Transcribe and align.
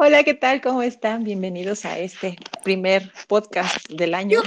Hola, 0.00 0.22
¿qué 0.22 0.34
tal? 0.34 0.60
¿Cómo 0.60 0.84
están? 0.84 1.24
Bienvenidos 1.24 1.84
a 1.84 1.98
este 1.98 2.36
primer 2.62 3.10
podcast 3.26 3.84
del 3.88 4.14
año 4.14 4.38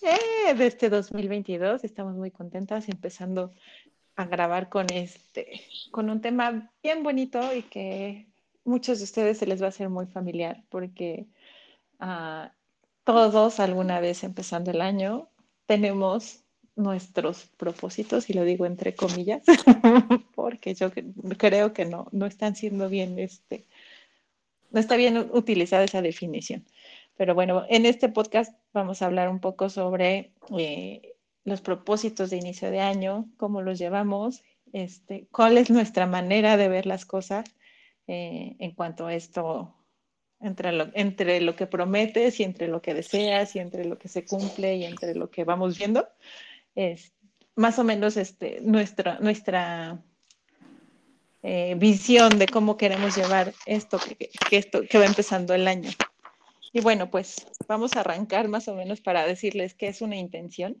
eh, 0.00 0.54
de 0.54 0.66
este 0.66 0.88
2022. 0.88 1.84
Estamos 1.84 2.14
muy 2.14 2.30
contentas 2.30 2.88
empezando 2.88 3.52
a 4.16 4.24
grabar 4.24 4.70
con 4.70 4.86
este, 4.90 5.60
con 5.90 6.08
un 6.08 6.22
tema 6.22 6.72
bien 6.82 7.02
bonito 7.02 7.54
y 7.54 7.64
que 7.64 8.26
muchos 8.64 8.96
de 8.96 9.04
ustedes 9.04 9.36
se 9.36 9.46
les 9.46 9.60
va 9.60 9.66
a 9.66 9.68
hacer 9.68 9.90
muy 9.90 10.06
familiar 10.06 10.64
porque 10.70 11.26
uh, 12.00 12.48
todos 13.04 13.60
alguna 13.60 14.00
vez 14.00 14.24
empezando 14.24 14.70
el 14.70 14.80
año 14.80 15.28
tenemos 15.66 16.44
nuestros 16.76 17.46
propósitos, 17.56 18.28
y 18.30 18.32
lo 18.32 18.44
digo 18.44 18.66
entre 18.66 18.94
comillas, 18.94 19.42
porque 20.34 20.74
yo 20.74 20.90
creo 21.36 21.72
que 21.72 21.84
no, 21.84 22.08
no 22.10 22.26
están 22.26 22.56
siendo 22.56 22.88
bien 22.88 23.18
este, 23.18 23.64
no 24.74 24.80
está 24.80 24.96
bien 24.96 25.30
utilizada 25.32 25.84
esa 25.84 26.02
definición. 26.02 26.66
Pero 27.16 27.36
bueno, 27.36 27.64
en 27.68 27.86
este 27.86 28.08
podcast 28.08 28.52
vamos 28.72 29.00
a 29.00 29.06
hablar 29.06 29.28
un 29.28 29.38
poco 29.38 29.70
sobre 29.70 30.32
eh, 30.58 31.14
los 31.44 31.60
propósitos 31.60 32.30
de 32.30 32.38
inicio 32.38 32.72
de 32.72 32.80
año, 32.80 33.30
cómo 33.36 33.62
los 33.62 33.78
llevamos, 33.78 34.42
este, 34.72 35.28
cuál 35.30 35.58
es 35.58 35.70
nuestra 35.70 36.08
manera 36.08 36.56
de 36.56 36.68
ver 36.68 36.86
las 36.86 37.06
cosas 37.06 37.44
eh, 38.08 38.56
en 38.58 38.72
cuanto 38.72 39.06
a 39.06 39.14
esto, 39.14 39.76
entre 40.40 40.72
lo, 40.72 40.88
entre 40.94 41.40
lo 41.40 41.54
que 41.54 41.68
prometes 41.68 42.40
y 42.40 42.42
entre 42.42 42.66
lo 42.66 42.82
que 42.82 42.94
deseas 42.94 43.54
y 43.54 43.60
entre 43.60 43.84
lo 43.84 43.96
que 43.96 44.08
se 44.08 44.24
cumple 44.26 44.74
y 44.74 44.84
entre 44.86 45.14
lo 45.14 45.30
que 45.30 45.44
vamos 45.44 45.78
viendo. 45.78 46.08
Es 46.74 47.12
más 47.54 47.78
o 47.78 47.84
menos 47.84 48.16
este, 48.16 48.58
nuestra, 48.60 49.20
nuestra 49.20 50.02
eh, 51.46 51.74
visión 51.76 52.38
de 52.38 52.46
cómo 52.46 52.78
queremos 52.78 53.14
llevar 53.14 53.52
esto 53.66 53.98
que, 53.98 54.30
esto 54.50 54.80
que 54.88 54.96
va 54.96 55.04
empezando 55.04 55.52
el 55.52 55.68
año. 55.68 55.90
Y 56.72 56.80
bueno, 56.80 57.10
pues 57.10 57.46
vamos 57.68 57.94
a 57.94 58.00
arrancar 58.00 58.48
más 58.48 58.66
o 58.66 58.74
menos 58.74 59.02
para 59.02 59.26
decirles 59.26 59.74
qué 59.74 59.88
es 59.88 60.00
una 60.00 60.16
intención. 60.16 60.80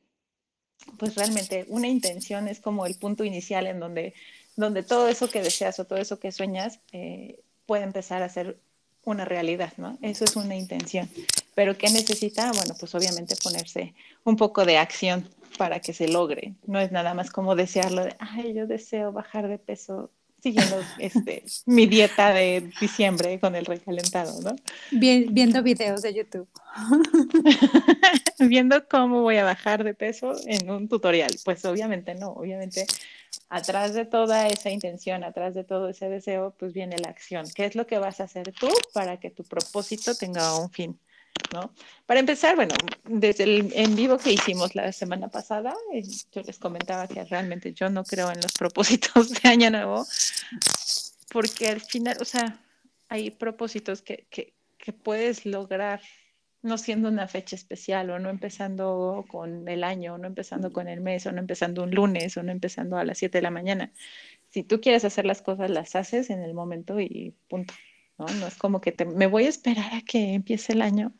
Pues 0.98 1.16
realmente 1.16 1.66
una 1.68 1.86
intención 1.86 2.48
es 2.48 2.60
como 2.60 2.86
el 2.86 2.94
punto 2.94 3.24
inicial 3.24 3.66
en 3.66 3.78
donde, 3.78 4.14
donde 4.56 4.82
todo 4.82 5.06
eso 5.08 5.28
que 5.28 5.42
deseas 5.42 5.78
o 5.80 5.84
todo 5.84 5.98
eso 5.98 6.18
que 6.18 6.32
sueñas 6.32 6.80
eh, 6.92 7.40
puede 7.66 7.84
empezar 7.84 8.22
a 8.22 8.30
ser 8.30 8.58
una 9.04 9.26
realidad, 9.26 9.74
¿no? 9.76 9.98
Eso 10.00 10.24
es 10.24 10.34
una 10.34 10.56
intención. 10.56 11.10
Pero 11.54 11.76
¿qué 11.76 11.90
necesita? 11.90 12.50
Bueno, 12.52 12.74
pues 12.80 12.94
obviamente 12.94 13.36
ponerse 13.36 13.92
un 14.24 14.36
poco 14.36 14.64
de 14.64 14.78
acción 14.78 15.28
para 15.58 15.80
que 15.80 15.92
se 15.92 16.08
logre. 16.08 16.54
No 16.66 16.80
es 16.80 16.90
nada 16.90 17.12
más 17.12 17.30
como 17.30 17.54
desearlo 17.54 18.02
de, 18.02 18.16
ay, 18.18 18.54
yo 18.54 18.66
deseo 18.66 19.12
bajar 19.12 19.46
de 19.46 19.58
peso 19.58 20.10
siguiendo 20.44 20.78
este, 20.98 21.42
mi 21.64 21.86
dieta 21.86 22.34
de 22.34 22.70
diciembre 22.78 23.40
con 23.40 23.54
el 23.54 23.64
recalentado, 23.64 24.42
¿no? 24.42 24.54
viendo 24.90 25.62
videos 25.62 26.02
de 26.02 26.12
YouTube. 26.12 26.46
viendo 28.38 28.86
cómo 28.86 29.22
voy 29.22 29.38
a 29.38 29.44
bajar 29.44 29.84
de 29.84 29.94
peso 29.94 30.34
en 30.46 30.68
un 30.68 30.86
tutorial. 30.86 31.30
Pues 31.46 31.64
obviamente 31.64 32.14
no, 32.14 32.32
obviamente 32.32 32.86
atrás 33.48 33.94
de 33.94 34.04
toda 34.04 34.46
esa 34.48 34.68
intención, 34.68 35.24
atrás 35.24 35.54
de 35.54 35.64
todo 35.64 35.88
ese 35.88 36.10
deseo, 36.10 36.54
pues 36.58 36.74
viene 36.74 36.98
la 36.98 37.08
acción. 37.08 37.46
¿Qué 37.54 37.64
es 37.64 37.74
lo 37.74 37.86
que 37.86 37.98
vas 37.98 38.20
a 38.20 38.24
hacer 38.24 38.52
tú 38.52 38.68
para 38.92 39.18
que 39.18 39.30
tu 39.30 39.44
propósito 39.44 40.14
tenga 40.14 40.58
un 40.58 40.70
fin? 40.70 41.00
¿No? 41.54 41.72
Para 42.04 42.20
empezar, 42.20 42.56
bueno, 42.56 42.74
desde 43.04 43.44
el 43.44 43.72
en 43.74 43.96
vivo 43.96 44.18
que 44.18 44.32
hicimos 44.32 44.74
la 44.74 44.92
semana 44.92 45.28
pasada, 45.28 45.74
eh, 45.94 46.02
yo 46.32 46.42
les 46.42 46.58
comentaba 46.58 47.06
que 47.06 47.24
realmente 47.24 47.72
yo 47.72 47.88
no 47.88 48.04
creo 48.04 48.30
en 48.30 48.40
los 48.42 48.52
propósitos 48.58 49.30
de 49.30 49.48
Año 49.48 49.70
Nuevo, 49.70 50.04
porque 51.32 51.68
al 51.68 51.80
final, 51.80 52.16
o 52.20 52.24
sea, 52.24 52.60
hay 53.08 53.30
propósitos 53.30 54.02
que, 54.02 54.26
que, 54.30 54.52
puedes 55.02 55.46
lograr 55.46 56.02
no 56.60 56.76
siendo 56.76 57.08
una 57.08 57.26
fecha 57.26 57.56
especial 57.56 58.10
o 58.10 58.18
no 58.18 58.28
empezando 58.28 59.24
con 59.28 59.66
el 59.66 59.82
año, 59.82 60.14
o 60.14 60.18
no 60.18 60.26
empezando 60.26 60.72
con 60.72 60.88
el 60.88 61.00
mes, 61.00 61.24
o 61.26 61.32
no 61.32 61.40
empezando 61.40 61.82
un 61.82 61.90
lunes, 61.90 62.36
o 62.36 62.42
no 62.42 62.52
empezando 62.52 62.98
a 62.98 63.04
las 63.04 63.16
7 63.16 63.38
de 63.38 63.42
la 63.42 63.50
mañana. 63.50 63.92
Si 64.50 64.62
tú 64.62 64.82
quieres 64.82 65.04
hacer 65.06 65.24
las 65.24 65.40
cosas, 65.40 65.70
las 65.70 65.96
haces 65.96 66.28
en 66.28 66.42
el 66.42 66.52
momento 66.52 67.00
y 67.00 67.34
punto. 67.48 67.72
¿no? 68.18 68.26
No 68.26 68.46
es 68.46 68.56
como 68.56 68.82
que 68.82 68.92
te, 68.92 69.06
me 69.06 69.26
voy 69.26 69.46
a 69.46 69.48
esperar 69.48 69.94
a 69.94 70.02
que 70.02 70.34
empiece 70.34 70.74
el 70.74 70.82
año 70.82 71.14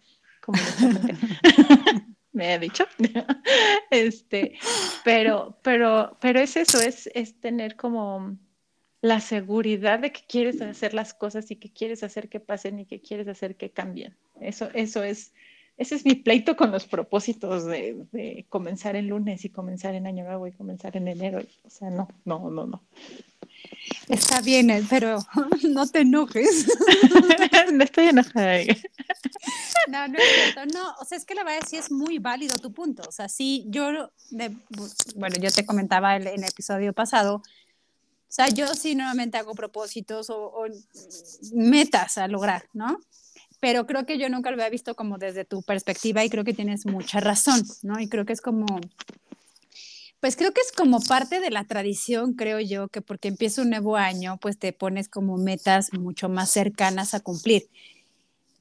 como 0.45 0.59
me 2.33 2.53
ha 2.53 2.59
dicho. 2.59 2.85
este, 3.91 4.59
pero, 5.05 5.59
pero, 5.63 6.19
pero 6.21 6.41
es 6.41 6.57
eso, 6.57 6.81
es, 6.81 7.09
es 7.15 7.41
tener 7.41 7.77
como 7.77 8.37
la 9.01 9.21
seguridad 9.21 9.99
de 10.01 10.13
que 10.13 10.23
quieres 10.29 10.61
hacer 10.61 10.95
las 10.95 11.15
cosas 11.15 11.51
y 11.51 11.57
que 11.57 11.73
quieres 11.73 12.03
hacer 12.03 12.29
que 12.29 12.41
pasen 12.41 12.81
y 12.81 12.87
que 12.87 13.01
quieres 13.01 13.29
hacer 13.29 13.57
que 13.57 13.71
cambien. 13.71 14.17
Eso, 14.41 14.69
eso 14.75 15.03
es, 15.03 15.33
ese 15.77 15.95
es 15.95 16.05
mi 16.05 16.15
pleito 16.15 16.57
con 16.57 16.71
los 16.71 16.87
propósitos 16.87 17.65
de, 17.67 18.07
de 18.13 18.47
comenzar 18.49 18.97
el 18.97 19.09
lunes 19.09 19.45
y 19.45 19.51
comenzar 19.51 19.95
en 19.95 20.07
año 20.07 20.25
nuevo 20.25 20.47
y 20.47 20.53
comenzar 20.53 20.97
en 20.97 21.09
enero. 21.09 21.41
O 21.65 21.71
sea, 21.71 21.91
no, 21.91 22.09
no, 22.25 22.51
no, 22.51 22.67
no. 22.67 22.83
Está 24.09 24.41
bien, 24.41 24.71
eh, 24.71 24.83
pero 24.89 25.19
no 25.69 25.87
te 25.87 26.01
enojes. 26.01 26.67
no 27.73 27.85
estoy 27.85 28.09
enojada. 28.09 28.59
No, 29.89 30.09
no 30.09 30.19
es 30.19 30.25
cierto. 30.35 30.67
No, 30.75 30.95
o 31.01 31.05
sea, 31.05 31.19
es 31.19 31.25
que 31.25 31.35
la 31.35 31.45
verdad 31.45 31.67
sí 31.69 31.77
es 31.77 31.91
muy 31.91 32.19
válido 32.19 32.57
tu 32.57 32.73
punto. 32.73 33.03
O 33.09 33.13
sea, 33.13 33.29
sí, 33.29 33.65
yo, 33.69 34.11
bueno, 35.17 35.37
yo 35.41 35.51
te 35.51 35.65
comentaba 35.65 36.17
en 36.17 36.27
el 36.27 36.45
episodio 36.45 36.93
pasado, 36.93 37.37
o 37.37 38.37
sea, 38.37 38.49
yo 38.49 38.67
sí 38.75 38.95
nuevamente 38.95 39.39
hago 39.39 39.55
propósitos 39.55 40.29
o, 40.29 40.47
o, 40.47 40.67
metas 41.53 42.19
a 42.19 42.27
lograr, 42.27 42.65
¿no? 42.73 42.99
Pero 43.61 43.87
creo 43.87 44.05
que 44.05 44.19
yo 44.19 44.29
nunca 44.29 44.51
lo 44.51 44.57
había 44.57 44.69
visto 44.71 44.97
como 44.97 45.19
desde 45.19 45.45
tu 45.45 45.63
perspectiva 45.63 46.25
y 46.25 46.31
creo 46.31 46.45
que 46.45 46.53
tienes 46.53 46.85
mucha 46.85 47.21
razón, 47.21 47.63
¿no? 47.83 48.01
Y 48.01 48.09
creo 48.09 48.27
que 48.27 48.33
es 48.33 48.41
como, 48.41 48.67
pues 50.25 50.37
creo 50.37 50.55
que 50.55 50.63
es 50.63 50.73
como 50.73 51.03
parte 51.03 51.39
de 51.39 51.51
la 51.51 51.65
tradición, 51.65 52.33
creo 52.33 52.59
yo, 52.59 52.89
que 52.89 53.03
porque 53.03 53.29
empieza 53.29 53.61
un 53.61 53.69
nuevo 53.69 53.97
año, 53.97 54.39
pues 54.41 54.59
te 54.59 54.73
pones 54.73 55.11
como 55.11 55.37
metas 55.37 55.93
mucho 55.93 56.31
más 56.31 56.51
cercanas 56.51 57.13
a 57.13 57.21
cumplir. 57.21 57.69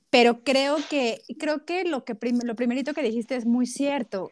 Pero 0.10 0.44
creo 0.44 0.76
que, 0.90 1.22
creo 1.40 1.64
que 1.64 1.86
lo, 1.86 2.04
que 2.04 2.18
lo 2.44 2.58
primerito 2.58 2.94
que 2.94 3.02
dijiste 3.02 3.38
es 3.38 3.46
muy 3.46 3.66
cierto. 3.66 4.30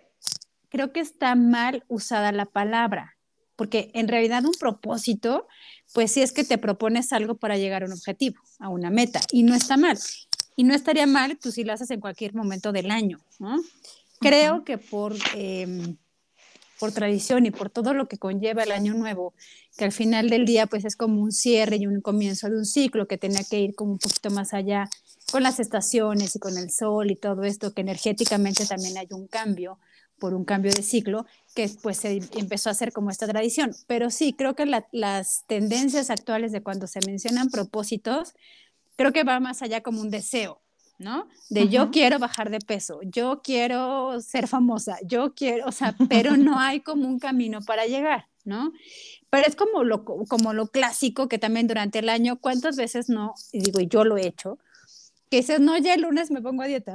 Creo 0.67 0.91
que 0.91 0.99
está 0.99 1.35
mal 1.35 1.85
usada 1.87 2.33
la 2.33 2.47
palabra, 2.47 3.15
porque 3.55 3.91
en 3.93 4.09
realidad 4.09 4.43
un 4.43 4.55
propósito, 4.59 5.47
pues 5.93 6.11
sí 6.11 6.21
es 6.21 6.33
que 6.33 6.43
te 6.43 6.57
propones 6.57 7.13
algo 7.13 7.35
para 7.35 7.55
llegar 7.55 7.83
a 7.83 7.85
un 7.85 7.93
objetivo, 7.93 8.41
a 8.59 8.67
una 8.67 8.89
meta, 8.89 9.21
y 9.31 9.43
no 9.43 9.55
está 9.55 9.77
mal. 9.77 9.97
Y 10.57 10.65
no 10.65 10.73
estaría 10.73 11.07
mal, 11.07 11.37
tú 11.37 11.53
si 11.53 11.63
lo 11.63 11.71
haces 11.71 11.91
en 11.91 12.01
cualquier 12.01 12.35
momento 12.35 12.73
del 12.73 12.91
año, 12.91 13.21
¿no? 13.39 13.55
Creo 14.19 14.65
que 14.65 14.77
por... 14.77 15.15
Em, 15.33 15.95
por 16.81 16.91
tradición 16.91 17.45
y 17.45 17.51
por 17.51 17.69
todo 17.69 17.93
lo 17.93 18.07
que 18.07 18.17
conlleva 18.17 18.63
el 18.63 18.71
año 18.71 18.95
nuevo, 18.95 19.35
que 19.77 19.85
al 19.85 19.91
final 19.91 20.31
del 20.31 20.47
día 20.47 20.65
pues 20.65 20.83
es 20.83 20.95
como 20.95 21.21
un 21.21 21.31
cierre 21.31 21.75
y 21.75 21.85
un 21.85 22.01
comienzo 22.01 22.49
de 22.49 22.57
un 22.57 22.65
ciclo 22.65 23.07
que 23.07 23.19
tenía 23.19 23.43
que 23.47 23.59
ir 23.59 23.75
como 23.75 23.91
un 23.91 23.99
poquito 23.99 24.31
más 24.31 24.55
allá 24.55 24.89
con 25.31 25.43
las 25.43 25.59
estaciones 25.59 26.35
y 26.35 26.39
con 26.39 26.57
el 26.57 26.71
sol 26.71 27.11
y 27.11 27.15
todo 27.15 27.43
esto, 27.43 27.71
que 27.75 27.81
energéticamente 27.81 28.65
también 28.65 28.97
hay 28.97 29.07
un 29.11 29.27
cambio 29.27 29.77
por 30.17 30.33
un 30.33 30.43
cambio 30.43 30.71
de 30.71 30.81
ciclo, 30.81 31.27
que 31.55 31.69
pues 31.83 31.97
se 31.97 32.19
empezó 32.33 32.69
a 32.69 32.71
hacer 32.71 32.91
como 32.91 33.11
esta 33.11 33.27
tradición. 33.27 33.75
Pero 33.85 34.09
sí, 34.09 34.33
creo 34.33 34.55
que 34.55 34.65
las 34.65 35.45
tendencias 35.47 36.09
actuales 36.09 36.51
de 36.51 36.63
cuando 36.63 36.87
se 36.87 36.99
mencionan 37.05 37.49
propósitos, 37.49 38.33
creo 38.95 39.11
que 39.11 39.23
va 39.23 39.39
más 39.39 39.61
allá 39.61 39.81
como 39.81 40.01
un 40.01 40.09
deseo, 40.09 40.61
¿no? 41.01 41.27
De 41.49 41.67
yo 41.67 41.91
quiero 41.91 42.19
bajar 42.19 42.49
de 42.49 42.59
peso, 42.59 42.99
yo 43.03 43.41
quiero 43.43 44.21
ser 44.21 44.47
famosa, 44.47 44.97
yo 45.03 45.33
quiero, 45.33 45.67
o 45.67 45.71
sea, 45.71 45.95
pero 46.09 46.37
no 46.37 46.59
hay 46.59 46.81
como 46.81 47.07
un 47.07 47.19
camino 47.19 47.61
para 47.61 47.85
llegar, 47.85 48.27
¿no? 48.45 48.71
Pero 49.29 49.47
es 49.47 49.55
como 49.55 49.83
lo, 49.83 50.05
como 50.05 50.53
lo 50.53 50.67
clásico 50.67 51.27
que 51.27 51.39
también 51.39 51.67
durante 51.67 51.99
el 51.99 52.09
año, 52.09 52.39
¿cuántas 52.39 52.77
veces 52.77 53.09
no? 53.09 53.33
Y 53.51 53.59
digo, 53.61 53.81
yo 53.81 54.03
lo 54.05 54.17
he 54.17 54.27
hecho, 54.27 54.59
que 55.31 55.37
dices, 55.37 55.61
no, 55.61 55.77
ya 55.77 55.93
el 55.93 56.01
lunes 56.01 56.29
me 56.29 56.41
pongo 56.41 56.61
a 56.61 56.67
dieta. 56.67 56.93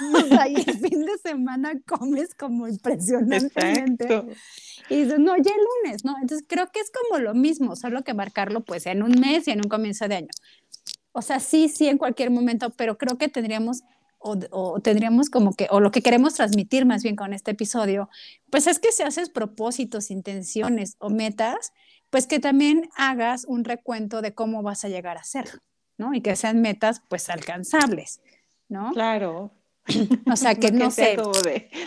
y 0.48 0.54
el 0.56 0.78
fin 0.78 1.04
de 1.04 1.18
semana 1.22 1.74
comes 1.86 2.34
como 2.34 2.66
impresionantemente. 2.66 4.24
Y 4.88 5.02
dices, 5.02 5.18
no, 5.18 5.36
ya 5.36 5.50
el 5.50 5.60
lunes, 5.84 6.02
¿no? 6.02 6.16
Entonces 6.18 6.46
creo 6.48 6.70
que 6.72 6.80
es 6.80 6.90
como 6.90 7.22
lo 7.22 7.34
mismo, 7.34 7.76
solo 7.76 8.02
que 8.02 8.14
marcarlo 8.14 8.64
pues 8.64 8.86
en 8.86 9.02
un 9.02 9.20
mes 9.20 9.46
y 9.48 9.50
en 9.50 9.58
un 9.58 9.68
comienzo 9.68 10.08
de 10.08 10.14
año. 10.14 10.28
O 11.16 11.22
sea, 11.22 11.38
sí, 11.38 11.68
sí, 11.68 11.88
en 11.88 11.96
cualquier 11.96 12.30
momento, 12.30 12.70
pero 12.70 12.98
creo 12.98 13.16
que 13.16 13.28
tendríamos 13.28 13.84
o, 14.18 14.80
tendríamos 14.80 15.28
como 15.28 15.52
que, 15.52 15.68
o 15.70 15.80
lo 15.80 15.90
que 15.90 16.00
queremos 16.00 16.34
transmitir 16.34 16.86
más 16.86 17.02
bien 17.02 17.14
con 17.14 17.34
este 17.34 17.50
episodio, 17.50 18.08
pues 18.50 18.66
es 18.66 18.78
que 18.78 18.90
si 18.90 19.02
haces 19.02 19.28
propósitos, 19.28 20.10
intenciones 20.10 20.96
o 20.98 21.10
metas, 21.10 21.74
pues 22.08 22.26
que 22.26 22.40
también 22.40 22.88
hagas 22.96 23.44
un 23.44 23.64
recuento 23.64 24.22
de 24.22 24.34
cómo 24.34 24.62
vas 24.62 24.84
a 24.84 24.88
llegar 24.88 25.18
a 25.18 25.24
ser, 25.24 25.60
¿no? 25.98 26.14
Y 26.14 26.22
que 26.22 26.36
sean 26.36 26.62
metas 26.62 27.02
pues 27.08 27.28
alcanzables, 27.28 28.22
¿no? 28.68 28.92
Claro. 28.92 29.52
O 30.32 30.36
sea, 30.36 30.54
que 30.54 30.72
no, 30.72 30.90
sé. 30.90 31.18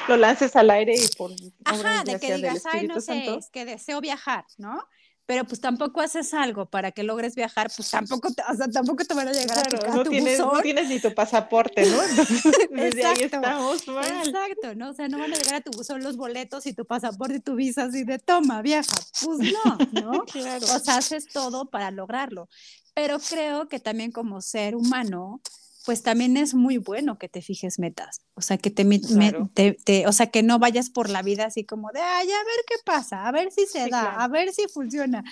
lo 0.07 0.17
lances 0.17 0.55
al 0.55 0.69
aire 0.69 0.93
y 0.93 1.07
por. 1.17 1.31
Ajá, 1.65 2.03
de 2.03 2.19
que 2.19 2.35
digas, 2.35 2.63
ay, 2.71 2.87
no 2.87 3.01
sé, 3.01 3.39
que 3.51 3.65
deseo 3.65 3.99
viajar, 3.99 4.45
¿no? 4.59 4.87
Pero 5.27 5.43
pues 5.43 5.59
tampoco 5.59 5.99
haces 5.99 6.33
algo 6.33 6.67
para 6.67 6.93
que 6.93 7.03
logres 7.03 7.35
viajar, 7.35 7.69
pues 7.75 7.91
tampoco 7.91 8.33
te, 8.33 8.41
o 8.49 8.55
sea, 8.55 8.69
tampoco 8.69 9.03
te 9.03 9.13
van 9.13 9.27
a 9.27 9.33
llegar 9.33 9.59
a, 9.59 9.63
tu, 9.63 9.75
no 9.85 10.03
tienes, 10.05 10.39
No 10.39 10.61
tienes 10.61 10.87
ni 10.87 11.01
tu 11.01 11.13
pasaporte, 11.13 11.85
¿no? 11.85 11.97
desde 12.71 13.05
ahí 13.05 13.23
estamos 13.23 13.85
mal. 13.89 14.05
Exacto, 14.05 14.73
¿no? 14.75 14.91
O 14.91 14.93
sea, 14.93 15.09
no 15.09 15.19
van 15.19 15.33
a 15.33 15.35
llegar 15.35 15.55
a 15.55 15.61
tu 15.61 15.71
buzón 15.71 16.01
los 16.01 16.15
boletos 16.15 16.65
y 16.65 16.71
tu 16.71 16.85
pasaporte 16.85 17.35
y 17.35 17.39
tu 17.41 17.55
visa 17.55 17.83
así 17.83 18.05
de 18.05 18.19
toma, 18.19 18.61
viaja. 18.61 18.95
Pues 19.21 19.39
no, 19.51 19.77
¿no? 20.01 20.23
claro. 20.31 20.65
O 20.65 20.79
sea, 20.79 20.95
haces 20.95 21.27
todo 21.27 21.69
para 21.69 21.91
lograrlo. 21.91 22.47
Pero 22.95 23.19
creo 23.19 23.67
que 23.67 23.81
también 23.81 24.13
como 24.13 24.39
ser 24.39 24.77
humano, 24.77 25.41
pues 25.87 26.03
también 26.03 26.35
es 26.35 26.53
muy 26.53 26.79
bueno 26.79 27.17
que 27.17 27.29
te 27.29 27.41
fijes 27.41 27.79
metas, 27.79 28.19
o 28.33 28.41
sea, 28.41 28.57
que 28.57 28.69
te, 28.69 28.83
te, 29.85 30.05
o 30.05 30.11
sea, 30.11 30.27
que 30.27 30.43
no 30.43 30.59
vayas 30.59 30.89
por 30.89 31.09
la 31.09 31.21
vida 31.21 31.45
así 31.45 31.63
como 31.63 31.91
de, 31.93 32.01
ay, 32.01 32.29
a 32.29 32.43
ver 32.43 32.65
qué 32.67 32.75
pasa, 32.83 33.25
a 33.25 33.31
ver 33.31 33.53
si 33.53 33.65
se 33.67 33.87
da, 33.87 34.21
a 34.21 34.27
ver 34.27 34.51
si 34.53 34.67
funciona. 34.67 35.23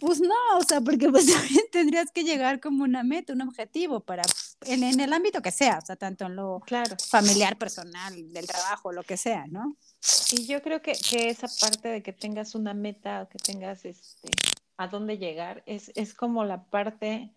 Pues 0.00 0.20
no, 0.20 0.34
o 0.58 0.64
sea, 0.64 0.80
porque 0.80 1.08
pues 1.08 1.26
también 1.32 1.62
tendrías 1.70 2.10
que 2.10 2.24
llegar 2.24 2.58
como 2.58 2.82
una 2.82 3.04
meta, 3.04 3.32
un 3.32 3.42
objetivo 3.42 4.00
para, 4.00 4.24
en, 4.62 4.82
en 4.82 4.98
el 4.98 5.12
ámbito 5.12 5.40
que 5.40 5.52
sea, 5.52 5.78
o 5.80 5.86
sea, 5.86 5.94
tanto 5.94 6.24
en 6.26 6.34
lo 6.34 6.58
claro. 6.66 6.96
familiar, 7.08 7.56
personal, 7.56 8.32
del 8.32 8.48
trabajo, 8.48 8.90
lo 8.90 9.04
que 9.04 9.16
sea, 9.16 9.46
¿no? 9.46 9.76
Y 10.32 10.46
yo 10.46 10.62
creo 10.62 10.82
que, 10.82 10.94
que 10.94 11.30
esa 11.30 11.46
parte 11.60 11.86
de 11.86 12.02
que 12.02 12.12
tengas 12.12 12.56
una 12.56 12.74
meta 12.74 13.22
o 13.22 13.28
que 13.28 13.38
tengas 13.38 13.84
este, 13.84 14.30
a 14.78 14.88
dónde 14.88 15.16
llegar, 15.16 15.62
es, 15.64 15.92
es 15.94 16.12
como 16.12 16.44
la 16.44 16.64
parte 16.64 17.30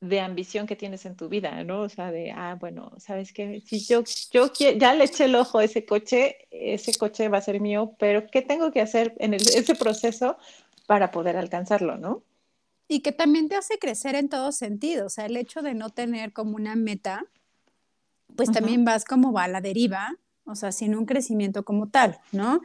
de 0.00 0.20
ambición 0.20 0.66
que 0.66 0.76
tienes 0.76 1.04
en 1.04 1.14
tu 1.14 1.28
vida, 1.28 1.62
¿no? 1.62 1.82
O 1.82 1.88
sea, 1.88 2.10
de, 2.10 2.32
ah, 2.32 2.56
bueno, 2.58 2.90
¿sabes 2.96 3.32
qué? 3.32 3.62
Si 3.66 3.84
yo, 3.84 4.02
yo 4.32 4.50
ya 4.54 4.94
le 4.94 5.04
eché 5.04 5.26
el 5.26 5.34
ojo 5.34 5.58
a 5.58 5.64
ese 5.64 5.84
coche, 5.84 6.48
ese 6.50 6.94
coche 6.94 7.28
va 7.28 7.38
a 7.38 7.42
ser 7.42 7.60
mío, 7.60 7.94
pero 7.98 8.26
¿qué 8.30 8.40
tengo 8.40 8.72
que 8.72 8.80
hacer 8.80 9.14
en 9.18 9.34
ese 9.34 9.74
proceso 9.74 10.38
para 10.86 11.10
poder 11.10 11.36
alcanzarlo, 11.36 11.98
¿no? 11.98 12.22
Y 12.88 13.00
que 13.00 13.12
también 13.12 13.48
te 13.48 13.56
hace 13.56 13.78
crecer 13.78 14.14
en 14.14 14.28
todos 14.28 14.56
sentidos, 14.56 15.06
o 15.06 15.10
sea, 15.10 15.26
el 15.26 15.36
hecho 15.36 15.60
de 15.60 15.74
no 15.74 15.90
tener 15.90 16.32
como 16.32 16.56
una 16.56 16.76
meta, 16.76 17.26
pues 18.36 18.50
también 18.50 18.84
vas 18.84 19.04
como 19.04 19.32
va 19.32 19.44
a 19.44 19.48
la 19.48 19.60
deriva, 19.60 20.16
o 20.44 20.54
sea, 20.54 20.72
sin 20.72 20.96
un 20.96 21.04
crecimiento 21.04 21.62
como 21.62 21.90
tal, 21.90 22.18
¿no? 22.32 22.62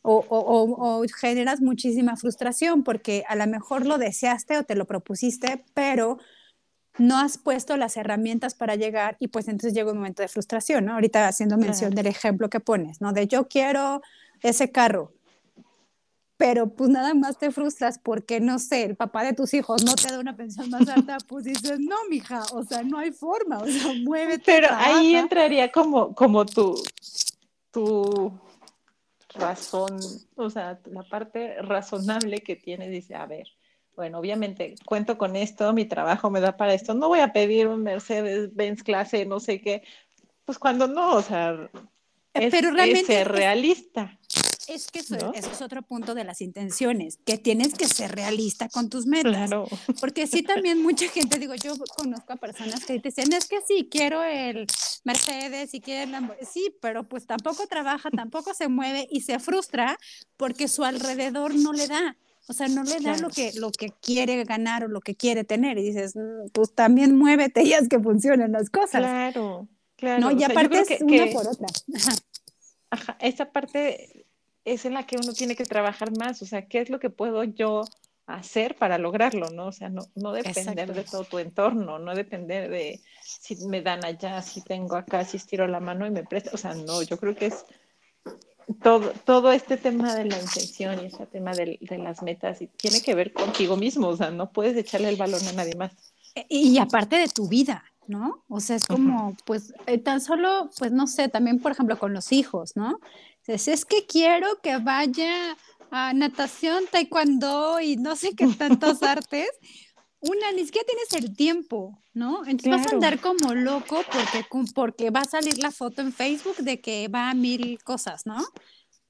O, 0.00 0.24
o, 0.28 1.00
o, 1.00 1.04
generas 1.20 1.60
muchísima 1.60 2.16
frustración 2.16 2.82
porque 2.82 3.24
a 3.28 3.36
lo 3.36 3.46
mejor 3.46 3.84
lo 3.84 3.98
deseaste 3.98 4.56
o 4.56 4.64
te 4.64 4.74
lo 4.74 4.86
propusiste, 4.86 5.64
pero 5.74 6.18
no 6.98 7.18
has 7.18 7.38
puesto 7.38 7.76
las 7.76 7.96
herramientas 7.96 8.54
para 8.54 8.74
llegar 8.74 9.16
y 9.18 9.28
pues 9.28 9.48
entonces 9.48 9.74
llega 9.74 9.92
un 9.92 9.98
momento 9.98 10.22
de 10.22 10.28
frustración, 10.28 10.84
¿no? 10.84 10.94
Ahorita 10.94 11.26
haciendo 11.28 11.56
mención 11.56 11.94
del 11.94 12.06
ejemplo 12.06 12.50
que 12.50 12.60
pones, 12.60 13.00
¿no? 13.00 13.12
De 13.12 13.26
yo 13.26 13.48
quiero 13.48 14.02
ese 14.42 14.70
carro, 14.70 15.12
pero 16.38 16.68
pues 16.68 16.88
nada 16.88 17.14
más 17.14 17.36
te 17.36 17.50
frustras 17.50 17.98
porque, 17.98 18.40
no 18.40 18.60
sé, 18.60 18.84
el 18.84 18.96
papá 18.96 19.24
de 19.24 19.32
tus 19.32 19.52
hijos 19.54 19.84
no 19.84 19.96
te 19.96 20.12
da 20.12 20.20
una 20.20 20.36
pensión 20.36 20.70
más 20.70 20.88
alta, 20.88 21.18
pues 21.26 21.44
dices, 21.44 21.80
no, 21.80 21.96
mija, 22.08 22.42
o 22.52 22.62
sea, 22.62 22.84
no 22.84 22.96
hay 22.98 23.10
forma, 23.10 23.58
o 23.58 23.66
sea, 23.66 23.92
muévete. 24.04 24.44
Pero 24.46 24.68
ahí 24.70 25.16
entraría 25.16 25.72
como, 25.72 26.14
como 26.14 26.46
tu, 26.46 26.80
tu 27.72 28.32
razón, 29.34 29.98
o 30.36 30.48
sea, 30.48 30.78
la 30.86 31.02
parte 31.02 31.60
razonable 31.60 32.38
que 32.38 32.54
tiene, 32.54 32.88
dice, 32.88 33.16
a 33.16 33.26
ver, 33.26 33.48
bueno, 33.98 34.20
obviamente 34.20 34.76
cuento 34.84 35.18
con 35.18 35.34
esto, 35.34 35.72
mi 35.72 35.84
trabajo 35.84 36.30
me 36.30 36.38
da 36.40 36.56
para 36.56 36.72
esto, 36.72 36.94
no 36.94 37.08
voy 37.08 37.18
a 37.18 37.32
pedir 37.32 37.66
un 37.66 37.82
Mercedes 37.82 38.54
Benz 38.54 38.84
clase, 38.84 39.26
no 39.26 39.40
sé 39.40 39.60
qué, 39.60 39.82
pues 40.44 40.56
cuando 40.56 40.86
no, 40.86 41.16
o 41.16 41.22
sea, 41.22 41.68
es, 42.32 42.52
Pero 42.52 42.70
realmente 42.70 43.06
ser 43.06 43.28
realista. 43.28 44.16
Es 44.68 44.86
que 44.86 45.00
eso, 45.00 45.16
es 45.34 45.62
otro 45.62 45.82
punto 45.82 46.14
de 46.14 46.22
las 46.22 46.40
intenciones, 46.40 47.18
que 47.24 47.38
tienes 47.38 47.74
que 47.74 47.88
ser 47.88 48.14
realista 48.14 48.68
con 48.68 48.88
tus 48.88 49.06
metas. 49.06 49.48
Claro. 49.48 49.66
Porque 50.00 50.28
sí 50.28 50.44
también 50.44 50.80
mucha 50.80 51.08
gente, 51.08 51.40
digo, 51.40 51.54
yo 51.56 51.74
conozco 51.96 52.34
a 52.34 52.36
personas 52.36 52.84
que 52.84 53.00
dicen, 53.00 53.32
es 53.32 53.48
que 53.48 53.58
sí, 53.66 53.88
quiero 53.90 54.22
el 54.22 54.66
Mercedes 55.02 55.74
y 55.74 55.80
quiero 55.80 56.04
el 56.04 56.12
Lamborghini. 56.12 56.46
Sí, 56.46 56.72
pero 56.80 57.02
pues 57.02 57.26
tampoco 57.26 57.66
trabaja, 57.66 58.10
tampoco 58.10 58.54
se 58.54 58.68
mueve 58.68 59.08
y 59.10 59.22
se 59.22 59.40
frustra 59.40 59.98
porque 60.36 60.68
su 60.68 60.84
alrededor 60.84 61.52
no 61.56 61.72
le 61.72 61.88
da. 61.88 62.16
O 62.48 62.54
sea, 62.54 62.66
no 62.68 62.82
le 62.82 62.98
da 63.00 63.16
lo, 63.18 63.28
que, 63.28 63.52
lo 63.56 63.70
que 63.70 63.90
quiere 64.00 64.42
ganar 64.44 64.84
o 64.84 64.88
lo 64.88 65.02
que 65.02 65.14
quiere 65.14 65.44
tener. 65.44 65.76
Y 65.76 65.82
dices, 65.82 66.16
mm, 66.16 66.48
pues 66.52 66.74
también 66.74 67.16
muévete 67.16 67.62
y 67.62 67.74
haz 67.74 67.88
que 67.88 68.00
funcionen 68.00 68.52
las 68.52 68.70
cosas. 68.70 69.02
Claro, 69.02 69.68
claro. 69.96 70.20
¿no? 70.20 70.30
Y 70.32 70.42
aparte 70.44 70.80
es 70.80 71.00
una 71.02 71.26
por 71.26 71.46
otra. 71.46 71.66
Ajá. 72.90 73.18
esa 73.20 73.52
parte 73.52 74.24
es 74.64 74.86
en 74.86 74.94
la 74.94 75.06
que 75.06 75.16
uno 75.16 75.34
tiene 75.34 75.56
que 75.56 75.64
trabajar 75.64 76.16
más. 76.16 76.40
O 76.40 76.46
sea, 76.46 76.66
¿qué 76.66 76.80
es 76.80 76.88
lo 76.88 76.98
que 76.98 77.10
puedo 77.10 77.44
yo 77.44 77.82
hacer 78.26 78.76
para 78.76 78.96
lograrlo? 78.96 79.50
¿no? 79.50 79.66
O 79.66 79.72
sea, 79.72 79.90
no, 79.90 80.06
no 80.14 80.32
depender 80.32 80.94
de 80.94 81.04
todo 81.04 81.24
tu 81.24 81.38
entorno, 81.38 81.98
no 81.98 82.14
depender 82.14 82.70
de 82.70 83.02
si 83.22 83.56
me 83.66 83.82
dan 83.82 84.06
allá, 84.06 84.40
si 84.40 84.62
tengo 84.62 84.96
acá, 84.96 85.22
si 85.26 85.36
estiro 85.36 85.68
la 85.68 85.80
mano 85.80 86.06
y 86.06 86.10
me 86.10 86.24
presta. 86.24 86.50
O 86.54 86.56
sea, 86.56 86.74
no, 86.74 87.02
yo 87.02 87.18
creo 87.18 87.34
que 87.34 87.46
es 87.46 87.66
todo, 88.82 89.12
todo 89.24 89.52
este 89.52 89.76
tema 89.76 90.14
de 90.14 90.26
la 90.26 90.38
intención 90.38 91.02
y 91.02 91.06
ese 91.06 91.26
tema 91.26 91.52
de, 91.52 91.78
las 91.98 92.22
metas 92.22 92.60
y 92.60 92.66
tiene 92.66 93.00
que 93.00 93.14
ver 93.14 93.32
contigo 93.32 93.76
mismo, 93.76 94.08
o 94.08 94.16
sea, 94.16 94.30
no 94.30 94.50
puedes 94.50 94.76
echarle 94.76 95.08
el 95.08 95.16
balón 95.16 95.46
a 95.46 95.52
nadie 95.52 95.74
más. 95.74 95.92
E, 96.34 96.46
y, 96.48 96.78
aparte 96.78 97.16
de 97.16 97.28
tu 97.28 97.48
vida, 97.48 97.84
¿no? 98.06 98.44
O 98.48 98.60
sea, 98.60 98.76
es 98.76 98.84
como, 98.84 99.36
pues, 99.44 99.72
eh, 99.86 99.98
tan 99.98 100.20
solo, 100.20 100.70
pues, 100.78 100.92
no 100.92 101.06
sé, 101.06 101.28
también, 101.28 101.60
por 101.60 101.72
ejemplo, 101.72 101.98
con 101.98 102.12
los 102.12 102.32
hijos, 102.32 102.76
¿no? 102.76 103.00
Es, 103.46 103.68
es 103.68 103.84
que 103.84 104.04
quiero 104.06 104.60
que 104.62 104.76
vaya 104.76 105.56
a 105.90 106.12
natación, 106.12 106.84
taekwondo 106.90 107.80
y 107.80 107.96
no 107.96 108.16
sé 108.16 108.34
qué 108.34 108.46
tantos 108.48 109.02
artes, 109.02 109.48
una, 110.20 110.52
ni 110.52 110.64
siquiera 110.64 110.86
tienes 110.86 111.24
el 111.24 111.36
tiempo, 111.36 112.02
¿no? 112.12 112.44
Entonces 112.46 112.70
vas 112.70 112.86
a 112.86 112.94
andar 112.94 113.20
como 113.20 113.54
loco 113.54 114.02
porque, 114.12 114.46
porque 114.74 115.10
va 115.10 115.20
a 115.20 115.24
salir 115.24 115.58
la 115.58 115.70
foto 115.70 116.02
en 116.02 116.12
Facebook 116.12 116.56
de 116.56 116.80
que 116.80 117.08
va 117.08 117.30
a 117.30 117.34
mil 117.34 117.82
cosas, 117.84 118.26
¿no? 118.26 118.44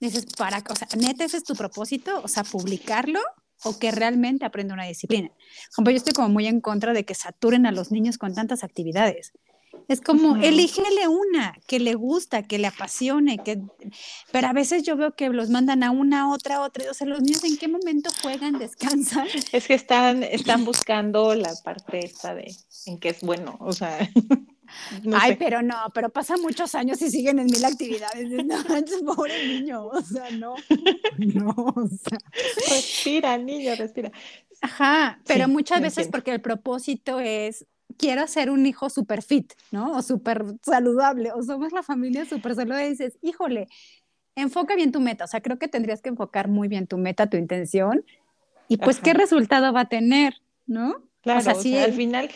Dices, 0.00 0.26
para, 0.36 0.62
o 0.68 0.76
sea, 0.76 0.88
neta, 0.96 1.24
ese 1.24 1.38
es 1.38 1.44
tu 1.44 1.54
propósito, 1.54 2.20
o 2.22 2.28
sea, 2.28 2.44
publicarlo 2.44 3.20
o 3.64 3.78
que 3.78 3.90
realmente 3.90 4.44
aprenda 4.44 4.74
una 4.74 4.84
disciplina. 4.84 5.30
Como 5.74 5.90
yo 5.90 5.96
estoy 5.96 6.12
como 6.12 6.28
muy 6.28 6.46
en 6.46 6.60
contra 6.60 6.92
de 6.92 7.04
que 7.04 7.14
saturen 7.14 7.66
a 7.66 7.72
los 7.72 7.90
niños 7.90 8.18
con 8.18 8.34
tantas 8.34 8.62
actividades. 8.62 9.32
Es 9.88 10.02
como, 10.02 10.36
elígele 10.36 11.08
una 11.08 11.54
que 11.66 11.80
le 11.80 11.94
gusta, 11.94 12.42
que 12.42 12.58
le 12.58 12.66
apasione, 12.66 13.38
que... 13.38 13.58
pero 14.30 14.48
a 14.48 14.52
veces 14.52 14.82
yo 14.82 14.98
veo 14.98 15.16
que 15.16 15.30
los 15.30 15.48
mandan 15.48 15.82
a 15.82 15.90
una, 15.90 16.30
otra, 16.30 16.60
otra. 16.60 16.90
O 16.90 16.94
sea, 16.94 17.06
los 17.06 17.22
niños 17.22 17.42
en 17.44 17.56
qué 17.56 17.68
momento 17.68 18.10
juegan, 18.22 18.58
descansan. 18.58 19.26
Es 19.52 19.66
que 19.66 19.74
están, 19.74 20.22
están 20.22 20.66
buscando 20.66 21.34
la 21.34 21.54
parte 21.64 22.04
esta 22.04 22.34
de 22.34 22.54
en 22.84 22.98
qué 22.98 23.08
es 23.10 23.20
bueno, 23.22 23.56
o 23.60 23.72
sea. 23.72 23.98
Ay, 25.14 25.36
pero 25.36 25.62
no, 25.62 25.76
pero 25.94 26.10
pasan 26.10 26.42
muchos 26.42 26.74
años 26.74 27.00
y 27.00 27.10
siguen 27.10 27.38
en 27.38 27.46
mil 27.46 27.64
actividades. 27.64 28.28
No, 28.44 28.60
es 28.76 29.02
pobre 29.04 29.46
niño, 29.46 29.86
o 29.86 30.02
sea, 30.02 30.30
no. 30.30 30.54
No, 31.16 31.54
o 31.56 31.88
sea. 31.88 32.18
Respira, 32.68 33.38
niño, 33.38 33.74
respira. 33.74 34.12
Ajá, 34.60 35.20
pero 35.26 35.48
muchas 35.48 35.80
veces 35.80 36.08
porque 36.08 36.32
el 36.32 36.42
propósito 36.42 37.20
es 37.20 37.66
quiero 37.98 38.26
ser 38.26 38.50
un 38.50 38.64
hijo 38.64 38.88
súper 38.88 39.22
fit, 39.22 39.52
¿no? 39.70 39.92
O 39.92 40.02
súper 40.02 40.44
saludable, 40.62 41.32
o 41.32 41.42
somos 41.42 41.72
la 41.72 41.82
familia 41.82 42.24
súper 42.24 42.54
saludable 42.54 42.86
y 42.86 42.90
dices, 42.90 43.18
híjole, 43.20 43.68
enfoca 44.34 44.74
bien 44.76 44.92
tu 44.92 45.00
meta, 45.00 45.24
o 45.24 45.28
sea, 45.28 45.42
creo 45.42 45.58
que 45.58 45.68
tendrías 45.68 46.00
que 46.00 46.08
enfocar 46.08 46.48
muy 46.48 46.68
bien 46.68 46.86
tu 46.86 46.96
meta, 46.96 47.28
tu 47.28 47.36
intención, 47.36 48.04
y 48.68 48.76
pues 48.76 49.00
qué 49.00 49.14
resultado 49.14 49.72
va 49.72 49.80
a 49.80 49.88
tener, 49.88 50.34
¿no? 50.66 51.02
Claro, 51.22 51.40
o 51.40 51.42
sea, 51.60 51.84
al 51.84 51.92
final, 51.92 52.30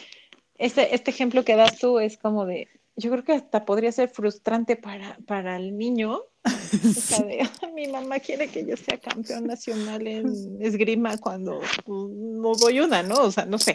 este, 0.59 0.95
este 0.95 1.11
ejemplo 1.11 1.45
que 1.45 1.57
das 1.57 1.79
tú 1.79 2.01
es 2.01 2.19
como 2.19 2.45
de, 2.45 2.69
yo 2.97 3.11
creo 3.11 3.25
que 3.25 3.33
hasta 3.33 3.65
podría 3.65 3.93
ser 3.93 4.09
frustrante 4.09 4.77
para, 4.77 5.17
para 5.27 5.57
el 5.57 5.77
niño. 5.77 6.23
O 6.45 6.93
sea, 6.93 7.21
de, 7.21 7.49
mi 7.75 7.87
mamá 7.87 8.19
quiere 8.19 8.49
que 8.49 8.67
yo 8.67 8.77
sea 8.77 8.99
campeón 8.99 9.47
nacional 9.47 10.07
en 10.07 10.57
esgrima 10.61 11.17
cuando 11.19 11.61
pues, 11.85 12.11
no 12.11 12.55
doy 12.55 12.81
una, 12.81 13.03
¿no? 13.03 13.17
O 13.17 13.31
sea, 13.31 13.45
no 13.45 13.59
sé 13.59 13.75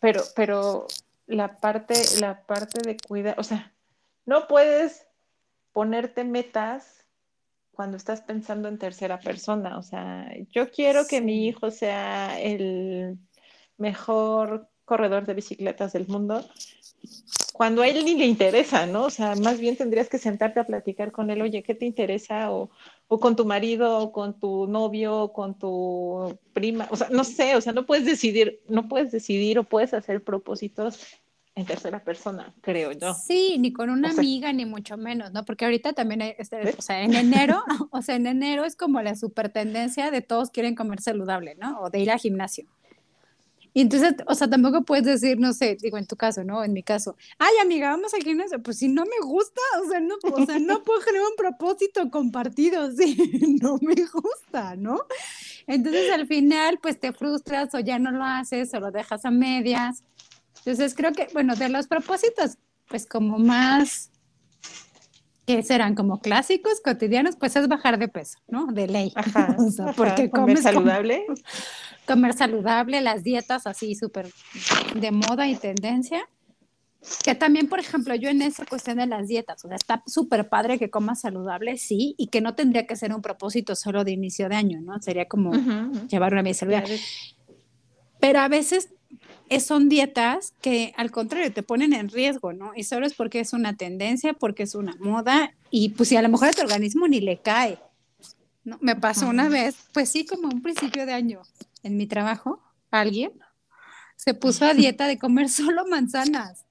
pero, 0.00 0.22
pero 0.34 0.86
la 1.26 1.60
parte, 1.60 1.94
la 2.20 2.42
parte 2.46 2.80
de 2.82 2.96
cuidar, 2.96 3.38
o 3.38 3.42
sea, 3.42 3.72
no 4.26 4.46
puedes 4.46 5.06
ponerte 5.72 6.24
metas 6.24 7.06
cuando 7.72 7.96
estás 7.96 8.22
pensando 8.22 8.68
en 8.68 8.78
tercera 8.78 9.20
persona. 9.20 9.78
O 9.78 9.82
sea, 9.82 10.28
yo 10.50 10.70
quiero 10.70 11.06
que 11.06 11.20
mi 11.20 11.46
hijo 11.46 11.70
sea 11.70 12.40
el 12.40 13.18
mejor 13.76 14.68
corredor 14.84 15.26
de 15.26 15.34
bicicletas 15.34 15.92
del 15.92 16.08
mundo, 16.08 16.44
cuando 17.52 17.82
a 17.82 17.88
él 17.88 18.04
ni 18.04 18.14
le 18.14 18.26
interesa, 18.26 18.86
¿no? 18.86 19.04
O 19.04 19.10
sea, 19.10 19.34
más 19.34 19.58
bien 19.58 19.76
tendrías 19.76 20.08
que 20.08 20.18
sentarte 20.18 20.60
a 20.60 20.66
platicar 20.66 21.12
con 21.12 21.30
él, 21.30 21.42
oye, 21.42 21.62
¿qué 21.62 21.74
te 21.74 21.86
interesa? 21.86 22.52
O, 22.52 22.70
o 23.08 23.20
con 23.20 23.36
tu 23.36 23.44
marido, 23.44 23.98
o 23.98 24.12
con 24.12 24.38
tu 24.38 24.66
novio, 24.66 25.16
o 25.16 25.32
con 25.32 25.58
tu 25.58 26.38
prima, 26.52 26.86
o 26.90 26.96
sea, 26.96 27.08
no 27.10 27.24
sé, 27.24 27.56
o 27.56 27.60
sea, 27.60 27.72
no 27.72 27.86
puedes 27.86 28.04
decidir, 28.04 28.60
no 28.68 28.88
puedes 28.88 29.10
decidir 29.10 29.58
o 29.58 29.64
puedes 29.64 29.94
hacer 29.94 30.22
propósitos 30.22 31.00
en 31.58 31.66
tercera 31.66 32.04
persona, 32.04 32.54
creo 32.60 32.92
yo. 32.92 33.14
Sí, 33.14 33.56
ni 33.58 33.72
con 33.72 33.90
una 33.90 34.10
amiga, 34.10 34.52
ni 34.52 34.64
mucho 34.64 34.96
menos, 34.96 35.32
¿no? 35.32 35.44
Porque 35.44 35.64
ahorita 35.64 35.92
también, 35.92 36.22
hay, 36.22 36.34
este, 36.38 36.74
o 36.78 36.82
sea, 36.82 37.02
en 37.02 37.14
enero, 37.14 37.64
o 37.90 38.00
sea, 38.00 38.14
en 38.14 38.28
enero 38.28 38.64
es 38.64 38.76
como 38.76 39.02
la 39.02 39.16
super 39.16 39.48
tendencia 39.48 40.12
de 40.12 40.22
todos 40.22 40.50
quieren 40.50 40.76
comer 40.76 41.00
saludable, 41.00 41.56
¿no? 41.56 41.80
O 41.80 41.90
de 41.90 41.98
ir 41.98 42.12
al 42.12 42.20
gimnasio. 42.20 42.66
Y 43.78 43.82
entonces, 43.82 44.16
o 44.26 44.34
sea, 44.34 44.50
tampoco 44.50 44.82
puedes 44.82 45.04
decir, 45.04 45.38
no 45.38 45.52
sé, 45.52 45.76
digo 45.80 45.98
en 45.98 46.06
tu 46.08 46.16
caso, 46.16 46.42
¿no? 46.42 46.64
En 46.64 46.72
mi 46.72 46.82
caso, 46.82 47.16
ay, 47.38 47.52
amiga, 47.62 47.90
vamos 47.90 48.12
al 48.12 48.24
gimnasio. 48.24 48.60
Pues 48.60 48.78
si 48.78 48.88
no 48.88 49.04
me 49.04 49.24
gusta, 49.24 49.60
o 49.80 49.88
sea, 49.88 50.00
no, 50.00 50.16
o 50.20 50.46
sea, 50.46 50.58
no 50.58 50.82
puedo 50.82 51.00
generar 51.00 51.28
un 51.28 51.36
propósito 51.36 52.10
compartido 52.10 52.90
si 52.96 53.14
no 53.62 53.78
me 53.80 53.94
gusta, 53.94 54.74
¿no? 54.74 55.02
Entonces, 55.68 56.10
al 56.10 56.26
final, 56.26 56.80
pues 56.82 56.98
te 56.98 57.12
frustras 57.12 57.72
o 57.72 57.78
ya 57.78 58.00
no 58.00 58.10
lo 58.10 58.24
haces 58.24 58.74
o 58.74 58.80
lo 58.80 58.90
dejas 58.90 59.24
a 59.24 59.30
medias. 59.30 60.02
Entonces, 60.64 60.96
creo 60.96 61.12
que, 61.12 61.28
bueno, 61.32 61.54
de 61.54 61.68
los 61.68 61.86
propósitos, 61.86 62.58
pues 62.88 63.06
como 63.06 63.38
más 63.38 64.10
que 65.46 65.62
serán 65.62 65.94
como 65.94 66.20
clásicos 66.20 66.80
cotidianos, 66.84 67.36
pues 67.36 67.54
es 67.54 67.68
bajar 67.68 67.98
de 67.98 68.08
peso, 68.08 68.38
¿no? 68.48 68.66
De 68.66 68.88
ley. 68.88 69.12
Ajá, 69.14 69.56
o 69.60 69.70
sea, 69.70 69.92
porque 69.92 70.30
comer 70.30 70.58
saludable 70.58 71.24
comer 72.08 72.32
saludable, 72.32 73.00
las 73.02 73.22
dietas 73.22 73.66
así 73.66 73.94
súper 73.94 74.32
de 74.94 75.10
moda 75.12 75.46
y 75.46 75.54
tendencia. 75.54 76.26
Que 77.24 77.36
también, 77.36 77.68
por 77.68 77.78
ejemplo, 77.78 78.14
yo 78.16 78.28
en 78.28 78.42
esa 78.42 78.66
cuestión 78.66 78.96
de 78.96 79.06
las 79.06 79.28
dietas, 79.28 79.64
o 79.64 79.68
sea, 79.68 79.76
está 79.76 80.02
súper 80.06 80.48
padre 80.48 80.78
que 80.78 80.90
comas 80.90 81.20
saludable, 81.20 81.76
sí, 81.76 82.16
y 82.18 82.26
que 82.26 82.40
no 82.40 82.56
tendría 82.56 82.88
que 82.88 82.96
ser 82.96 83.14
un 83.14 83.22
propósito 83.22 83.76
solo 83.76 84.02
de 84.02 84.10
inicio 84.10 84.48
de 84.48 84.56
año, 84.56 84.80
¿no? 84.80 85.00
Sería 85.00 85.28
como 85.28 85.52
llevar 86.08 86.32
una 86.32 86.42
vida 86.42 86.54
saludable. 86.54 86.98
Pero 88.18 88.40
a 88.40 88.48
veces 88.48 88.88
son 89.60 89.88
dietas 89.88 90.54
que 90.60 90.92
al 90.96 91.10
contrario 91.10 91.52
te 91.52 91.62
ponen 91.62 91.92
en 91.92 92.08
riesgo, 92.08 92.52
¿no? 92.52 92.72
Y 92.74 92.82
solo 92.82 93.06
es 93.06 93.14
porque 93.14 93.38
es 93.40 93.52
una 93.52 93.76
tendencia, 93.76 94.34
porque 94.34 94.64
es 94.64 94.74
una 94.74 94.96
moda, 94.98 95.54
y 95.70 95.90
pues 95.90 96.08
si 96.08 96.16
a 96.16 96.22
lo 96.22 96.28
mejor 96.28 96.48
a 96.48 96.52
tu 96.52 96.62
organismo 96.62 97.06
ni 97.06 97.20
le 97.20 97.38
cae. 97.38 97.78
¿no? 98.64 98.76
Me 98.80 98.96
pasó 98.96 99.28
una 99.28 99.48
vez, 99.48 99.76
pues 99.92 100.08
sí, 100.08 100.26
como 100.26 100.48
un 100.48 100.62
principio 100.62 101.06
de 101.06 101.12
año, 101.12 101.42
en 101.82 101.96
mi 101.96 102.06
trabajo, 102.06 102.62
alguien 102.90 103.32
se 104.16 104.34
puso 104.34 104.64
a 104.64 104.74
dieta 104.74 105.06
de 105.06 105.18
comer 105.18 105.48
solo 105.48 105.86
manzanas. 105.86 106.64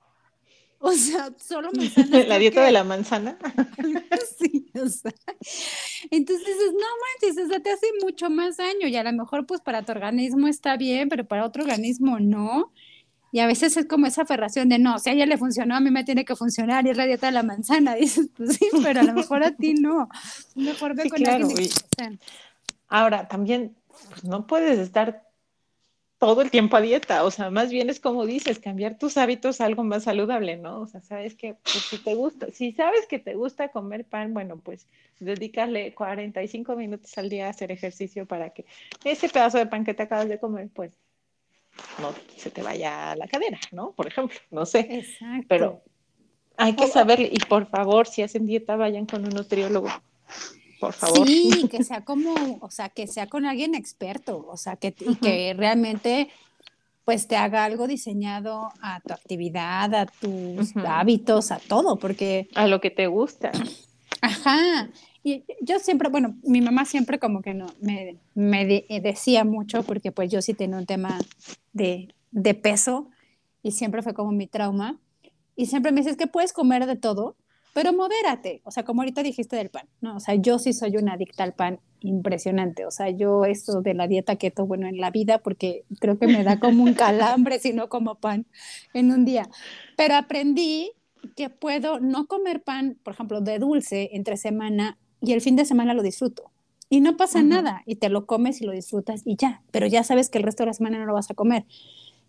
O 0.79 0.91
sea, 0.91 1.31
solo 1.37 1.71
manzanas. 1.75 2.27
La 2.27 2.37
dieta 2.37 2.63
de 2.63 2.71
la 2.71 2.83
manzana. 2.83 3.37
sí, 4.37 4.69
o 4.75 4.87
sea. 4.87 5.11
Entonces 6.11 6.55
no 6.73 6.87
manches, 7.23 7.43
o 7.43 7.47
sea, 7.49 7.59
te 7.59 7.71
hace 7.71 7.87
mucho 8.03 8.29
más 8.29 8.57
daño 8.57 8.87
y 8.87 8.95
a 8.95 9.03
lo 9.03 9.11
mejor 9.11 9.47
pues 9.47 9.61
para 9.61 9.81
tu 9.81 9.91
organismo 9.91 10.47
está 10.47 10.77
bien, 10.77 11.09
pero 11.09 11.25
para 11.25 11.45
otro 11.45 11.63
organismo 11.63 12.19
no. 12.19 12.71
Y 13.31 13.39
a 13.39 13.47
veces 13.47 13.75
es 13.75 13.87
como 13.87 14.05
esa 14.05 14.21
aferración 14.21 14.69
de 14.69 14.79
no, 14.79 14.99
si 14.99 15.09
a 15.09 15.13
ella 15.13 15.25
le 15.25 15.37
funcionó, 15.37 15.75
a 15.75 15.79
mí 15.79 15.91
me 15.91 16.03
tiene 16.03 16.23
que 16.23 16.35
funcionar 16.35 16.85
y 16.85 16.91
es 16.91 16.97
la 16.97 17.05
dieta 17.05 17.27
de 17.27 17.33
la 17.33 17.43
manzana. 17.43 17.95
Dices, 17.95 18.29
pues 18.35 18.55
sí, 18.55 18.69
pero 18.81 19.01
a 19.01 19.03
lo 19.03 19.13
mejor 19.13 19.43
a 19.43 19.51
ti 19.51 19.73
no. 19.73 20.07
Mejor 20.55 20.95
ve 20.95 21.09
con 21.09 21.17
claro, 21.17 21.47
Ahora, 22.87 23.27
también 23.27 23.75
pues 24.09 24.23
no 24.23 24.47
puedes 24.47 24.79
estar 24.79 25.27
todo 26.17 26.41
el 26.41 26.49
tiempo 26.49 26.77
a 26.77 26.81
dieta, 26.81 27.23
o 27.23 27.31
sea, 27.31 27.51
más 27.51 27.69
bien 27.69 27.89
es 27.89 27.99
como 27.99 28.25
dices, 28.25 28.57
cambiar 28.57 28.97
tus 28.97 29.17
hábitos 29.17 29.61
a 29.61 29.65
algo 29.65 29.83
más 29.83 30.03
saludable, 30.03 30.57
¿no? 30.57 30.81
O 30.81 30.87
sea, 30.87 31.01
sabes 31.01 31.35
que 31.35 31.55
pues, 31.63 31.83
si 31.85 31.97
te 31.99 32.15
gusta, 32.15 32.47
si 32.51 32.71
sabes 32.71 33.05
que 33.05 33.19
te 33.19 33.35
gusta 33.35 33.69
comer 33.69 34.03
pan, 34.03 34.33
bueno, 34.33 34.57
pues 34.57 34.87
dedicarle 35.19 35.93
45 35.93 36.75
minutos 36.75 37.15
al 37.17 37.29
día 37.29 37.47
a 37.47 37.49
hacer 37.51 37.71
ejercicio 37.71 38.25
para 38.25 38.49
que 38.49 38.65
ese 39.03 39.29
pedazo 39.29 39.59
de 39.59 39.67
pan 39.67 39.85
que 39.85 39.93
te 39.93 40.03
acabas 40.03 40.27
de 40.27 40.39
comer, 40.39 40.69
pues 40.73 40.91
no 42.01 42.13
se 42.35 42.49
te 42.49 42.63
vaya 42.63 43.11
a 43.11 43.15
la 43.15 43.27
cadera, 43.27 43.59
¿no? 43.71 43.91
Por 43.91 44.07
ejemplo, 44.07 44.37
no 44.49 44.65
sé. 44.65 44.87
Exacto. 44.89 45.45
Pero 45.47 45.81
hay 46.57 46.75
que 46.75 46.87
saber, 46.87 47.21
y 47.21 47.37
por 47.47 47.67
favor, 47.67 48.07
si 48.07 48.23
hacen 48.23 48.47
dieta, 48.47 48.75
vayan 48.75 49.05
con 49.05 49.23
un 49.23 49.29
nutriólogo 49.29 49.89
por 50.79 50.93
favor. 50.93 51.27
Sí, 51.27 51.67
que 51.71 51.83
sea 51.83 52.03
como, 52.03 52.33
o 52.61 52.69
sea, 52.69 52.89
que 52.89 53.07
sea 53.07 53.27
con 53.27 53.45
alguien 53.45 53.75
experto, 53.75 54.45
o 54.47 54.57
sea, 54.57 54.75
que, 54.75 54.95
y 54.99 55.15
que 55.15 55.53
realmente 55.57 56.29
pues 57.07 57.27
te 57.27 57.37
haga 57.37 57.63
algo 57.63 57.87
diseñado 57.87 58.69
a 58.81 58.99
tu 58.99 59.13
actividad, 59.13 59.95
a 59.95 60.05
tus 60.07 60.75
hábitos, 60.75 61.51
a 61.51 61.59
todo, 61.59 61.95
porque... 61.95 62.49
A 62.53 62.67
lo 62.67 62.81
que 62.81 62.91
te 62.91 63.07
gusta. 63.07 63.53
Ajá. 64.21 64.89
Y 65.23 65.45
yo 65.61 65.79
siempre, 65.79 66.09
bueno, 66.09 66.35
mi 66.43 66.59
mamá 66.59 66.83
siempre 66.83 67.17
como 67.17 67.41
que 67.41 67.53
no, 67.53 67.67
me, 67.79 68.17
me 68.33 68.85
decía 69.01 69.45
mucho, 69.45 69.83
porque 69.83 70.11
pues 70.11 70.29
yo 70.29 70.41
sí 70.41 70.53
tenía 70.53 70.77
un 70.77 70.85
tema 70.85 71.17
de, 71.71 72.13
de 72.31 72.53
peso 72.53 73.09
y 73.63 73.71
siempre 73.71 74.01
fue 74.01 74.13
como 74.13 74.33
mi 74.33 74.47
trauma. 74.47 74.99
Y 75.55 75.67
siempre 75.67 75.93
me 75.93 76.01
dices 76.01 76.17
que 76.17 76.27
puedes 76.27 76.51
comer 76.51 76.85
de 76.85 76.97
todo, 76.97 77.37
pero 77.77 77.93
modérate, 77.93 78.63
o 78.63 78.71
sea, 78.71 78.83
como 78.83 79.03
ahorita 79.03 79.21
dijiste 79.21 79.55
del 79.55 79.69
pan, 79.69 79.87
¿no? 80.01 80.15
O 80.15 80.19
sea, 80.19 80.33
yo 80.33 80.57
sí 80.57 80.73
soy 80.73 80.97
una 80.97 81.13
adicta 81.13 81.43
al 81.43 81.53
pan 81.53 81.79
impresionante, 81.99 82.87
o 82.87 82.89
sea, 82.89 83.11
yo 83.11 83.45
eso 83.45 83.83
de 83.83 83.93
la 83.93 84.07
dieta 84.07 84.35
keto, 84.35 84.65
bueno, 84.65 84.87
en 84.87 84.97
la 84.97 85.11
vida, 85.11 85.37
porque 85.37 85.83
creo 85.99 86.17
que 86.17 86.25
me 86.25 86.43
da 86.43 86.59
como 86.59 86.83
un 86.83 86.95
calambre 86.95 87.59
si 87.59 87.73
no 87.73 87.87
como 87.87 88.15
pan 88.15 88.47
en 88.95 89.11
un 89.11 89.25
día, 89.25 89.47
pero 89.95 90.15
aprendí 90.15 90.93
que 91.35 91.51
puedo 91.51 91.99
no 91.99 92.25
comer 92.25 92.63
pan, 92.63 92.97
por 93.03 93.13
ejemplo, 93.13 93.41
de 93.41 93.59
dulce 93.59 94.09
entre 94.13 94.37
semana 94.37 94.97
y 95.21 95.33
el 95.33 95.41
fin 95.41 95.55
de 95.55 95.63
semana 95.63 95.93
lo 95.93 96.01
disfruto. 96.01 96.49
Y 96.89 97.01
no 97.01 97.15
pasa 97.15 97.43
nada, 97.43 97.83
y 97.85 97.97
te 97.97 98.09
lo 98.09 98.25
comes 98.25 98.59
y 98.59 98.65
lo 98.65 98.71
disfrutas 98.71 99.21
y 99.23 99.35
ya, 99.35 99.61
pero 99.69 99.85
ya 99.85 100.03
sabes 100.03 100.31
que 100.31 100.39
el 100.39 100.45
resto 100.45 100.63
de 100.63 100.67
la 100.67 100.73
semana 100.73 100.97
no 100.97 101.05
lo 101.05 101.13
vas 101.13 101.29
a 101.29 101.35
comer. 101.35 101.67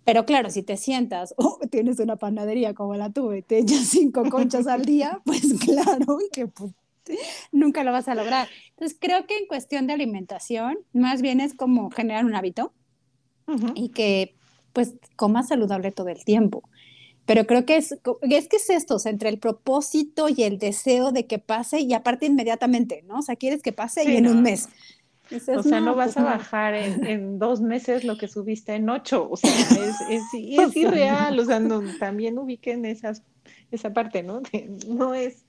Pero 0.08 0.24
claro, 0.24 0.48
si 0.48 0.62
te 0.62 0.78
sientas 0.78 1.34
o 1.36 1.58
tienes 1.70 2.00
una 2.00 2.16
panadería 2.16 2.72
como 2.72 2.94
la 2.94 3.12
tuve, 3.12 3.42
te 3.42 3.58
echas 3.58 3.88
cinco 3.88 4.24
conchas 4.30 4.66
al 4.66 4.86
día, 4.86 5.20
pues 5.26 5.52
claro 5.60 6.16
que 6.32 6.46
pues, 6.46 6.72
nunca 7.52 7.84
lo 7.84 7.92
vas 7.92 8.08
a 8.08 8.14
lograr. 8.14 8.48
Entonces 8.70 8.96
creo 8.98 9.26
que 9.26 9.36
en 9.36 9.46
cuestión 9.46 9.86
de 9.86 9.92
alimentación, 9.92 10.78
más 10.94 11.20
bien 11.20 11.40
es 11.40 11.52
como 11.52 11.90
generar 11.90 12.24
un 12.24 12.34
hábito 12.34 12.72
y 13.74 13.90
que 13.90 14.34
pues 14.72 14.94
comas 15.16 15.48
saludable 15.48 15.92
todo 15.92 16.08
el 16.08 16.24
tiempo. 16.24 16.62
Pero 17.26 17.46
creo 17.46 17.66
que 17.66 17.76
es, 17.76 17.92
es 18.22 18.48
que 18.48 18.56
es 18.56 18.70
esto, 18.70 18.94
o 18.94 18.98
sea, 18.98 19.12
entre 19.12 19.28
el 19.28 19.38
propósito 19.38 20.30
y 20.30 20.42
el 20.42 20.58
deseo 20.58 21.12
de 21.12 21.26
que 21.26 21.38
pase 21.38 21.80
y 21.80 21.92
aparte 21.92 22.24
inmediatamente, 22.24 23.04
¿no? 23.06 23.18
O 23.18 23.22
sea, 23.22 23.36
quieres 23.36 23.60
que 23.60 23.72
pase 23.72 24.10
y 24.10 24.16
en 24.16 24.26
un 24.26 24.40
mes 24.40 24.70
o 25.30 25.62
sea, 25.62 25.80
no, 25.80 25.94
vas 25.94 26.14
pues 26.14 26.16
a 26.18 26.22
bajar 26.24 26.74
en, 26.74 27.38
dos 27.38 27.60
meses 27.60 28.04
lo 28.04 28.16
que 28.16 28.28
subiste 28.28 28.74
en 28.74 28.88
ocho. 28.88 29.28
O 29.30 29.36
sea, 29.36 29.50
es, 29.60 29.96
es, 30.08 30.22
es 30.32 30.76
irreal. 30.76 31.38
O 31.38 31.44
sea, 31.44 31.60
también 31.98 32.38
ubiquen 32.38 32.84
esas, 32.84 33.22
esa 33.70 33.92
parte, 33.92 34.22
¿no? 34.22 34.42
no 34.88 35.14
es. 35.14 35.44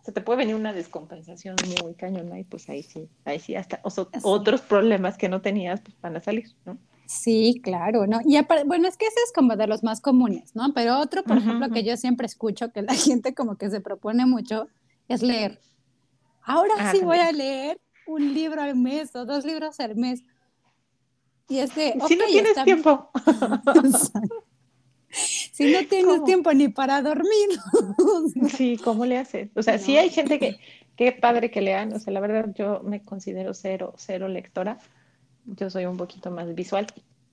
O 0.00 0.04
sea, 0.04 0.14
te 0.14 0.20
puede 0.22 0.38
venir 0.38 0.54
una 0.54 0.72
descompensación 0.72 1.56
muy 1.82 1.94
cañona 1.94 2.38
y 2.38 2.44
pues 2.44 2.68
ahí 2.70 2.82
sí, 2.82 3.08
ahí 3.26 3.38
sí, 3.38 3.54
hasta 3.54 3.82
otros 4.22 4.62
problemas 4.62 5.18
que 5.18 5.28
no 5.28 5.42
tenías 5.42 5.82
pues 5.82 5.94
van 6.00 6.16
a 6.16 6.20
salir, 6.20 6.48
¿no? 6.64 6.78
Sí, 7.04 7.60
claro, 7.62 8.06
¿no? 8.06 8.20
Y 8.24 8.38
bueno, 8.66 8.88
es 8.88 8.96
que 8.96 9.06
ese 9.06 9.18
es 9.26 9.32
como 9.34 9.56
de 9.56 9.66
los 9.66 9.82
más 9.82 10.00
comunes, 10.00 10.54
¿no? 10.54 10.72
Pero 10.72 10.98
otro, 11.00 11.24
por 11.24 11.38
ejemplo, 11.38 11.68
que 11.68 11.82
yo 11.82 11.96
siempre 11.96 12.24
escucho 12.24 12.72
que 12.72 12.82
la 12.82 12.94
gente 12.94 13.34
como 13.34 13.56
que 13.56 13.68
se 13.68 13.80
propone 13.80 14.26
mucho 14.26 14.68
es 15.08 15.20
leer. 15.20 15.60
Ahora 16.42 16.74
ah, 16.78 16.92
sí 16.92 17.00
voy 17.02 17.18
a 17.18 17.32
leer 17.32 17.80
un 18.06 18.34
libro 18.34 18.62
al 18.62 18.76
mes 18.76 19.14
o 19.14 19.24
dos 19.24 19.44
libros 19.44 19.80
al 19.80 19.96
mes. 19.96 20.24
Y 21.48 21.58
es 21.58 21.74
de, 21.74 21.94
si 22.06 22.16
no 22.16 22.26
tienes 22.26 22.64
tiempo. 22.64 23.10
si 25.10 25.72
no 25.72 25.86
tienes 25.88 26.24
tiempo 26.24 26.52
ni 26.52 26.68
para 26.68 27.02
dormir. 27.02 27.48
sí, 28.56 28.78
¿cómo 28.82 29.04
le 29.04 29.18
haces? 29.18 29.50
O 29.56 29.62
sea, 29.62 29.78
sí 29.78 29.96
hay 29.96 30.10
gente 30.10 30.38
que, 30.38 30.58
qué 30.96 31.12
padre 31.12 31.50
que 31.50 31.60
lean, 31.60 31.92
o 31.92 31.98
sea, 31.98 32.12
la 32.12 32.20
verdad 32.20 32.52
yo 32.54 32.82
me 32.84 33.02
considero 33.02 33.54
cero, 33.54 33.94
cero 33.96 34.28
lectora. 34.28 34.78
Yo 35.44 35.70
soy 35.70 35.86
un 35.86 35.96
poquito 35.96 36.30
más 36.30 36.54
visual, 36.54 36.86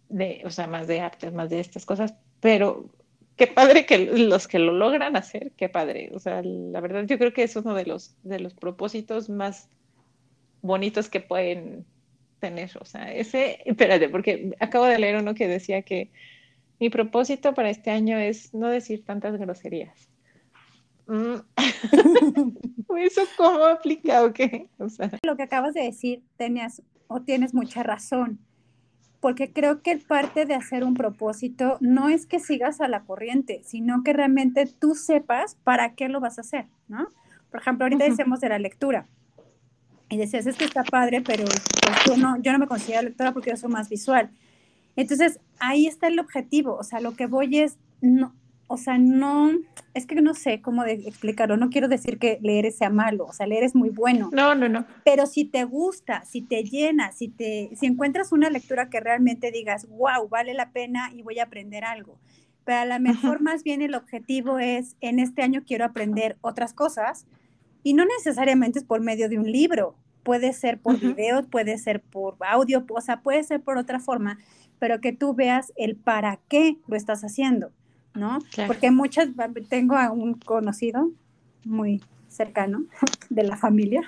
de, 0.09 0.41
o 0.45 0.49
sea, 0.49 0.67
más 0.67 0.87
de 0.87 1.01
artes, 1.01 1.33
más 1.33 1.49
de 1.49 1.59
estas 1.59 1.85
cosas, 1.85 2.15
pero 2.39 2.89
qué 3.35 3.47
padre 3.47 3.85
que 3.85 3.99
los 3.99 4.47
que 4.47 4.59
lo 4.59 4.73
logran 4.73 5.15
hacer, 5.15 5.51
qué 5.55 5.69
padre. 5.69 6.09
O 6.13 6.19
sea, 6.19 6.41
la 6.43 6.81
verdad 6.81 7.03
yo 7.05 7.17
creo 7.17 7.33
que 7.33 7.43
es 7.43 7.55
uno 7.55 7.75
de 7.75 7.85
los, 7.85 8.15
de 8.23 8.39
los 8.39 8.53
propósitos 8.53 9.29
más 9.29 9.69
bonitos 10.61 11.09
que 11.09 11.19
pueden 11.19 11.85
tener. 12.39 12.71
O 12.79 12.85
sea, 12.85 13.13
ese, 13.13 13.59
espérate, 13.65 14.09
porque 14.09 14.55
acabo 14.59 14.85
de 14.85 14.99
leer 14.99 15.17
uno 15.17 15.33
que 15.33 15.47
decía 15.47 15.81
que 15.81 16.11
mi 16.79 16.89
propósito 16.89 17.53
para 17.53 17.69
este 17.69 17.91
año 17.91 18.17
es 18.17 18.53
no 18.53 18.69
decir 18.69 19.03
tantas 19.03 19.37
groserías. 19.37 20.09
Mm. 21.07 21.35
¿Eso 22.97 23.21
cómo 23.37 23.63
aplica 23.65 24.23
o 24.23 24.33
qué? 24.33 24.69
Lo 25.23 25.37
que 25.37 25.43
acabas 25.43 25.73
de 25.73 25.83
decir, 25.83 26.23
tenías 26.35 26.81
o 27.07 27.21
tienes 27.21 27.53
mucha 27.53 27.83
razón. 27.83 28.39
porque 29.19 29.51
creo 29.51 29.81
que 29.81 29.97
parte 29.97 30.45
de 30.45 30.53
hacer 30.53 30.83
un 30.83 30.93
propósito 30.93 31.77
no 31.81 32.07
es 32.07 32.27
que 32.27 32.39
sigas 32.39 32.81
a 32.81 32.87
la 32.87 33.03
corriente, 33.03 33.61
sino 33.63 34.03
que 34.03 34.13
realmente 34.13 34.67
tú 34.67 34.93
sepas 34.93 35.55
para 35.63 35.95
qué 35.95 36.07
lo 36.07 36.19
vas 36.19 36.37
a 36.37 36.41
hacer, 36.41 36.67
¿no? 36.87 37.07
Por 37.49 37.61
ejemplo, 37.61 37.85
ahorita 37.85 38.05
decimos 38.05 38.41
de 38.41 38.49
la 38.49 38.59
lectura. 38.59 39.07
Y 40.09 40.17
decías, 40.17 40.47
es 40.47 40.55
que 40.55 40.65
está 40.65 40.83
padre, 40.83 41.21
pero 41.21 41.43
pues, 41.45 41.97
yo, 42.05 42.17
no, 42.17 42.41
yo 42.41 42.51
no 42.51 42.59
me 42.59 42.67
considero 42.67 43.01
lectora 43.01 43.33
porque 43.33 43.49
yo 43.49 43.57
soy 43.57 43.69
más 43.69 43.89
visual. 43.89 44.29
Entonces, 44.95 45.39
ahí 45.59 45.87
está 45.87 46.07
el 46.07 46.19
objetivo. 46.19 46.75
O 46.75 46.83
sea, 46.83 47.01
lo 47.01 47.15
que 47.15 47.27
voy 47.27 47.59
es, 47.59 47.77
no, 48.01 48.33
o 48.67 48.77
sea, 48.77 48.97
no, 48.97 49.51
es 49.93 50.05
que 50.05 50.15
no 50.15 50.33
sé 50.33 50.61
cómo 50.61 50.83
de 50.83 50.93
explicarlo. 50.93 51.55
No 51.55 51.69
quiero 51.69 51.87
decir 51.87 52.19
que 52.19 52.37
leer 52.41 52.71
sea 52.71 52.89
malo. 52.89 53.25
O 53.25 53.33
sea, 53.33 53.47
leer 53.47 53.63
es 53.63 53.75
muy 53.75 53.89
bueno. 53.89 54.29
No, 54.33 54.55
no, 54.55 54.67
no. 54.67 54.85
Pero 55.05 55.25
si 55.25 55.45
te 55.45 55.63
gusta, 55.63 56.25
si 56.25 56.41
te 56.41 56.63
llena, 56.63 57.13
si, 57.13 57.29
te, 57.29 57.69
si 57.75 57.85
encuentras 57.85 58.31
una 58.31 58.49
lectura 58.49 58.89
que 58.89 58.99
realmente 58.99 59.51
digas, 59.51 59.87
wow, 59.89 60.27
vale 60.29 60.53
la 60.53 60.71
pena 60.71 61.11
y 61.13 61.21
voy 61.21 61.39
a 61.39 61.43
aprender 61.43 61.85
algo. 61.85 62.19
Pero 62.65 62.79
a 62.79 62.85
lo 62.85 62.99
mejor 62.99 63.41
más 63.41 63.63
bien 63.63 63.81
el 63.81 63.95
objetivo 63.95 64.59
es, 64.59 64.97
en 64.99 65.19
este 65.19 65.41
año 65.41 65.63
quiero 65.65 65.85
aprender 65.85 66.37
otras 66.41 66.73
cosas 66.73 67.25
y 67.87 67.93
no 67.93 68.03
necesariamente 68.03 68.79
es 68.79 68.83
por 68.83 68.99
medio 68.99 69.29
de 69.29 69.39
un 69.39 69.49
libro, 69.49 69.95
puede 70.23 70.51
ser 70.51 70.77
por 70.77 70.99
video, 70.99 71.43
puede 71.43 71.77
ser 71.77 72.01
por 72.01 72.35
audio, 72.41 72.85
o 72.89 72.99
sea, 72.99 73.21
puede 73.21 73.45
ser 73.45 73.61
por 73.61 73.77
otra 73.77 74.01
forma, 74.01 74.39
pero 74.77 74.99
que 74.99 75.13
tú 75.13 75.33
veas 75.33 75.71
el 75.77 75.95
para 75.95 76.37
qué 76.49 76.75
lo 76.85 76.97
estás 76.97 77.23
haciendo, 77.23 77.71
¿no? 78.13 78.39
Porque 78.67 78.91
muchas, 78.91 79.29
tengo 79.69 79.95
a 79.95 80.11
un 80.11 80.33
conocido 80.33 81.11
muy 81.63 82.03
cercano 82.27 82.83
de 83.29 83.43
la 83.43 83.55
familia, 83.55 84.01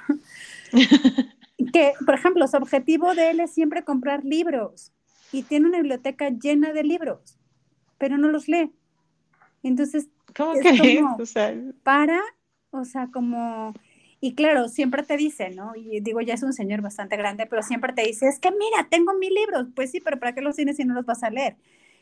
que, 1.72 1.94
por 2.06 2.16
ejemplo, 2.16 2.50
su 2.50 2.58
objetivo 2.58 3.16
de 3.16 3.30
él 3.30 3.40
es 3.40 3.54
siempre 3.54 3.86
comprar 3.86 4.26
libros 4.26 4.92
y 5.32 5.44
tiene 5.44 5.68
una 5.68 5.78
biblioteca 5.78 6.32
llena 6.32 6.74
de 6.74 6.84
libros, 6.84 7.40
pero 7.98 8.18
no 8.18 8.28
los 8.28 8.50
lee. 8.50 8.74
Entonces, 9.64 10.10
¿cómo 10.36 10.52
que? 10.60 11.02
o 11.18 11.26
sea, 11.26 11.56
para 11.84 12.20
o 12.72 12.86
sea, 12.86 13.10
como, 13.12 13.74
y 14.22 14.36
claro, 14.36 14.68
siempre 14.70 15.04
te 15.04 15.18
dice, 15.18 15.50
¿no? 15.52 15.76
Y 15.76 16.02
digo, 16.02 16.22
ya 16.22 16.34
es 16.34 16.44
un 16.44 16.54
señor 16.54 16.82
bastante 16.82 17.18
grande, 17.18 17.46
pero 17.48 17.64
siempre 17.64 17.94
te 17.94 18.04
dice, 18.04 18.28
es 18.28 18.40
que 18.40 18.52
mira, 18.52 18.88
tengo 18.90 19.14
mil 19.16 19.34
libros. 19.34 19.68
Pues 19.76 19.92
sí, 19.92 20.00
pero 20.02 20.20
¿para 20.20 20.34
qué 20.34 20.42
los 20.42 20.56
tienes 20.56 20.78
si 20.78 20.86
no 20.86 20.94
los 20.94 21.06
vas 21.06 21.24
a 21.24 21.30
leer? 21.30 21.58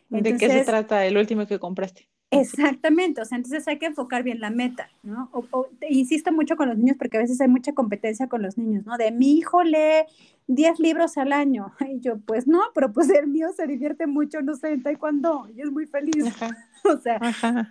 ¿De 0.10 0.38
qué 0.38 0.50
se 0.50 0.64
trata 0.64 1.06
el 1.06 1.18
último 1.18 1.48
que 1.48 1.60
compraste? 1.60 2.10
Exactamente, 2.30 3.22
o 3.22 3.26
sea, 3.26 3.38
entonces 3.38 3.66
hay 3.70 3.80
que 3.80 3.86
enfocar 3.86 4.22
bien 4.22 4.42
la 4.42 4.50
meta, 4.50 4.90
¿no? 5.02 5.30
O, 5.32 5.68
insisto 5.90 6.34
mucho 6.34 6.58
con 6.58 6.68
los 6.68 6.78
niños 6.78 6.98
porque 7.00 7.16
a 7.18 7.22
veces 7.22 7.40
hay 7.40 7.48
mucha 7.48 7.74
competencia 7.74 8.28
con 8.28 8.42
los 8.42 8.58
niños, 8.58 8.86
¿no? 8.86 8.98
De 8.98 9.12
mi 9.12 9.38
hijo 9.38 9.64
lee 9.64 10.04
10 10.48 10.80
libros 10.80 11.18
al 11.18 11.32
año. 11.32 11.74
Y 11.90 12.02
yo, 12.02 12.18
pues 12.20 12.46
no, 12.46 12.62
pero 12.76 12.92
pues 12.92 13.10
el 13.10 13.28
mío 13.28 13.48
se 13.56 13.66
divierte 13.66 14.08
mucho, 14.08 14.42
no 14.42 14.56
sé, 14.56 14.74
en 14.74 14.84
taekwondo 14.84 15.48
y 15.56 15.62
es 15.62 15.72
muy 15.72 15.86
feliz. 15.86 16.16
o 16.84 16.98
sea, 16.98 17.20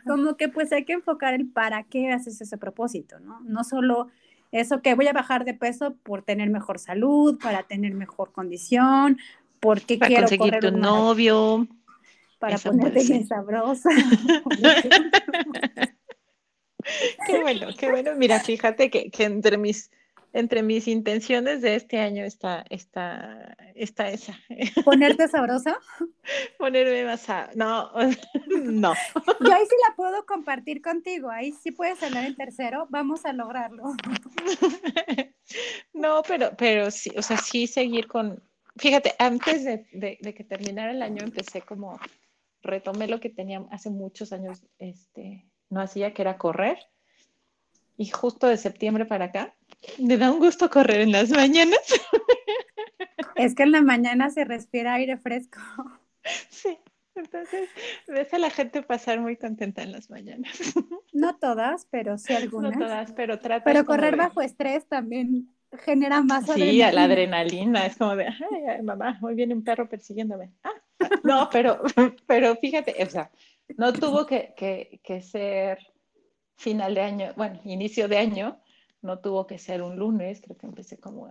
como 0.07 0.37
que 0.37 0.49
pues 0.49 0.73
hay 0.73 0.87
que 0.87 0.95
enfocar 0.95 1.35
el 1.35 1.47
para 1.47 1.83
qué 1.83 2.11
haces 2.11 2.41
ese 2.41 2.57
propósito, 2.57 3.21
¿no? 3.21 3.41
No 3.41 3.63
solo 3.63 4.09
eso 4.53 4.81
que 4.81 4.95
voy 4.95 5.07
a 5.07 5.13
bajar 5.13 5.45
de 5.45 5.53
peso 5.53 5.97
por 6.03 6.23
tener 6.23 6.49
mejor 6.49 6.79
salud, 6.79 7.39
para 7.39 7.65
tener 7.65 7.93
mejor 7.93 8.33
condición, 8.33 9.19
porque 9.61 9.99
para 9.99 10.09
quiero 10.09 10.23
conseguir 10.23 10.61
tu 10.61 10.71
novio 10.71 11.69
para 12.38 12.59
ponerte 12.59 13.02
bien 13.02 13.26
sabrosa. 13.26 13.90
qué 17.26 17.40
bueno, 17.40 17.69
qué 17.78 17.90
bueno. 17.90 18.14
Mira, 18.16 18.40
fíjate 18.40 18.90
que, 18.90 19.11
que, 19.11 19.25
entre 19.25 19.59
mis 19.59 19.90
entre 20.37 20.62
mis 20.62 20.87
intenciones 20.87 21.62
de 21.62 21.76
este 21.76 21.99
año 21.99 22.23
está, 22.23 22.62
está, 22.69 23.57
está 23.75 24.11
esa. 24.11 24.38
¿Ponerte 24.85 25.28
sabrosa? 25.28 25.78
Ponerme 26.59 27.07
más 27.07 27.26
No, 27.55 27.90
no. 28.62 28.93
Yo 29.40 29.55
ahí 29.55 29.64
sí 29.64 29.76
la 29.88 29.97
puedo 29.97 30.26
compartir 30.26 30.83
contigo. 30.83 31.31
Ahí 31.31 31.52
sí 31.52 31.71
puedes 31.71 32.02
hablar 32.02 32.26
en 32.26 32.37
tercero. 32.37 32.87
Vamos 32.90 33.25
a 33.25 33.33
lograrlo. 33.33 33.85
No, 35.94 36.22
pero, 36.29 36.51
pero 36.59 36.90
sí, 36.90 37.11
o 37.16 37.22
sea, 37.22 37.38
sí 37.38 37.66
seguir 37.66 38.07
con... 38.07 38.42
Fíjate, 38.77 39.14
antes 39.18 39.64
de, 39.64 40.18
de 40.20 40.35
que 40.35 40.44
terminara 40.44 40.90
el 40.90 41.01
año 41.01 41.22
empecé 41.22 41.62
como 41.62 41.99
retomé 42.66 43.09
lo 43.09 43.20
que 43.20 43.31
tenía 43.31 43.64
hace 43.70 43.90
muchos 43.90 44.33
años, 44.33 44.66
este, 44.79 45.46
no 45.70 45.81
hacía, 45.81 46.12
que 46.12 46.22
era 46.22 46.38
correr. 46.38 46.79
Y 47.96 48.07
justo 48.07 48.46
de 48.46 48.59
septiembre 48.59 49.07
para 49.07 49.26
acá, 49.26 49.55
me 49.98 50.18
da 50.18 50.31
un 50.31 50.38
gusto 50.38 50.68
correr 50.68 51.00
en 51.00 51.12
las 51.12 51.31
mañanas. 51.31 51.81
Es 53.37 53.55
que 53.55 53.64
en 53.64 53.72
la 53.72 53.83
mañana 53.83 54.31
se 54.31 54.44
respira 54.44 54.94
aire 54.94 55.18
fresco. 55.18 55.61
Sí, 56.48 56.79
entonces 57.14 57.68
ves 58.09 58.33
a 58.33 58.38
la 58.38 58.50
gente 58.50 58.83
pasar 58.83 59.20
muy 59.20 59.37
contenta 59.37 59.83
en 59.83 59.92
las 59.92 60.11
mañanas. 60.11 60.59
No 61.12 61.37
todas, 61.37 61.87
pero 61.90 62.18
sí 62.18 62.33
algunas. 62.33 62.76
No 62.76 62.87
todas, 62.87 63.12
pero 63.12 63.38
trata. 63.38 63.64
Pero 63.64 63.85
correr 63.85 64.16
bajo 64.16 64.40
estrés 64.40 64.87
también 64.87 65.55
genera 65.72 66.22
más 66.22 66.48
adrenalina. 66.48 66.72
Sí, 66.72 66.83
a 66.83 66.92
la 66.92 67.05
adrenalina, 67.05 67.87
es 67.87 67.96
como 67.96 68.16
de, 68.16 68.26
ay, 68.26 68.83
mamá, 68.83 69.18
hoy 69.22 69.35
viene 69.35 69.55
un 69.55 69.64
perro 69.64 69.88
persiguiéndome. 69.88 70.52
Ah, 70.62 70.72
no, 71.22 71.48
pero, 71.52 71.83
pero 72.26 72.57
fíjate, 72.57 72.94
o 73.02 73.11
sea, 73.11 73.31
no 73.76 73.92
tuvo 73.92 74.26
que, 74.26 74.55
que, 75.02 75.22
ser 75.22 75.79
final 76.57 76.94
de 76.94 77.00
año, 77.00 77.33
bueno, 77.37 77.61
inicio 77.64 78.09
de 78.09 78.18
año, 78.18 78.61
no 79.02 79.18
tuvo 79.18 79.46
que 79.46 79.59
ser 79.59 79.83
un 79.83 79.96
lunes, 79.96 80.40
creo 80.40 80.57
que 80.57 80.66
empecé 80.66 80.98
como, 80.98 81.31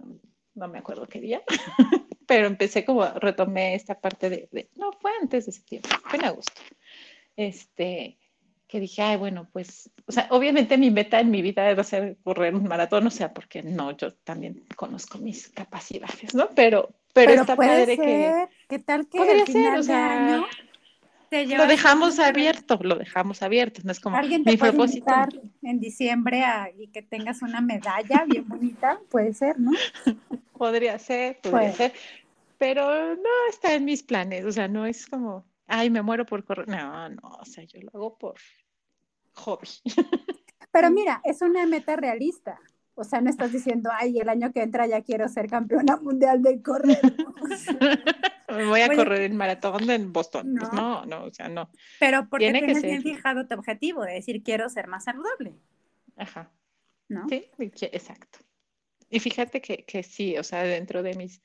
no 0.54 0.67
me 0.67 0.80
acuerdo 0.80 1.08
qué 1.08 1.19
día, 1.19 1.41
pero 2.28 2.48
empecé 2.48 2.86
como, 2.86 3.06
retomé 3.06 3.76
esta 3.76 4.00
parte 4.00 4.30
de, 4.30 4.69
no, 4.76 4.91
fue 4.93 5.12
antes 5.21 5.45
de 5.45 5.52
septiembre, 5.52 5.91
fue 6.04 6.19
en 6.19 6.26
agosto. 6.26 6.62
Este, 7.36 8.17
que 8.67 8.80
dije, 8.80 9.01
ay, 9.01 9.17
bueno, 9.17 9.47
pues, 9.51 9.91
o 10.08 10.12
sea, 10.12 10.28
obviamente 10.32 10.78
mi 10.78 10.89
meta 10.89 11.19
en 11.19 11.30
mi 11.30 11.41
vida 11.41 11.73
va 11.73 11.82
a 11.82 11.84
ser 11.84 12.17
correr 12.23 12.56
un 12.56 12.67
maratón, 12.67 13.06
o 13.08 13.12
sea, 13.12 13.34
porque 13.34 13.62
no, 13.62 13.95
yo 13.95 14.13
también 14.13 14.63
conozco 14.75 15.17
mis 15.19 15.49
capacidades, 15.49 16.34
¿no? 16.34 16.49
Pero, 16.56 16.89
pero, 17.13 17.34
está 17.34 17.56
padre 17.56 17.97
que... 17.97 18.47
¿Qué 18.67 18.80
tal 18.80 19.08
que 19.08 19.17
podría 19.17 19.45
ser, 19.45 19.78
o 19.78 19.84
sea, 19.84 20.45
lo 21.32 21.67
dejamos 21.67 22.19
abierto, 22.19 22.80
lo 22.82 22.95
dejamos 22.95 23.41
abierto, 23.41 23.82
no 23.84 23.91
es 23.91 23.99
como 23.99 24.15
¿Alguien 24.15 24.43
te 24.43 24.51
mi 24.51 24.58
puede 24.58 24.71
propósito. 24.71 25.12
en 25.62 25.80
diciembre 25.80 26.43
y 26.78 26.88
que 26.88 27.01
tengas 27.01 27.41
una 27.41 27.62
medalla 27.62 28.25
bien 28.28 28.47
bonita, 28.47 28.99
puede 29.10 29.34
ser, 29.34 29.60
¿no? 29.60 29.71
podría 30.58 30.97
ser, 30.99 31.39
podría 31.41 31.73
ser, 31.73 31.93
pero 32.58 33.15
no 33.15 33.49
está 33.49 33.73
en 33.73 33.86
mis 33.86 34.04
planes, 34.04 34.45
o 34.45 34.51
sea, 34.51 34.67
no 34.67 34.86
es 34.86 35.08
como, 35.08 35.45
ay, 35.67 35.89
me 35.89 36.01
muero 36.01 36.25
por 36.25 36.43
correr, 36.43 36.67
no, 36.67 37.10
no, 37.10 37.21
o 37.39 37.45
sea, 37.45 37.63
yo 37.63 37.80
lo 37.82 37.89
hago 37.93 38.17
por 38.17 38.36
hobby. 39.34 39.67
Pero 40.71 40.91
mira, 40.91 41.21
es 41.23 41.41
una 41.41 41.65
meta 41.65 41.95
realista. 41.95 42.60
O 42.97 43.04
sea, 43.04 43.19
no 43.19 43.30
estás 43.30 43.51
diciendo, 43.51 43.89
ay, 43.93 44.19
el 44.19 44.30
año 44.30 44.54
que 44.54 44.62
entra 44.62 44.88
ya 44.88 45.01
quiero 45.01 45.28
ser 45.28 45.49
campeona 45.49 45.97
mundial 45.97 46.41
de 46.41 46.62
correr. 46.62 46.99
Voy 48.49 48.82
a 48.82 48.95
correr 48.95 49.21
el 49.21 49.34
maratón 49.34 49.89
en 49.89 50.13
Boston. 50.13 50.56
Pues 50.58 50.71
no. 50.71 51.06
no, 51.06 51.25
o 51.25 51.32
sea, 51.32 51.49
no. 51.49 51.69
Pero 51.99 52.30
porque 52.30 52.45
Tiene 52.45 52.60
tienes 52.60 52.84
bien 52.84 53.01
fijado 53.01 53.47
tu 53.47 53.56
objetivo 53.56 54.04
de 54.04 54.13
decir, 54.13 54.43
quiero 54.43 54.69
ser 54.69 54.88
más 54.88 55.04
saludable. 55.04 55.56
Ajá. 56.15 56.51
¿No? 57.10 57.28
Sí, 57.28 57.51
exacto. 57.91 58.39
Y 59.10 59.19
fíjate 59.19 59.62
que, 59.62 59.84
que 59.86 60.01
sí, 60.01 60.38
o 60.38 60.43
sea, 60.43 60.63
dentro 60.63 61.04
de 61.04 61.13
mis, 61.15 61.41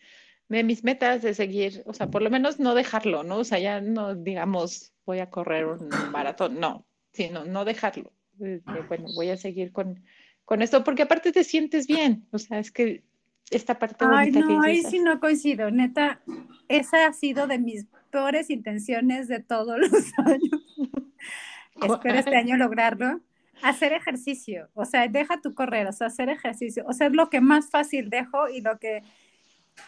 de 0.59 0.65
mis 0.65 0.85
metas 0.85 1.23
de 1.23 1.35
seguir, 1.35 1.83
o 1.87 1.95
sea, 1.95 2.11
por 2.11 2.23
lo 2.23 2.31
menos 2.31 2.61
no 2.61 2.75
dejarlo, 2.75 3.23
¿no? 3.23 3.39
O 3.39 3.45
sea, 3.45 3.59
ya 3.59 3.81
no 3.81 4.15
digamos, 4.15 4.93
voy 5.07 5.21
a 5.21 5.31
correr 5.31 5.67
un 5.67 5.89
maratón, 6.13 6.61
no, 6.61 6.85
sino 7.13 7.45
no 7.45 7.65
dejarlo. 7.65 8.13
bueno, 8.37 9.09
voy 9.15 9.31
a 9.31 9.37
seguir 9.37 9.73
con 9.73 10.03
con 10.51 10.63
esto, 10.63 10.83
porque 10.83 11.03
aparte 11.03 11.31
te 11.31 11.45
sientes 11.45 11.87
bien, 11.87 12.27
o 12.33 12.39
sea, 12.41 12.59
es 12.59 12.73
que 12.73 13.05
esta 13.53 13.79
parte 13.79 14.05
Ay, 14.11 14.33
no, 14.33 14.61
ahí 14.63 14.83
sí 14.83 14.99
no 14.99 15.21
coincido, 15.21 15.71
neta, 15.71 16.23
esa 16.67 17.07
ha 17.07 17.13
sido 17.13 17.47
de 17.47 17.61
mis 17.61 17.87
peores 18.11 18.51
intenciones 18.51 19.29
de 19.29 19.39
todos 19.39 19.79
los 19.79 20.13
años. 20.19 20.97
Espero 21.81 22.19
este 22.19 22.35
año 22.35 22.57
lograrlo. 22.57 23.21
Hacer 23.63 23.93
ejercicio, 23.93 24.69
o 24.75 24.85
sea, 24.85 25.07
deja 25.07 25.41
tu 25.41 25.55
correr, 25.55 25.87
o 25.87 25.93
sea, 25.93 26.09
hacer 26.09 26.29
ejercicio, 26.29 26.85
o 26.89 26.95
sea, 26.95 27.07
es 27.07 27.13
lo 27.13 27.31
que 27.31 27.41
más 27.41 27.71
fácil 27.71 28.11
dejo 28.11 28.49
y 28.49 28.61
lo 28.61 28.81
que 28.81 29.05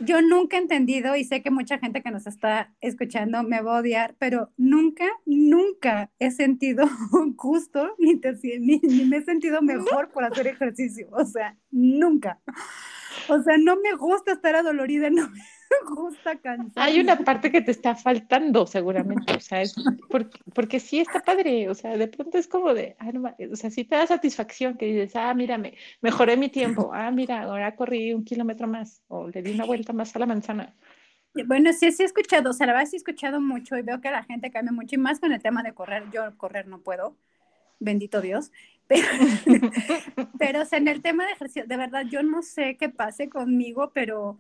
yo 0.00 0.22
nunca 0.22 0.56
he 0.56 0.60
entendido 0.60 1.16
y 1.16 1.24
sé 1.24 1.42
que 1.42 1.50
mucha 1.50 1.78
gente 1.78 2.02
que 2.02 2.10
nos 2.10 2.26
está 2.26 2.72
escuchando 2.80 3.42
me 3.42 3.60
va 3.60 3.76
a 3.76 3.80
odiar, 3.80 4.14
pero 4.18 4.50
nunca, 4.56 5.06
nunca 5.24 6.10
he 6.18 6.30
sentido 6.30 6.86
gusto 7.36 7.94
ni, 7.98 8.20
ni, 8.60 8.78
ni 8.78 9.04
me 9.04 9.18
he 9.18 9.24
sentido 9.24 9.62
mejor 9.62 10.10
por 10.10 10.24
hacer 10.24 10.46
ejercicio. 10.46 11.08
O 11.12 11.24
sea, 11.24 11.56
nunca. 11.70 12.40
O 13.28 13.40
sea, 13.42 13.56
no 13.58 13.76
me 13.76 13.94
gusta 13.94 14.32
estar 14.32 14.54
adolorida, 14.56 15.10
no 15.10 15.30
gusta 15.94 16.36
cansar. 16.36 16.84
Hay 16.84 17.00
una 17.00 17.16
parte 17.18 17.50
que 17.50 17.62
te 17.62 17.70
está 17.70 17.94
faltando, 17.94 18.66
seguramente, 18.66 19.34
o 19.34 19.40
sea, 19.40 19.62
es 19.62 19.74
porque, 20.08 20.38
porque 20.54 20.80
sí 20.80 21.00
está 21.00 21.20
padre, 21.20 21.68
o 21.68 21.74
sea, 21.74 21.96
de 21.96 22.08
pronto 22.08 22.38
es 22.38 22.48
como 22.48 22.74
de, 22.74 22.96
ah, 22.98 23.10
o 23.50 23.56
sea, 23.56 23.70
sí 23.70 23.84
te 23.84 23.96
da 23.96 24.06
satisfacción 24.06 24.76
que 24.76 24.86
dices, 24.86 25.16
ah, 25.16 25.32
mira, 25.34 25.60
mejoré 26.00 26.36
mi 26.36 26.48
tiempo, 26.48 26.90
ah, 26.92 27.10
mira, 27.10 27.42
ahora 27.42 27.76
corrí 27.76 28.14
un 28.14 28.24
kilómetro 28.24 28.66
más, 28.66 29.02
o 29.08 29.28
le 29.28 29.42
di 29.42 29.52
una 29.52 29.64
vuelta 29.64 29.92
más 29.92 30.14
a 30.16 30.18
la 30.18 30.26
manzana. 30.26 30.74
Bueno, 31.46 31.72
sí, 31.72 31.90
sí 31.92 32.02
he 32.02 32.06
escuchado, 32.06 32.50
o 32.50 32.52
sea, 32.52 32.66
la 32.66 32.74
verdad 32.74 32.88
sí 32.88 32.96
he 32.96 32.98
escuchado 32.98 33.40
mucho 33.40 33.78
y 33.78 33.82
veo 33.82 34.00
que 34.00 34.10
la 34.10 34.22
gente 34.22 34.50
cambia 34.50 34.72
mucho 34.72 34.96
y 34.96 34.98
más 34.98 35.18
con 35.18 35.32
el 35.32 35.40
tema 35.40 35.62
de 35.62 35.72
correr. 35.72 36.04
Yo 36.12 36.36
correr 36.36 36.66
no 36.66 36.82
puedo, 36.82 37.16
bendito 37.78 38.20
Dios. 38.20 38.52
Pero, 38.88 39.06
pero 40.38 40.62
o 40.62 40.64
sea, 40.66 40.78
en 40.78 40.88
el 40.88 41.00
tema 41.00 41.24
de 41.24 41.32
ejercicio, 41.32 41.64
de 41.66 41.76
verdad, 41.78 42.04
yo 42.10 42.22
no 42.22 42.42
sé 42.42 42.76
qué 42.76 42.90
pase 42.90 43.30
conmigo, 43.30 43.90
pero, 43.94 44.38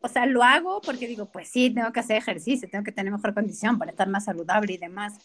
o 0.00 0.08
sea, 0.08 0.26
lo 0.26 0.42
hago 0.42 0.80
porque 0.80 1.06
digo, 1.06 1.26
pues 1.26 1.48
sí, 1.48 1.70
tengo 1.70 1.92
que 1.92 2.00
hacer 2.00 2.16
ejercicio, 2.16 2.68
tengo 2.70 2.84
que 2.84 2.92
tener 2.92 3.12
mejor 3.12 3.34
condición 3.34 3.78
para 3.78 3.90
estar 3.90 4.08
más 4.08 4.24
saludable 4.24 4.74
y 4.74 4.78
demás, 4.78 5.18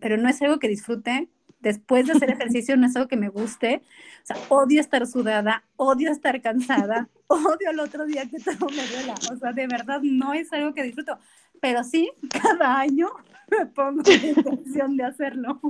pero 0.00 0.16
no 0.16 0.28
es 0.28 0.40
algo 0.42 0.58
que 0.58 0.68
disfrute. 0.68 1.28
Después 1.60 2.06
de 2.06 2.12
hacer 2.12 2.30
ejercicio 2.32 2.76
no 2.76 2.86
es 2.86 2.96
algo 2.96 3.08
que 3.08 3.16
me 3.16 3.28
guste. 3.28 3.82
O 4.22 4.26
sea, 4.26 4.36
odio 4.48 4.80
estar 4.80 5.06
sudada, 5.06 5.64
odio 5.76 6.10
estar 6.10 6.40
cansada, 6.40 7.08
odio 7.26 7.70
el 7.70 7.80
otro 7.80 8.06
día 8.06 8.26
que 8.26 8.38
todo 8.38 8.68
me 8.68 8.86
duela. 8.86 9.14
O 9.32 9.36
sea, 9.36 9.52
de 9.52 9.66
verdad 9.66 10.00
no 10.02 10.32
es 10.32 10.52
algo 10.52 10.74
que 10.74 10.82
disfruto. 10.82 11.18
Pero 11.60 11.84
sí, 11.84 12.10
cada 12.28 12.80
año 12.80 13.10
me 13.50 13.66
pongo 13.66 14.02
la 14.06 14.14
intención 14.14 14.96
de 14.96 15.04
hacerlo. 15.04 15.60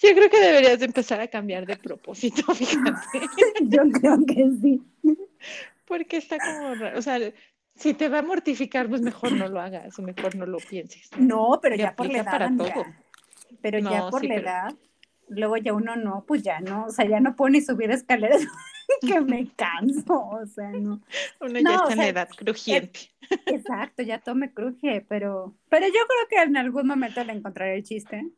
Yo 0.00 0.10
creo 0.12 0.28
que 0.28 0.40
deberías 0.40 0.82
empezar 0.82 1.20
a 1.20 1.28
cambiar 1.28 1.64
de 1.64 1.76
propósito, 1.76 2.54
fíjate. 2.54 3.20
Yo 3.62 3.82
creo 3.90 4.18
que 4.26 4.50
sí. 4.60 4.82
Porque 5.86 6.16
está 6.16 6.38
como 6.38 6.74
raro. 6.74 6.98
O 6.98 7.02
sea, 7.02 7.18
si 7.74 7.94
te 7.94 8.08
va 8.08 8.20
a 8.20 8.22
mortificar, 8.22 8.88
pues 8.88 9.00
mejor 9.02 9.32
no 9.32 9.48
lo 9.48 9.60
hagas 9.60 9.98
o 9.98 10.02
mejor 10.02 10.34
no 10.36 10.46
lo 10.46 10.58
pienses. 10.58 11.10
No, 11.18 11.58
pero 11.60 11.76
ya 11.76 11.94
por 11.94 12.10
la 12.10 12.18
edad. 12.18 12.30
Para 12.30 12.56
todo. 12.56 12.84
Pero 13.60 13.78
ya 13.78 14.08
por 14.10 14.24
la 14.24 14.34
edad, 14.34 14.74
luego 15.28 15.56
ya 15.56 15.72
uno 15.72 15.96
no, 15.96 16.24
pues 16.26 16.42
ya 16.42 16.60
no, 16.60 16.86
o 16.86 16.90
sea, 16.90 17.06
ya 17.06 17.20
no 17.20 17.34
puedo 17.36 17.50
ni 17.50 17.60
subir 17.60 17.90
escaleras 17.90 18.42
que 19.00 19.20
me 19.20 19.48
canso, 19.54 20.28
o 20.28 20.46
sea, 20.46 20.70
no. 20.70 21.00
Uno 21.40 21.60
ya 21.60 21.74
está 21.74 21.92
en 21.92 21.98
la 21.98 22.08
edad 22.08 22.28
crujiente. 22.36 23.10
exacto, 23.46 24.02
ya 24.02 24.18
todo 24.18 24.34
me 24.34 24.52
cruje, 24.52 25.04
pero, 25.08 25.54
pero 25.68 25.86
yo 25.86 25.92
creo 25.92 26.28
que 26.28 26.36
en 26.42 26.56
algún 26.56 26.86
momento 26.86 27.22
le 27.24 27.32
encontraré 27.32 27.76
el 27.76 27.84
chiste. 27.84 28.28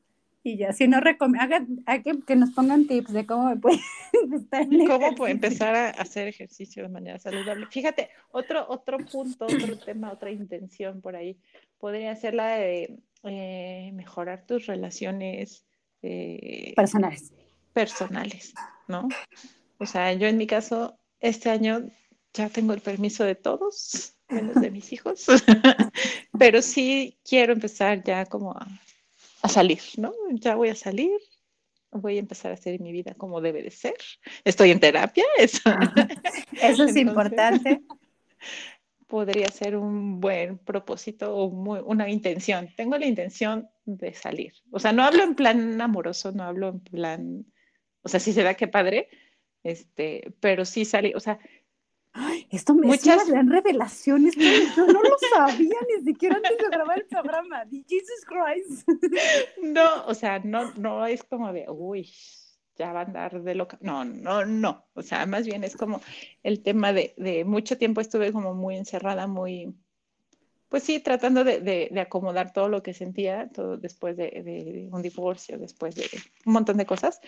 Y 0.46 0.58
ya, 0.58 0.72
si 0.72 0.86
no 0.86 1.00
recomiendo, 1.00 1.56
que, 2.04 2.20
que 2.24 2.36
nos 2.36 2.50
pongan 2.50 2.86
tips 2.86 3.12
de 3.12 3.26
cómo 3.26 3.48
me 3.48 3.56
puede 3.56 3.80
¿Cómo 4.86 5.26
empezar 5.26 5.74
a 5.74 5.88
hacer 5.90 6.28
ejercicio 6.28 6.84
de 6.84 6.88
manera 6.88 7.18
saludable? 7.18 7.66
Fíjate, 7.66 8.10
otro, 8.30 8.64
otro 8.68 8.98
punto, 8.98 9.46
otro 9.46 9.76
tema, 9.76 10.12
otra 10.12 10.30
intención 10.30 11.00
por 11.00 11.16
ahí, 11.16 11.36
podría 11.78 12.14
ser 12.14 12.34
la 12.34 12.58
de 12.58 12.96
eh, 13.24 13.90
mejorar 13.94 14.46
tus 14.46 14.66
relaciones 14.66 15.66
eh, 16.02 16.74
personales. 16.76 17.32
Personales, 17.72 18.54
¿no? 18.86 19.08
O 19.78 19.86
sea, 19.86 20.12
yo 20.12 20.28
en 20.28 20.36
mi 20.36 20.46
caso, 20.46 20.96
este 21.18 21.50
año 21.50 21.90
ya 22.32 22.50
tengo 22.50 22.72
el 22.72 22.82
permiso 22.82 23.24
de 23.24 23.34
todos, 23.34 24.14
menos 24.28 24.60
de 24.60 24.70
mis 24.70 24.92
hijos, 24.92 25.26
pero 26.38 26.62
sí 26.62 27.18
quiero 27.28 27.52
empezar 27.52 28.04
ya 28.04 28.26
como 28.26 28.52
a, 28.52 28.68
a 29.46 29.48
salir, 29.48 29.80
¿no? 29.96 30.12
Ya 30.32 30.54
voy 30.54 30.68
a 30.68 30.74
salir, 30.74 31.18
voy 31.90 32.16
a 32.16 32.20
empezar 32.20 32.50
a 32.50 32.54
hacer 32.54 32.80
mi 32.80 32.92
vida 32.92 33.14
como 33.14 33.40
debe 33.40 33.62
de 33.62 33.70
ser. 33.70 33.96
Estoy 34.44 34.70
en 34.70 34.80
terapia, 34.80 35.24
eso, 35.38 35.70
eso 36.60 36.84
es 36.84 36.96
importante 36.96 37.82
podría 39.06 39.48
ser 39.48 39.76
un 39.76 40.20
buen 40.20 40.58
propósito 40.58 41.34
o 41.34 41.46
una 41.46 42.08
intención. 42.08 42.68
Tengo 42.76 42.98
la 42.98 43.06
intención 43.06 43.68
de 43.84 44.12
salir. 44.14 44.52
O 44.70 44.80
sea, 44.80 44.92
no 44.92 45.04
hablo 45.04 45.22
en 45.22 45.34
plan 45.34 45.80
amoroso, 45.80 46.32
no 46.32 46.42
hablo 46.42 46.68
en 46.68 46.80
plan, 46.80 47.46
o 48.02 48.08
sea, 48.08 48.20
sí 48.20 48.32
se 48.32 48.42
da 48.42 48.54
que 48.54 48.68
padre, 48.68 49.08
este, 49.62 50.34
pero 50.40 50.64
sí 50.64 50.84
salir, 50.84 51.16
o 51.16 51.20
sea, 51.20 51.38
esto 52.50 52.74
me 52.74 52.86
muchas 52.86 53.28
gran 53.28 53.50
revelaciones, 53.50 54.34
yo 54.76 54.86
no 54.86 55.02
lo 55.02 55.16
sabía 55.34 55.78
ni 55.96 56.04
siquiera 56.04 56.36
antes 56.36 56.58
de 56.58 56.68
grabar 56.70 56.98
el 56.98 57.06
programa. 57.06 57.64
Jesus 57.70 58.24
Christ. 58.26 58.88
No, 59.62 60.04
o 60.06 60.14
sea, 60.14 60.38
no, 60.40 60.72
no 60.74 61.06
es 61.06 61.22
como 61.24 61.52
de, 61.52 61.66
uy, 61.68 62.10
ya 62.76 62.92
va 62.92 63.00
a 63.00 63.04
andar 63.04 63.42
de 63.42 63.54
loca. 63.54 63.78
No, 63.80 64.04
no, 64.04 64.44
no. 64.44 64.86
O 64.94 65.02
sea, 65.02 65.26
más 65.26 65.46
bien 65.46 65.64
es 65.64 65.76
como 65.76 66.00
el 66.42 66.62
tema 66.62 66.92
de, 66.92 67.14
de 67.16 67.44
mucho 67.44 67.78
tiempo 67.78 68.00
estuve 68.00 68.32
como 68.32 68.54
muy 68.54 68.76
encerrada, 68.76 69.26
muy, 69.26 69.74
pues 70.68 70.82
sí, 70.82 71.00
tratando 71.00 71.44
de, 71.44 71.60
de, 71.60 72.00
acomodar 72.00 72.52
todo 72.52 72.68
lo 72.68 72.82
que 72.82 72.92
sentía, 72.92 73.48
todo 73.48 73.76
después 73.76 74.16
de, 74.16 74.88
un 74.92 75.02
divorcio, 75.02 75.58
después 75.58 75.94
de 75.94 76.08
un 76.44 76.52
montón 76.52 76.76
de 76.76 76.86
cosas. 76.86 77.20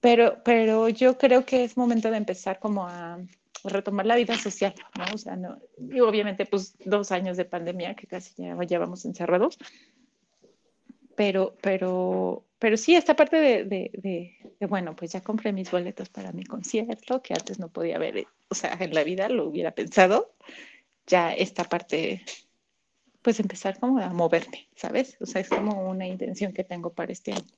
Pero, 0.00 0.42
pero 0.44 0.88
yo 0.88 1.18
creo 1.18 1.44
que 1.44 1.64
es 1.64 1.76
momento 1.76 2.10
de 2.10 2.18
empezar 2.18 2.58
como 2.58 2.86
a 2.86 3.18
retomar 3.64 4.06
la 4.06 4.16
vida 4.16 4.36
social, 4.36 4.74
¿no? 4.96 5.04
O 5.14 5.18
sea, 5.18 5.36
no, 5.36 5.58
y 5.78 6.00
obviamente 6.00 6.46
pues 6.46 6.76
dos 6.84 7.10
años 7.12 7.36
de 7.36 7.44
pandemia 7.44 7.94
que 7.94 8.06
casi 8.06 8.34
ya 8.36 8.54
llevamos 8.62 9.04
encerrados, 9.04 9.58
pero, 11.16 11.56
pero, 11.60 12.44
pero 12.60 12.76
sí, 12.76 12.94
esta 12.94 13.16
parte 13.16 13.36
de, 13.36 13.64
de, 13.64 14.66
bueno, 14.68 14.94
pues 14.94 15.12
ya 15.12 15.20
compré 15.20 15.52
mis 15.52 15.70
boletos 15.70 16.08
para 16.08 16.30
mi 16.30 16.44
concierto, 16.44 17.20
que 17.22 17.34
antes 17.34 17.58
no 17.58 17.68
podía 17.68 17.98
ver, 17.98 18.28
o 18.48 18.54
sea, 18.54 18.76
en 18.78 18.94
la 18.94 19.02
vida 19.02 19.28
lo 19.28 19.48
hubiera 19.48 19.72
pensado, 19.72 20.32
ya 21.06 21.32
esta 21.32 21.64
parte, 21.64 22.22
pues 23.22 23.40
empezar 23.40 23.80
como 23.80 23.98
a 23.98 24.10
moverme, 24.10 24.68
¿sabes? 24.76 25.16
O 25.20 25.26
sea, 25.26 25.40
es 25.40 25.48
como 25.48 25.88
una 25.90 26.06
intención 26.06 26.52
que 26.52 26.62
tengo 26.62 26.92
para 26.92 27.12
este 27.12 27.32
año. 27.32 27.52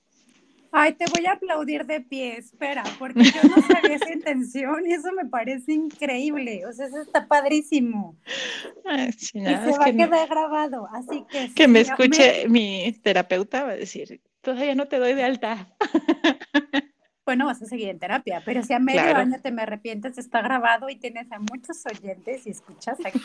Ay, 0.72 0.94
te 0.94 1.04
voy 1.06 1.26
a 1.26 1.32
aplaudir 1.32 1.84
de 1.84 2.00
pie, 2.00 2.36
espera, 2.38 2.84
porque 2.98 3.24
yo 3.24 3.42
no 3.42 3.62
sabía 3.62 3.96
esa 3.96 4.12
intención 4.12 4.86
y 4.86 4.92
eso 4.92 5.10
me 5.12 5.28
parece 5.28 5.72
increíble. 5.72 6.64
O 6.66 6.72
sea, 6.72 6.86
eso 6.86 7.00
está 7.00 7.26
padrísimo. 7.26 8.16
y 8.84 9.12
se 9.12 9.40
va 9.40 9.86
a 9.86 9.92
quedar 9.92 10.28
grabado, 10.28 10.88
así 10.92 11.24
que... 11.28 11.52
Que 11.54 11.66
me 11.66 11.80
escuche 11.80 12.48
mi 12.48 12.92
terapeuta, 13.02 13.64
va 13.64 13.70
a 13.70 13.76
decir, 13.76 14.20
todavía 14.40 14.74
no 14.74 14.86
te 14.86 14.98
doy 14.98 15.14
de 15.14 15.24
alta. 15.24 15.68
Bueno, 17.26 17.46
vas 17.46 17.62
a 17.62 17.66
seguir 17.66 17.90
en 17.90 18.00
terapia, 18.00 18.42
pero 18.44 18.60
si 18.64 18.72
a 18.72 18.80
medio 18.80 19.14
año 19.14 19.40
te 19.40 19.52
me 19.52 19.62
arrepientes, 19.62 20.18
está 20.18 20.42
grabado 20.42 20.88
y 20.88 20.96
tienes 20.96 21.30
a 21.30 21.38
muchos 21.38 21.86
oyentes 21.86 22.44
y 22.44 22.50
escuchas 22.50 22.98
aquí 23.04 23.20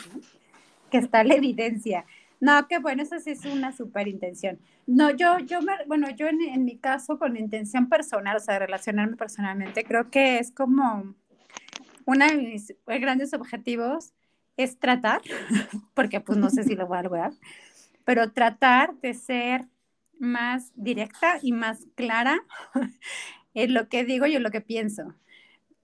que 0.90 0.98
está 0.98 1.24
la 1.24 1.34
evidencia. 1.34 2.04
No, 2.40 2.66
qué 2.68 2.78
bueno, 2.78 3.02
esa 3.02 3.18
sí 3.18 3.30
es 3.30 3.44
una 3.44 3.72
súper 3.72 4.08
intención. 4.08 4.58
No, 4.86 5.10
yo, 5.10 5.38
yo 5.38 5.62
me, 5.62 5.72
bueno, 5.86 6.10
yo 6.10 6.26
en, 6.28 6.40
en, 6.42 6.64
mi 6.64 6.76
caso 6.76 7.18
con 7.18 7.36
intención 7.36 7.88
personal, 7.88 8.36
o 8.36 8.40
sea, 8.40 8.58
relacionarme 8.58 9.16
personalmente, 9.16 9.84
creo 9.84 10.10
que 10.10 10.38
es 10.38 10.52
como 10.52 11.14
uno 12.04 12.26
de 12.26 12.36
mis 12.36 12.74
grandes 12.86 13.34
objetivos 13.34 14.12
es 14.56 14.78
tratar, 14.78 15.20
porque 15.94 16.20
pues 16.20 16.38
no 16.38 16.50
sé 16.50 16.64
si 16.64 16.74
lo 16.74 16.86
voy 16.86 16.98
a 16.98 17.02
lograr, 17.02 17.32
pero 18.04 18.32
tratar 18.32 18.94
de 18.96 19.14
ser 19.14 19.66
más 20.18 20.72
directa 20.74 21.38
y 21.42 21.52
más 21.52 21.86
clara 21.94 22.38
en 23.54 23.74
lo 23.74 23.88
que 23.88 24.04
digo 24.04 24.26
y 24.26 24.36
en 24.36 24.42
lo 24.42 24.50
que 24.50 24.60
pienso, 24.60 25.14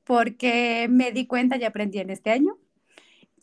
porque 0.04 0.86
me 0.90 1.12
di 1.12 1.26
cuenta 1.26 1.56
y 1.56 1.64
aprendí 1.64 1.98
en 1.98 2.10
este 2.10 2.30
año 2.30 2.56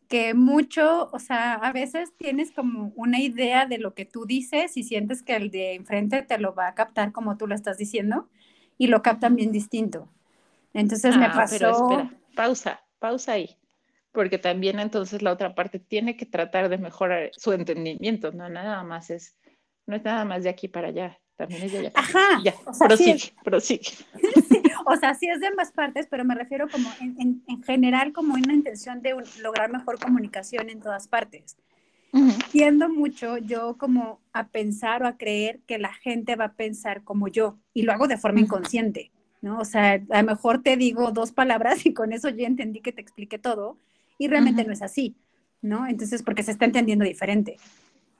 que 0.10 0.34
mucho, 0.34 1.10
o 1.14 1.20
sea, 1.20 1.54
a 1.54 1.72
veces 1.72 2.12
tienes 2.18 2.52
como 2.52 2.92
una 2.96 3.20
idea 3.20 3.68
de 3.68 3.78
lo 3.78 3.94
que 3.94 4.06
tú 4.06 4.26
dices 4.26 4.76
y 4.76 4.84
sientes 4.84 5.22
que 5.22 5.36
el 5.36 5.52
de 5.52 5.76
enfrente 5.76 6.24
te 6.24 6.40
lo 6.40 6.56
va 6.56 6.68
a 6.68 6.74
captar 6.74 7.12
como 7.12 7.38
tú 7.38 7.46
lo 7.46 7.54
estás 7.54 7.78
diciendo 7.78 8.28
y 8.80 8.88
lo 8.88 9.04
captan 9.04 9.36
bien 9.36 9.52
distinto. 9.52 10.10
Entonces 10.74 11.16
me 11.16 11.30
pasó... 11.30 11.56
Pero 11.58 11.72
espera, 11.72 12.20
pausa, 12.36 12.82
pausa 12.98 13.34
ahí, 13.34 13.56
porque 14.12 14.40
también 14.40 14.80
entonces 14.80 15.22
la 15.22 15.32
otra 15.32 15.54
parte 15.54 15.78
tiene 15.78 16.18
que 16.18 16.26
tratar 16.26 16.70
de 16.70 16.80
mejorar 16.80 17.30
su 17.38 17.54
entendimiento, 17.54 18.32
no 18.32 18.50
nada 18.50 18.84
más 18.84 19.12
es, 19.12 19.38
no 19.86 19.96
es 19.96 20.04
nada 20.04 20.26
más 20.26 20.44
de 20.44 20.50
aquí 20.50 20.68
para 20.68 20.88
allá, 20.88 21.20
también 21.40 21.64
es 21.64 21.72
de 21.72 21.80
allá. 21.80 21.92
Ajá. 21.96 22.42
Ya, 22.44 22.54
o 22.66 22.74
sea, 22.74 22.88
prosigue, 22.90 23.32
prosigue. 23.46 23.92
o 24.86 24.98
sea, 24.98 25.14
sí 25.14 25.30
es 25.30 25.40
de 25.40 25.48
ambas 25.48 25.72
partes, 25.72 26.06
pero 26.12 26.26
me 26.26 26.36
refiero 26.36 26.68
como 26.68 26.90
en, 27.00 27.42
en, 27.48 27.64
general 27.64 28.12
como 28.12 28.34
una 28.34 28.54
intención 28.54 29.02
de 29.02 29.16
lograr 29.42 29.72
mejor 29.72 30.00
comunicación 30.00 30.70
en 30.70 30.82
todas 30.82 31.08
partes. 31.08 31.56
Tiendo 32.52 32.90
mucho 32.90 33.38
yo 33.38 33.78
como 33.78 34.20
a 34.34 34.48
pensar 34.48 35.02
o 35.04 35.08
a 35.08 35.16
creer 35.16 35.62
que 35.66 35.78
la 35.78 35.94
gente 35.94 36.36
va 36.36 36.46
a 36.46 36.54
pensar 36.54 37.04
como 37.04 37.30
yo 37.30 37.58
y 37.74 37.84
lo 37.84 37.94
hago 37.94 38.08
de 38.08 38.18
forma 38.18 38.42
inconsciente, 38.42 39.12
¿no? 39.42 39.60
O 39.60 39.66
sea, 39.66 40.02
a 40.10 40.22
lo 40.22 40.28
mejor 40.28 40.62
te 40.62 40.76
digo 40.76 41.12
dos 41.12 41.32
palabras 41.32 41.86
y 41.86 41.94
con 41.94 42.12
eso 42.12 42.28
ya 42.30 42.48
entendí 42.48 42.82
que 42.82 42.92
te 42.92 43.00
expliqué 43.00 43.40
todo 43.40 43.78
y 44.18 44.28
realmente 44.28 44.66
no 44.66 44.74
es 44.74 44.82
así, 44.82 45.16
¿no? 45.62 45.88
Entonces, 45.88 46.22
porque 46.22 46.44
se 46.44 46.52
está 46.52 46.66
entendiendo 46.66 47.06
diferente. 47.06 47.58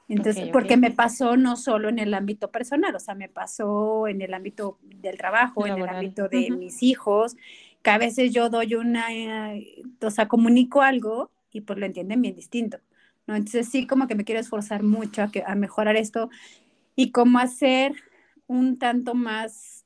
Entonces, 0.10 0.50
porque 0.52 0.76
me 0.76 0.90
pasó 0.90 1.38
no 1.38 1.56
solo 1.56 1.88
en 1.88 2.00
el 2.00 2.16
ámbito 2.16 2.50
personal, 2.50 2.96
o 2.96 3.00
sea, 3.00 3.14
me 3.14 3.30
pasó 3.30 4.08
en 4.08 4.22
el 4.22 4.34
ámbito 4.34 4.80
del 4.82 5.18
trabajo, 5.18 5.68
en 5.68 5.78
el 5.78 5.88
ámbito 5.88 6.28
de 6.28 6.50
mis 6.50 6.82
hijos, 6.82 7.38
que 7.84 7.92
a 7.92 8.00
veces 8.00 8.34
yo 8.34 8.50
doy 8.50 8.74
una, 8.74 9.14
eh, 9.14 9.84
o 10.02 10.10
sea, 10.10 10.28
comunico 10.28 10.82
algo 10.82 11.30
y 11.52 11.62
pues 11.62 11.78
lo 11.78 11.86
entienden 11.86 12.24
bien 12.24 12.36
distinto, 12.36 12.80
¿no? 13.28 13.36
Entonces 13.36 13.70
sí 13.70 13.86
como 13.86 14.08
que 14.08 14.16
me 14.16 14.26
quiero 14.26 14.42
esforzar 14.42 14.82
mucho 14.82 15.22
a, 15.22 15.32
que, 15.32 15.44
a 15.46 15.54
mejorar 15.54 15.96
esto 15.96 16.32
y 16.96 17.12
cómo 17.12 17.38
hacer 17.38 17.94
un 18.48 18.80
tanto 18.80 19.14
más 19.14 19.86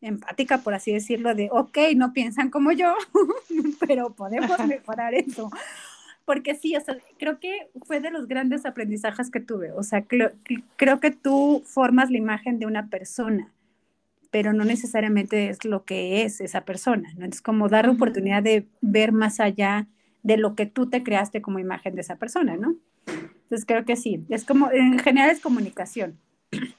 empática, 0.00 0.58
por 0.58 0.74
así 0.74 0.92
decirlo, 0.92 1.34
de, 1.34 1.48
ok, 1.50 1.78
no 1.96 2.12
piensan 2.12 2.48
como 2.50 2.70
yo, 2.70 2.94
pero 3.80 4.14
podemos 4.14 4.58
mejorar 4.66 5.14
eso. 5.14 5.50
Porque 6.24 6.54
sí, 6.54 6.76
o 6.76 6.80
sea, 6.80 6.96
creo 7.18 7.38
que 7.38 7.68
fue 7.84 8.00
de 8.00 8.10
los 8.10 8.26
grandes 8.26 8.64
aprendizajes 8.66 9.30
que 9.30 9.40
tuve. 9.40 9.72
O 9.72 9.82
sea, 9.82 10.02
creo, 10.02 10.32
creo 10.76 11.00
que 11.00 11.10
tú 11.10 11.62
formas 11.66 12.10
la 12.10 12.18
imagen 12.18 12.58
de 12.58 12.66
una 12.66 12.88
persona, 12.88 13.52
pero 14.30 14.52
no 14.52 14.64
necesariamente 14.64 15.50
es 15.50 15.64
lo 15.64 15.84
que 15.84 16.22
es 16.22 16.40
esa 16.40 16.64
persona, 16.64 17.12
¿no? 17.16 17.26
Es 17.26 17.40
como 17.40 17.68
dar 17.68 17.86
la 17.86 17.92
oportunidad 17.92 18.42
de 18.42 18.66
ver 18.80 19.12
más 19.12 19.40
allá 19.40 19.86
de 20.22 20.36
lo 20.38 20.54
que 20.54 20.66
tú 20.66 20.88
te 20.88 21.02
creaste 21.02 21.42
como 21.42 21.58
imagen 21.58 21.94
de 21.94 22.00
esa 22.00 22.16
persona, 22.16 22.56
¿no? 22.56 22.76
Entonces 23.06 23.66
creo 23.66 23.84
que 23.84 23.96
sí, 23.96 24.24
es 24.30 24.44
como, 24.44 24.70
en 24.70 24.98
general 24.98 25.30
es 25.30 25.40
comunicación. 25.40 26.18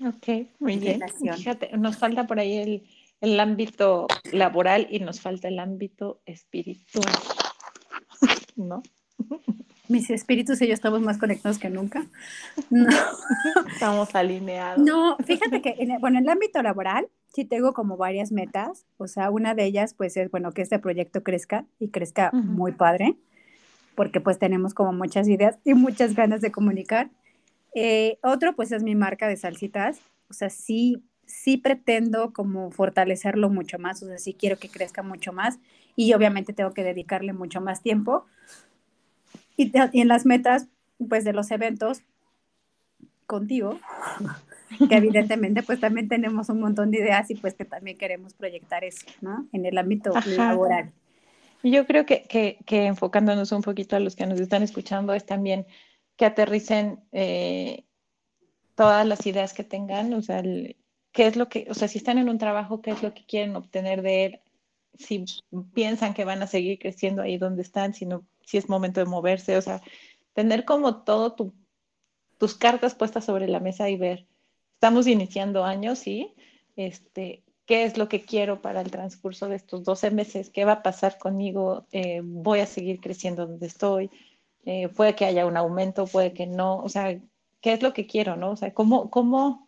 Ok, 0.06 0.48
muy 0.60 0.78
bien. 0.78 1.02
Fíjate, 1.36 1.78
nos 1.78 1.98
falta 1.98 2.26
por 2.28 2.40
ahí 2.40 2.58
el, 2.58 2.84
el 3.22 3.40
ámbito 3.40 4.08
laboral 4.32 4.88
y 4.90 5.00
nos 5.00 5.22
falta 5.22 5.48
el 5.48 5.60
ámbito 5.60 6.22
espiritual, 6.26 7.14
¿no? 8.56 8.82
Mis 9.88 10.10
espíritus 10.10 10.62
y 10.62 10.68
yo 10.68 10.74
estamos 10.74 11.02
más 11.02 11.18
conectados 11.18 11.60
que 11.60 11.70
nunca. 11.70 12.06
No. 12.70 12.90
Estamos 13.72 14.14
alineados. 14.16 14.84
No, 14.84 15.18
fíjate 15.18 15.62
que, 15.62 15.76
en, 15.78 16.00
bueno, 16.00 16.18
en 16.18 16.26
el 16.26 16.30
ámbito 16.30 16.62
laboral 16.62 17.08
sí 17.34 17.46
tengo 17.46 17.74
como 17.74 17.98
varias 17.98 18.32
metas. 18.32 18.86
O 18.98 19.08
sea, 19.08 19.30
una 19.30 19.54
de 19.54 19.66
ellas, 19.66 19.94
pues, 19.94 20.18
es, 20.18 20.32
bueno, 20.32 20.52
que 20.52 20.62
este 20.62 20.80
proyecto 20.80 21.24
crezca 21.24 21.66
y 21.80 21.90
crezca 21.90 22.32
muy 22.32 22.72
padre, 22.72 23.16
porque 23.96 24.22
pues 24.22 24.40
tenemos 24.40 24.74
como 24.74 24.94
muchas 24.94 25.28
ideas 25.28 25.60
y 25.64 25.74
muchas 25.74 26.16
ganas 26.16 26.42
de 26.42 26.52
comunicar. 26.52 27.12
Eh, 27.76 28.18
otro, 28.24 28.56
pues, 28.56 28.72
es 28.72 28.84
mi 28.84 28.96
marca 28.96 29.28
de 29.28 29.38
salsitas. 29.38 30.00
O 30.30 30.34
sea, 30.34 30.50
sí, 30.50 31.04
sí 31.26 31.58
pretendo 31.58 32.34
como 32.34 32.72
fortalecerlo 32.72 33.50
mucho 33.50 33.78
más. 33.78 34.02
O 34.02 34.08
sea, 34.08 34.18
sí 34.18 34.34
quiero 34.34 34.58
que 34.58 34.70
crezca 34.70 35.04
mucho 35.04 35.32
más 35.32 35.60
y 35.96 36.14
obviamente 36.14 36.54
tengo 36.54 36.74
que 36.74 36.84
dedicarle 36.84 37.34
mucho 37.34 37.62
más 37.62 37.82
tiempo 37.82 38.26
y, 39.58 39.72
en 39.76 40.08
las 40.08 40.26
metas, 40.26 40.68
pues, 41.10 41.24
de 41.24 41.34
los 41.34 41.52
eventos 41.52 42.02
contigo, 43.26 43.80
que 44.90 44.96
evidentemente, 44.96 45.64
pues, 45.64 45.80
también 45.80 46.08
tenemos 46.08 46.50
un 46.50 46.60
montón 46.60 46.92
de 46.92 47.00
ideas 47.00 47.30
y, 47.32 47.36
pues, 47.36 47.54
que 47.54 47.66
también 47.66 47.98
queremos 47.98 48.34
proyectar 48.34 48.84
eso, 48.84 49.06
¿no? 49.22 49.48
En 49.54 49.66
el 49.66 49.78
ámbito 49.78 50.14
laboral. 50.38 50.92
Yo 51.64 51.88
creo 51.88 52.06
que, 52.06 52.24
que, 52.24 52.60
que, 52.66 52.86
enfocándonos 52.86 53.52
un 53.52 53.62
poquito 53.62 53.96
a 53.96 54.00
los 54.00 54.16
que 54.16 54.28
nos 54.28 54.40
están 54.40 54.62
escuchando, 54.62 55.14
es 55.14 55.26
también 55.26 55.66
que 56.16 56.26
aterricen 56.26 57.00
eh, 57.12 57.86
todas 58.76 59.06
las 59.08 59.26
ideas 59.26 59.54
que 59.54 59.64
tengan, 59.64 60.14
o 60.14 60.22
sea, 60.22 60.44
qué 60.44 61.28
es 61.28 61.36
lo 61.36 61.50
que, 61.50 61.66
o 61.70 61.74
sea, 61.74 61.88
si 61.88 61.98
están 61.98 62.18
en 62.18 62.30
un 62.30 62.38
trabajo, 62.38 62.82
qué 62.82 62.92
es 62.92 63.02
lo 63.02 63.14
que 63.14 63.26
quieren 63.26 63.56
obtener 63.56 64.02
de 64.02 64.26
él, 64.26 64.40
si 64.98 65.26
piensan 65.74 66.14
que 66.14 66.26
van 66.26 66.42
a 66.44 66.48
seguir 66.48 66.80
creciendo 66.80 67.22
ahí 67.22 67.38
donde 67.38 67.62
están, 67.64 67.94
si 67.94 68.06
no 68.06 68.26
si 68.46 68.58
es 68.58 68.70
momento 68.70 69.00
de 69.00 69.06
moverse, 69.06 69.58
o 69.58 69.62
sea, 69.62 69.82
tener 70.34 70.66
como 70.66 71.04
todo 71.04 71.36
tus 72.38 72.56
cartas 72.56 72.96
puestas 72.96 73.26
sobre 73.26 73.48
la 73.48 73.60
mesa 73.60 73.90
y 73.90 73.98
ver, 73.98 74.28
estamos 74.74 75.08
iniciando 75.08 75.64
años, 75.64 76.00
¿sí? 76.00 76.34
Este, 76.76 77.44
¿Qué 77.66 77.84
es 77.84 77.98
lo 77.98 78.08
que 78.08 78.22
quiero 78.22 78.62
para 78.62 78.82
el 78.82 78.92
transcurso 78.92 79.48
de 79.48 79.56
estos 79.56 79.84
12 79.84 80.12
meses? 80.12 80.52
¿Qué 80.52 80.66
va 80.66 80.74
a 80.74 80.84
pasar 80.84 81.18
conmigo? 81.18 81.88
Eh, 81.92 82.22
¿Voy 82.24 82.60
a 82.60 82.68
seguir 82.68 83.00
creciendo 83.00 83.48
donde 83.48 83.66
estoy? 83.66 84.12
Eh, 84.66 84.90
puede 84.90 85.16
que 85.16 85.26
haya 85.26 85.48
un 85.48 85.58
aumento, 85.58 86.06
puede 86.06 86.34
que 86.34 86.46
no, 86.46 86.78
o 86.78 86.90
sea, 86.90 87.20
¿qué 87.62 87.74
es 87.74 87.82
lo 87.82 87.94
que 87.94 88.06
quiero, 88.06 88.36
no? 88.36 88.52
O 88.52 88.56
sea, 88.56 88.74
¿cómo, 88.74 89.10
cómo 89.10 89.65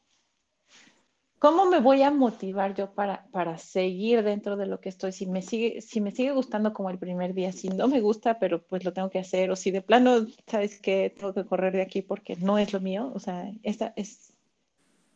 ¿Cómo 1.39 1.67
me 1.67 1.79
voy 1.79 2.01
a 2.01 2.09
motivar 2.09 2.73
yo 2.73 2.91
para, 2.93 3.27
para 3.27 3.59
seguir 3.59 4.23
dentro 4.23 4.57
de 4.57 4.65
lo 4.65 4.79
que 4.79 4.89
estoy? 4.89 5.11
Si 5.11 5.27
me, 5.27 5.43
sigue, 5.43 5.81
si 5.81 6.01
me 6.01 6.11
sigue 6.11 6.31
gustando 6.31 6.73
como 6.73 6.89
el 6.89 6.97
primer 6.97 7.35
día, 7.35 7.51
si 7.51 7.69
no 7.69 7.87
me 7.87 8.01
gusta, 8.01 8.39
pero 8.39 8.63
pues 8.63 8.83
lo 8.83 8.91
tengo 8.91 9.11
que 9.11 9.19
hacer, 9.19 9.51
o 9.51 9.55
si 9.55 9.69
de 9.69 9.83
plano, 9.83 10.25
¿sabes 10.47 10.79
que 10.79 11.13
Tengo 11.15 11.33
que 11.35 11.45
correr 11.45 11.73
de 11.73 11.83
aquí 11.83 12.01
porque 12.01 12.35
no 12.37 12.57
es 12.57 12.73
lo 12.73 12.79
mío. 12.79 13.11
O 13.13 13.19
sea, 13.19 13.51
esta 13.61 13.93
es, 13.95 14.33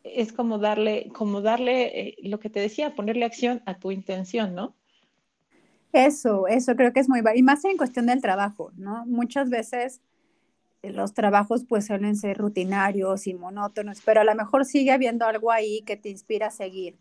es 0.04 0.32
como 0.32 0.58
darle, 0.58 1.08
como 1.12 1.40
darle 1.40 2.08
eh, 2.08 2.16
lo 2.22 2.38
que 2.38 2.50
te 2.50 2.60
decía, 2.60 2.94
ponerle 2.94 3.24
acción 3.24 3.60
a 3.66 3.78
tu 3.78 3.90
intención, 3.90 4.54
¿no? 4.54 4.74
Eso, 5.92 6.46
eso 6.46 6.76
creo 6.76 6.92
que 6.92 7.00
es 7.00 7.08
muy, 7.08 7.20
y 7.34 7.42
más 7.42 7.64
en 7.64 7.76
cuestión 7.76 8.06
del 8.06 8.22
trabajo, 8.22 8.70
¿no? 8.76 9.04
Muchas 9.06 9.50
veces 9.50 10.00
los 10.82 11.14
trabajos 11.14 11.64
pues 11.68 11.86
suelen 11.86 12.16
ser 12.16 12.38
rutinarios 12.38 13.26
y 13.26 13.34
monótonos, 13.34 14.00
pero 14.04 14.20
a 14.20 14.24
lo 14.24 14.34
mejor 14.34 14.64
sigue 14.64 14.90
habiendo 14.90 15.26
algo 15.26 15.52
ahí 15.52 15.82
que 15.82 15.96
te 15.96 16.08
inspira 16.08 16.48
a 16.48 16.50
seguir. 16.50 16.96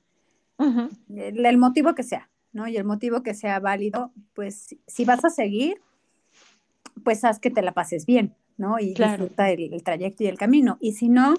el, 1.09 1.57
motivo 1.57 1.95
que 1.95 2.03
sea, 2.03 2.29
¿no? 2.53 2.67
Y 2.67 2.77
el 2.77 2.83
motivo 2.83 3.23
que 3.23 3.33
sea 3.33 3.59
válido, 3.59 4.11
pues 4.33 4.75
si 4.85 5.05
vas 5.05 5.25
a 5.25 5.31
seguir, 5.31 5.81
pues 7.03 7.23
haz 7.23 7.39
que 7.39 7.49
te 7.49 7.63
la 7.63 7.71
pases 7.71 8.05
bien, 8.05 8.35
¿no? 8.57 8.77
Y 8.79 8.93
disfruta 8.93 9.49
el, 9.49 9.81
trayecto 9.83 10.23
y 10.23 10.27
el 10.27 10.37
camino. 10.37 10.77
Y 10.79 10.93
si 10.93 11.09
no, 11.09 11.33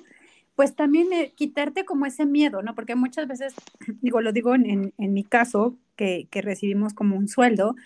pues 0.56 0.74
también 0.74 1.12
eh, 1.12 1.32
quitarte 1.36 1.84
como 1.84 2.06
ese 2.06 2.26
miedo, 2.26 2.62
¿no? 2.62 2.74
Porque 2.74 2.96
muchas 2.96 3.28
veces, 3.28 3.54
digo, 4.00 4.20
lo 4.20 4.32
digo 4.32 4.56
en, 4.56 4.92
en, 4.98 5.12
mi 5.12 5.22
caso, 5.22 5.76
que, 5.94 6.26
que 6.30 6.42
recibimos 6.42 6.92
como 6.92 7.16
un 7.16 7.28
sueldo, 7.28 7.76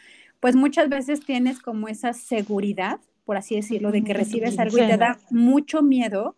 pues 0.41 0.57
muchas 0.57 0.89
veces 0.89 1.21
tienes 1.21 1.61
como 1.61 1.89
esa 1.89 2.15
seguridad 2.15 3.01
por 3.27 3.37
así 3.37 3.57
decirlo, 3.57 3.93
de 3.93 4.03
que 4.03 4.15
recibes 4.15 4.59
algo 4.59 4.79
y 4.79 4.87
te 4.87 4.97
da 4.97 5.19
mucho 5.31 5.83
miedo, 5.83 6.37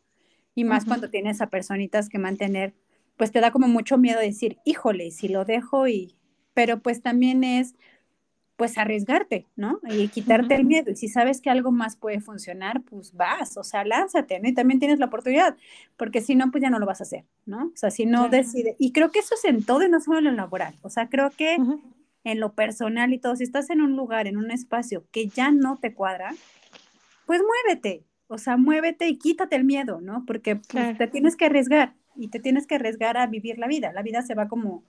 y 0.54 0.64
más 0.64 0.84
cuando 0.86 1.08
tienes 1.08 1.40
a 1.40 1.46
personitas 1.46 2.08
que 2.08 2.18
mantener, 2.18 2.74
pues 3.16 3.30
te 3.30 3.40
da 3.40 3.52
como 3.52 3.68
mucho 3.68 3.98
miedo 3.98 4.18
decir, 4.18 4.58
híjole, 4.64 5.12
si 5.12 5.28
lo 5.28 5.44
dejo 5.44 5.86
y, 5.86 6.16
pero 6.54 6.80
pues 6.80 7.02
también 7.02 7.44
es, 7.44 7.76
pues 8.56 8.76
arriesgarte, 8.76 9.46
¿no? 9.54 9.78
Y 9.88 10.08
quitarte 10.08 10.56
el 10.56 10.64
miedo. 10.64 10.90
Y 10.90 10.96
si 10.96 11.06
sabes 11.06 11.40
que 11.40 11.48
algo 11.48 11.70
más 11.70 11.94
puede 11.94 12.20
funcionar, 12.20 12.82
pues 12.82 13.12
vas, 13.12 13.56
o 13.56 13.62
sea, 13.62 13.84
lánzate, 13.84 14.40
¿no? 14.40 14.48
Y 14.48 14.54
también 14.54 14.80
tienes 14.80 14.98
la 14.98 15.06
oportunidad, 15.06 15.56
porque 15.96 16.20
si 16.20 16.34
no, 16.34 16.50
pues 16.50 16.62
ya 16.62 16.70
no 16.70 16.80
lo 16.80 16.86
vas 16.86 17.00
a 17.00 17.04
hacer, 17.04 17.24
¿no? 17.46 17.66
O 17.66 17.76
sea, 17.76 17.92
si 17.92 18.04
no 18.04 18.28
decide, 18.28 18.74
y 18.80 18.90
creo 18.90 19.12
que 19.12 19.20
eso 19.20 19.36
es 19.36 19.44
en 19.44 19.62
todo 19.62 19.84
y 19.84 19.88
no 19.88 20.00
solo 20.00 20.18
en 20.18 20.24
lo 20.24 20.32
laboral, 20.32 20.74
o 20.82 20.90
sea, 20.90 21.08
creo 21.08 21.30
que 21.30 21.56
en 22.24 22.40
lo 22.40 22.52
personal 22.54 23.12
y 23.12 23.18
todo, 23.18 23.36
si 23.36 23.44
estás 23.44 23.70
en 23.70 23.80
un 23.80 23.94
lugar, 23.94 24.26
en 24.26 24.36
un 24.36 24.50
espacio 24.50 25.04
que 25.12 25.28
ya 25.28 25.52
no 25.52 25.76
te 25.76 25.94
cuadra, 25.94 26.34
pues 27.28 27.42
muévete, 27.42 28.06
o 28.26 28.38
sea, 28.38 28.56
muévete 28.56 29.06
y 29.06 29.18
quítate 29.18 29.54
el 29.54 29.64
miedo, 29.64 30.00
¿no? 30.00 30.24
Porque 30.26 30.56
pues, 30.56 30.96
te 30.96 31.06
tienes 31.08 31.36
que 31.36 31.44
arriesgar 31.44 31.92
y 32.16 32.28
te 32.28 32.40
tienes 32.40 32.66
que 32.66 32.76
arriesgar 32.76 33.18
a 33.18 33.26
vivir 33.26 33.58
la 33.58 33.68
vida. 33.68 33.92
La 33.92 34.00
vida 34.00 34.22
se 34.22 34.34
va 34.34 34.48
como 34.48 34.82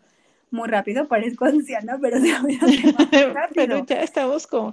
muy 0.50 0.70
rápido, 0.70 1.10
parezco 1.10 1.44
anciana, 1.44 2.00
pero 2.02 2.18
se 2.22 2.32
va 2.32 2.42
muy 2.42 2.58
rápido. 2.58 3.34
pero 3.54 3.86
ya 3.86 4.02
estamos 4.04 4.48
como 4.48 4.72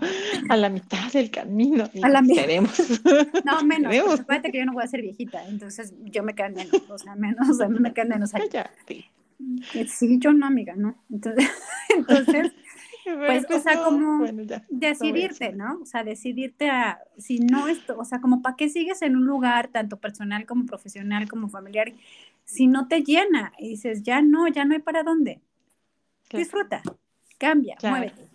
a 0.48 0.56
la 0.56 0.68
mitad 0.68 1.12
del 1.12 1.28
camino. 1.32 1.90
A 2.04 2.08
la 2.08 2.22
mitad. 2.22 2.44
No, 3.44 3.64
menos. 3.64 4.20
Acuérdate 4.20 4.52
que 4.52 4.58
yo 4.58 4.64
no 4.64 4.72
voy 4.72 4.84
a 4.84 4.86
ser 4.86 5.02
viejita, 5.02 5.44
entonces 5.48 5.92
yo 6.04 6.22
me 6.22 6.36
quedo 6.36 6.50
menos, 6.50 6.88
o 6.88 6.98
sea, 6.98 7.16
menos, 7.16 7.48
o 7.50 7.54
sea, 7.54 7.68
me 7.68 7.92
quedan 7.92 8.10
menos 8.10 8.32
años. 8.32 8.48
Sí, 9.88 10.20
yo 10.20 10.32
no, 10.32 10.46
amiga, 10.46 10.76
no. 10.76 11.02
Entonces, 11.10 11.50
entonces 11.96 12.52
pues, 13.14 13.46
o 13.50 13.60
sea, 13.60 13.82
como 13.82 14.24
decidirte, 14.68 15.52
¿no? 15.52 15.80
O 15.82 15.86
sea, 15.86 16.02
decidirte 16.02 16.68
a, 16.68 16.98
si 17.18 17.38
no 17.38 17.68
esto, 17.68 17.96
o 17.98 18.04
sea, 18.04 18.20
como 18.20 18.42
para 18.42 18.56
qué 18.56 18.68
sigues 18.68 19.02
en 19.02 19.16
un 19.16 19.26
lugar, 19.26 19.68
tanto 19.68 19.98
personal 19.98 20.46
como 20.46 20.66
profesional, 20.66 21.28
como 21.28 21.48
familiar, 21.48 21.92
si 22.44 22.66
no 22.66 22.88
te 22.88 23.02
llena 23.02 23.52
y 23.58 23.70
dices, 23.70 24.02
ya 24.02 24.22
no, 24.22 24.48
ya 24.48 24.64
no 24.64 24.74
hay 24.74 24.80
para 24.80 25.02
dónde. 25.02 25.40
Disfruta, 26.32 26.82
cambia, 27.38 27.76
muévete. 27.82 28.28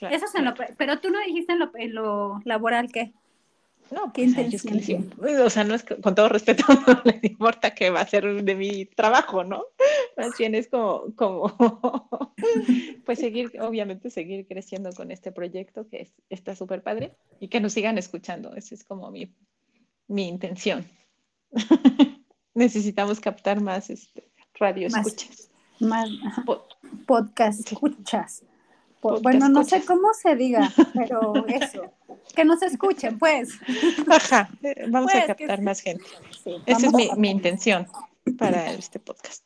Eso 0.00 0.24
es 0.26 0.34
en 0.34 0.44
lo, 0.44 0.54
pero 0.76 0.98
tú 0.98 1.10
no 1.10 1.20
dijiste 1.20 1.52
en 1.52 1.58
lo, 1.58 1.70
en 1.74 1.94
lo 1.94 2.40
laboral 2.44 2.90
qué. 2.90 3.12
No, 3.90 4.12
pues, 4.12 5.40
o 5.40 5.50
sea, 5.50 5.64
no 5.64 5.74
es 5.74 5.82
con 5.84 6.14
todo 6.14 6.28
respeto, 6.28 6.64
no 6.86 7.02
le 7.04 7.20
importa 7.22 7.74
que 7.74 7.90
va 7.90 8.00
a 8.00 8.06
ser 8.06 8.44
de 8.44 8.54
mi 8.54 8.86
trabajo, 8.86 9.42
¿no? 9.42 9.64
Más 10.16 10.36
bien 10.38 10.54
es 10.54 10.68
como, 10.68 11.14
como 11.16 11.56
pues 13.04 13.18
seguir, 13.18 13.50
obviamente 13.60 14.10
seguir 14.10 14.46
creciendo 14.46 14.92
con 14.92 15.10
este 15.10 15.32
proyecto 15.32 15.88
que 15.88 16.02
es, 16.02 16.12
está 16.28 16.54
súper 16.54 16.82
padre 16.82 17.16
y 17.40 17.48
que 17.48 17.60
nos 17.60 17.72
sigan 17.72 17.98
escuchando. 17.98 18.54
Esa 18.54 18.74
es 18.74 18.84
como 18.84 19.10
mi, 19.10 19.34
mi 20.06 20.28
intención. 20.28 20.86
Necesitamos 22.54 23.18
captar 23.18 23.60
más 23.60 23.90
este, 23.90 24.30
radio 24.54 24.86
escuchas. 24.86 25.50
Más, 25.80 26.10
podcast 27.06 27.72
escuchas 27.72 28.44
bueno, 29.00 29.48
no 29.48 29.64
sé 29.64 29.84
cómo 29.84 30.12
se 30.14 30.36
diga, 30.36 30.70
pero 30.94 31.46
eso. 31.46 31.92
Que 32.34 32.44
nos 32.44 32.62
escuchen, 32.62 33.18
pues. 33.18 33.58
Ajá, 34.08 34.50
vamos 34.88 35.10
a 35.10 35.14
pues, 35.14 35.26
captar 35.26 35.62
más 35.62 35.80
gente. 35.80 36.04
Esa 36.66 36.86
es 36.86 36.92
mi, 36.92 37.10
mi, 37.16 37.30
intención 37.30 37.86
para 38.38 38.72
este 38.72 39.00
podcast. 39.00 39.44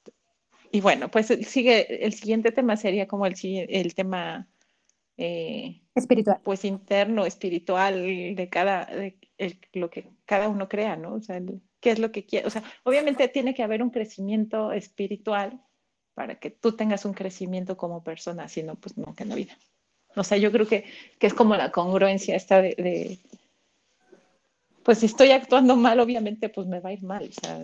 Y 0.70 0.80
bueno, 0.80 1.10
pues 1.10 1.28
sigue, 1.46 2.04
el 2.04 2.12
siguiente 2.12 2.50
tema 2.50 2.76
sería 2.76 3.06
como 3.06 3.26
el, 3.26 3.34
el 3.42 3.94
tema 3.94 4.48
eh, 5.16 5.80
espiritual. 5.94 6.40
Pues 6.42 6.64
interno, 6.64 7.24
espiritual, 7.26 8.02
de 8.34 8.48
cada, 8.50 8.86
de 8.86 9.16
lo 9.72 9.90
que 9.90 10.10
cada 10.24 10.48
uno 10.48 10.68
crea, 10.68 10.96
¿no? 10.96 11.14
O 11.14 11.20
sea, 11.20 11.40
qué 11.80 11.90
es 11.90 11.98
lo 11.98 12.10
que 12.10 12.26
quiere. 12.26 12.46
O 12.46 12.50
sea, 12.50 12.62
obviamente 12.82 13.28
tiene 13.28 13.54
que 13.54 13.62
haber 13.62 13.82
un 13.82 13.90
crecimiento 13.90 14.72
espiritual 14.72 15.62
para 16.14 16.36
que 16.36 16.50
tú 16.50 16.72
tengas 16.72 17.04
un 17.04 17.12
crecimiento 17.12 17.76
como 17.76 18.02
persona, 18.02 18.48
sino 18.48 18.76
pues 18.76 18.96
no 18.96 19.14
que 19.14 19.24
en 19.24 19.28
la 19.28 19.34
vida. 19.34 19.58
O 20.16 20.22
sea, 20.22 20.38
yo 20.38 20.52
creo 20.52 20.66
que, 20.66 20.84
que 21.18 21.26
es 21.26 21.34
como 21.34 21.56
la 21.56 21.72
congruencia 21.72 22.36
esta 22.36 22.62
de, 22.62 23.18
pues 24.84 24.98
si 24.98 25.06
estoy 25.06 25.30
actuando 25.30 25.76
mal, 25.76 25.98
obviamente, 25.98 26.48
pues 26.48 26.66
me 26.66 26.78
va 26.80 26.90
a 26.90 26.92
ir 26.92 27.02
mal. 27.02 27.32
Sea, 27.32 27.58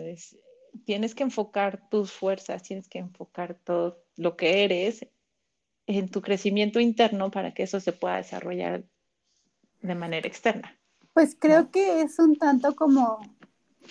tienes 0.85 1.15
que 1.15 1.23
enfocar 1.23 1.89
tus 1.91 2.11
fuerzas, 2.11 2.63
tienes 2.63 2.89
que 2.89 2.99
enfocar 2.99 3.55
todo 3.63 4.03
lo 4.17 4.37
que 4.37 4.65
eres 4.65 5.07
en 5.87 6.09
tu 6.09 6.23
crecimiento 6.23 6.81
interno 6.81 7.31
para 7.31 7.53
que 7.53 7.65
eso 7.65 7.79
se 7.79 7.93
pueda 7.93 8.17
desarrollar 8.17 8.85
de 9.83 9.95
manera 9.95 10.27
externa. 10.27 10.77
Pues 11.13 11.37
creo 11.39 11.71
que 11.71 12.03
es 12.03 12.19
un 12.19 12.37
tanto 12.37 12.75
como, 12.75 13.21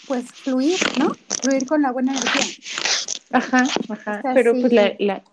pues, 0.08 0.32
fluir, 0.32 0.80
¿no? 0.98 1.13
Fluir 1.41 1.65
con 1.65 1.82
la 1.82 1.91
buena 1.91 2.13
energía. 2.13 2.43
Ajá, 3.32 3.63
ajá. 3.89 4.22
Pero 4.34 4.54
pues 4.54 4.74
la, 4.74 5.24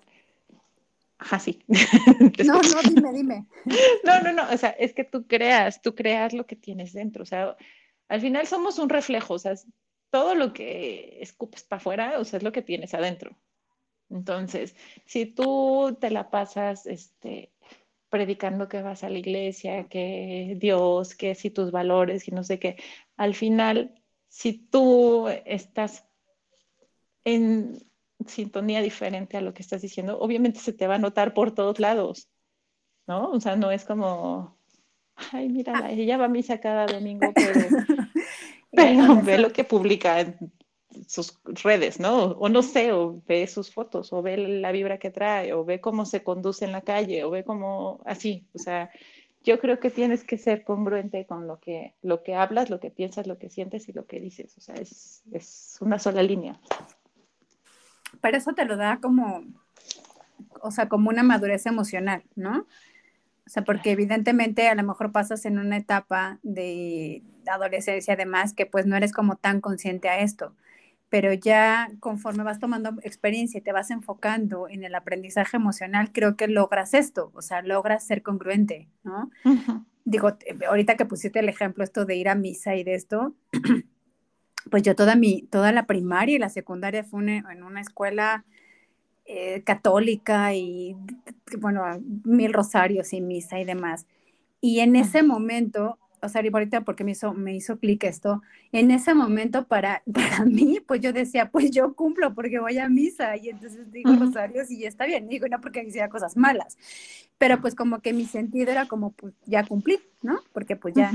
Ajá, 1.19 1.39
sí. 1.39 1.63
No, 2.47 2.61
no, 2.61 2.83
dime, 2.83 3.13
dime. 3.13 3.47
No, 4.05 4.21
no, 4.21 4.33
no, 4.33 4.51
o 4.51 4.57
sea, 4.57 4.71
es 4.71 4.93
que 4.93 5.05
tú 5.05 5.27
creas, 5.27 5.81
tú 5.81 5.95
creas 5.95 6.33
lo 6.33 6.47
que 6.47 6.57
tienes 6.57 6.93
dentro, 6.93 7.23
o 7.23 7.27
sea, 7.27 7.57
al 8.09 8.21
final 8.21 8.47
somos 8.47 8.79
un 8.79 8.89
reflejo, 8.89 9.35
o 9.35 9.39
sea, 9.39 9.55
todo 10.11 10.35
lo 10.35 10.53
que 10.53 11.19
escupes 11.21 11.65
para 11.65 11.79
afuera, 11.79 12.19
o 12.19 12.25
sea, 12.25 12.37
es 12.37 12.43
lo 12.43 12.53
que 12.53 12.63
tienes 12.63 12.95
adentro. 12.95 13.37
Entonces, 14.11 14.77
si 15.05 15.27
tú 15.27 15.97
te 16.01 16.11
la 16.11 16.31
pasas, 16.31 16.87
este, 16.87 17.51
predicando 18.09 18.69
que 18.69 18.83
vas 18.83 19.03
a 19.03 19.09
la 19.09 19.19
iglesia, 19.19 19.89
que 19.89 20.57
Dios, 20.59 21.15
que 21.15 21.35
si 21.35 21.51
tus 21.51 21.73
valores 21.73 22.29
y 22.29 22.31
no 22.31 22.45
sé 22.45 22.59
qué, 22.59 22.77
al 23.17 23.35
final, 23.35 24.01
si 24.29 24.53
tú 24.53 25.29
estás 25.45 26.07
en 27.27 27.85
sintonía 28.25 28.81
diferente 28.81 29.37
a 29.37 29.41
lo 29.41 29.53
que 29.53 29.63
estás 29.63 29.83
diciendo, 29.83 30.19
obviamente 30.19 30.61
se 30.61 30.73
te 30.73 30.87
va 30.87 30.95
a 30.95 30.99
notar 30.99 31.35
por 31.35 31.53
todos 31.55 31.81
lados, 31.81 32.29
¿no? 33.07 33.31
O 33.33 33.41
sea, 33.41 33.57
no 33.57 33.71
es 33.73 33.85
como, 33.85 34.57
ay, 35.33 35.49
mira, 35.49 35.91
ella 35.91 36.17
va 36.17 36.27
a 36.27 36.29
misa 36.29 36.61
cada 36.61 36.87
domingo, 36.87 37.33
pero, 37.35 37.53
pero 38.73 39.23
ve 39.23 39.39
lo 39.39 39.53
que 39.53 39.65
publica 39.65 40.21
en 40.21 40.53
sus 41.09 41.39
redes, 41.45 41.99
¿no? 41.99 42.27
O 42.39 42.49
no 42.49 42.63
sé, 42.63 42.93
o 42.93 43.21
ve 43.27 43.47
sus 43.49 43.73
fotos, 43.73 44.13
o 44.13 44.23
ve 44.23 44.37
la 44.37 44.71
vibra 44.71 44.99
que 44.99 45.11
trae, 45.11 45.53
o 45.53 45.65
ve 45.65 45.81
cómo 45.81 46.07
se 46.07 46.23
conduce 46.23 46.65
en 46.65 46.73
la 46.73 46.83
calle, 46.83 47.25
o 47.25 47.31
ve 47.31 47.43
cómo, 47.43 48.01
así, 48.07 48.47
o 48.55 48.61
sea, 48.61 48.91
yo 49.43 49.59
creo 49.59 49.81
que 49.81 49.91
tienes 49.91 50.23
que 50.23 50.39
ser 50.39 50.63
congruente 50.63 51.27
con 51.27 51.49
lo 51.49 51.59
que, 51.59 51.95
lo 52.03 52.23
que 52.23 52.37
hablas, 52.37 52.71
lo 52.71 52.79
que 52.79 52.91
piensas, 52.91 53.27
lo 53.27 53.39
que 53.39 53.51
sientes 53.51 53.89
y 53.89 53.93
lo 53.93 54.07
que 54.07 54.21
dices, 54.21 54.57
o 54.57 54.61
sea, 54.61 54.77
es, 54.77 55.25
es 55.33 55.77
una 55.81 55.99
sola 55.99 56.23
línea 56.23 56.61
pero 58.21 58.37
eso 58.37 58.53
te 58.55 58.65
lo 58.65 58.77
da 58.77 58.99
como, 59.01 59.45
o 60.61 60.71
sea, 60.71 60.89
como 60.89 61.11
una 61.11 61.23
madurez 61.23 61.67
emocional, 61.67 62.23
¿no? 62.35 62.67
O 63.47 63.49
sea, 63.49 63.63
porque 63.63 63.93
evidentemente 63.93 64.69
a 64.69 64.75
lo 64.75 64.83
mejor 64.83 65.13
pasas 65.13 65.45
en 65.45 65.59
una 65.59 65.77
etapa 65.77 66.41
de 66.43 67.23
adolescencia 67.47 68.15
además 68.15 68.53
que 68.53 68.67
pues 68.67 68.87
no 68.87 68.97
eres 68.97 69.13
como 69.13 69.37
tan 69.37 69.61
consciente 69.61 70.09
a 70.09 70.19
esto, 70.19 70.55
pero 71.09 71.33
ya 71.33 71.89
conforme 72.01 72.43
vas 72.43 72.59
tomando 72.59 72.91
experiencia 73.03 73.59
y 73.59 73.63
te 73.63 73.73
vas 73.73 73.91
enfocando 73.91 74.69
en 74.69 74.83
el 74.83 74.95
aprendizaje 74.95 75.57
emocional, 75.57 76.11
creo 76.13 76.37
que 76.37 76.49
logras 76.49 76.95
esto, 76.95 77.31
o 77.35 77.43
sea, 77.43 77.63
logras 77.63 78.05
ser 78.05 78.23
congruente, 78.23 78.89
¿no? 79.05 79.31
Digo, 80.05 80.37
ahorita 80.69 80.97
que 80.97 81.05
pusiste 81.05 81.39
el 81.39 81.49
ejemplo 81.49 81.85
esto 81.85 82.05
de 82.05 82.17
ir 82.17 82.29
a 82.29 82.35
misa 82.35 82.75
y 82.75 82.85
de 82.85 82.95
esto, 82.95 83.35
pues 84.71 84.83
yo 84.83 84.95
toda 84.95 85.17
mi, 85.17 85.43
toda 85.43 85.73
la 85.73 85.87
primaria 85.87 86.37
y 86.37 86.39
la 86.39 86.49
secundaria 86.49 87.05
fue 87.05 87.37
en 87.37 87.63
una 87.63 87.81
escuela 87.81 88.45
eh, 89.29 89.63
católica 89.65 90.55
y, 90.55 90.97
bueno, 91.59 91.83
mil 92.25 92.53
rosarios 92.53 93.13
y 93.13 93.21
misa 93.21 93.59
y 93.59 93.65
demás. 93.65 94.07
Y 94.61 94.79
en 94.81 94.95
ese 94.95 95.25
momento, 95.25 95.99
o 96.23 96.29
sea, 96.29 96.43
ahorita 96.43 96.83
porque 96.83 97.03
me 97.03 97.11
hizo, 97.11 97.35
me 97.35 97.53
hizo 97.53 97.79
clic 97.79 98.05
esto, 98.05 98.43
en 98.71 98.93
ese 98.93 99.15
momento 99.15 99.67
para, 99.67 100.03
para 100.13 100.45
mí, 100.45 100.79
pues 100.87 101.01
yo 101.01 101.13
decía, 101.13 101.51
pues 101.51 101.73
yo 101.73 101.95
cumplo 101.95 102.35
porque 102.35 102.61
voy 102.61 102.79
a 102.79 102.89
misa 102.89 103.37
y 103.37 103.49
entonces 103.49 103.91
digo 103.91 104.15
rosarios 104.15 104.71
y 104.71 104.79
ya 104.81 104.89
está 104.89 105.07
bien, 105.07 105.29
digo, 105.29 105.49
no 105.49 105.61
porque 105.61 105.83
hiciera 105.83 106.09
cosas 106.09 106.37
malas, 106.37 106.79
pero 107.37 107.61
pues 107.61 107.75
como 107.75 108.01
que 108.01 108.13
mi 108.13 108.27
sentido 108.27 108.71
era 108.71 108.87
como, 108.87 109.11
pues 109.11 109.35
ya 109.45 109.65
cumplí, 109.65 109.99
¿no? 110.23 110.39
Porque 110.53 110.77
pues 110.77 110.95
ya, 110.95 111.13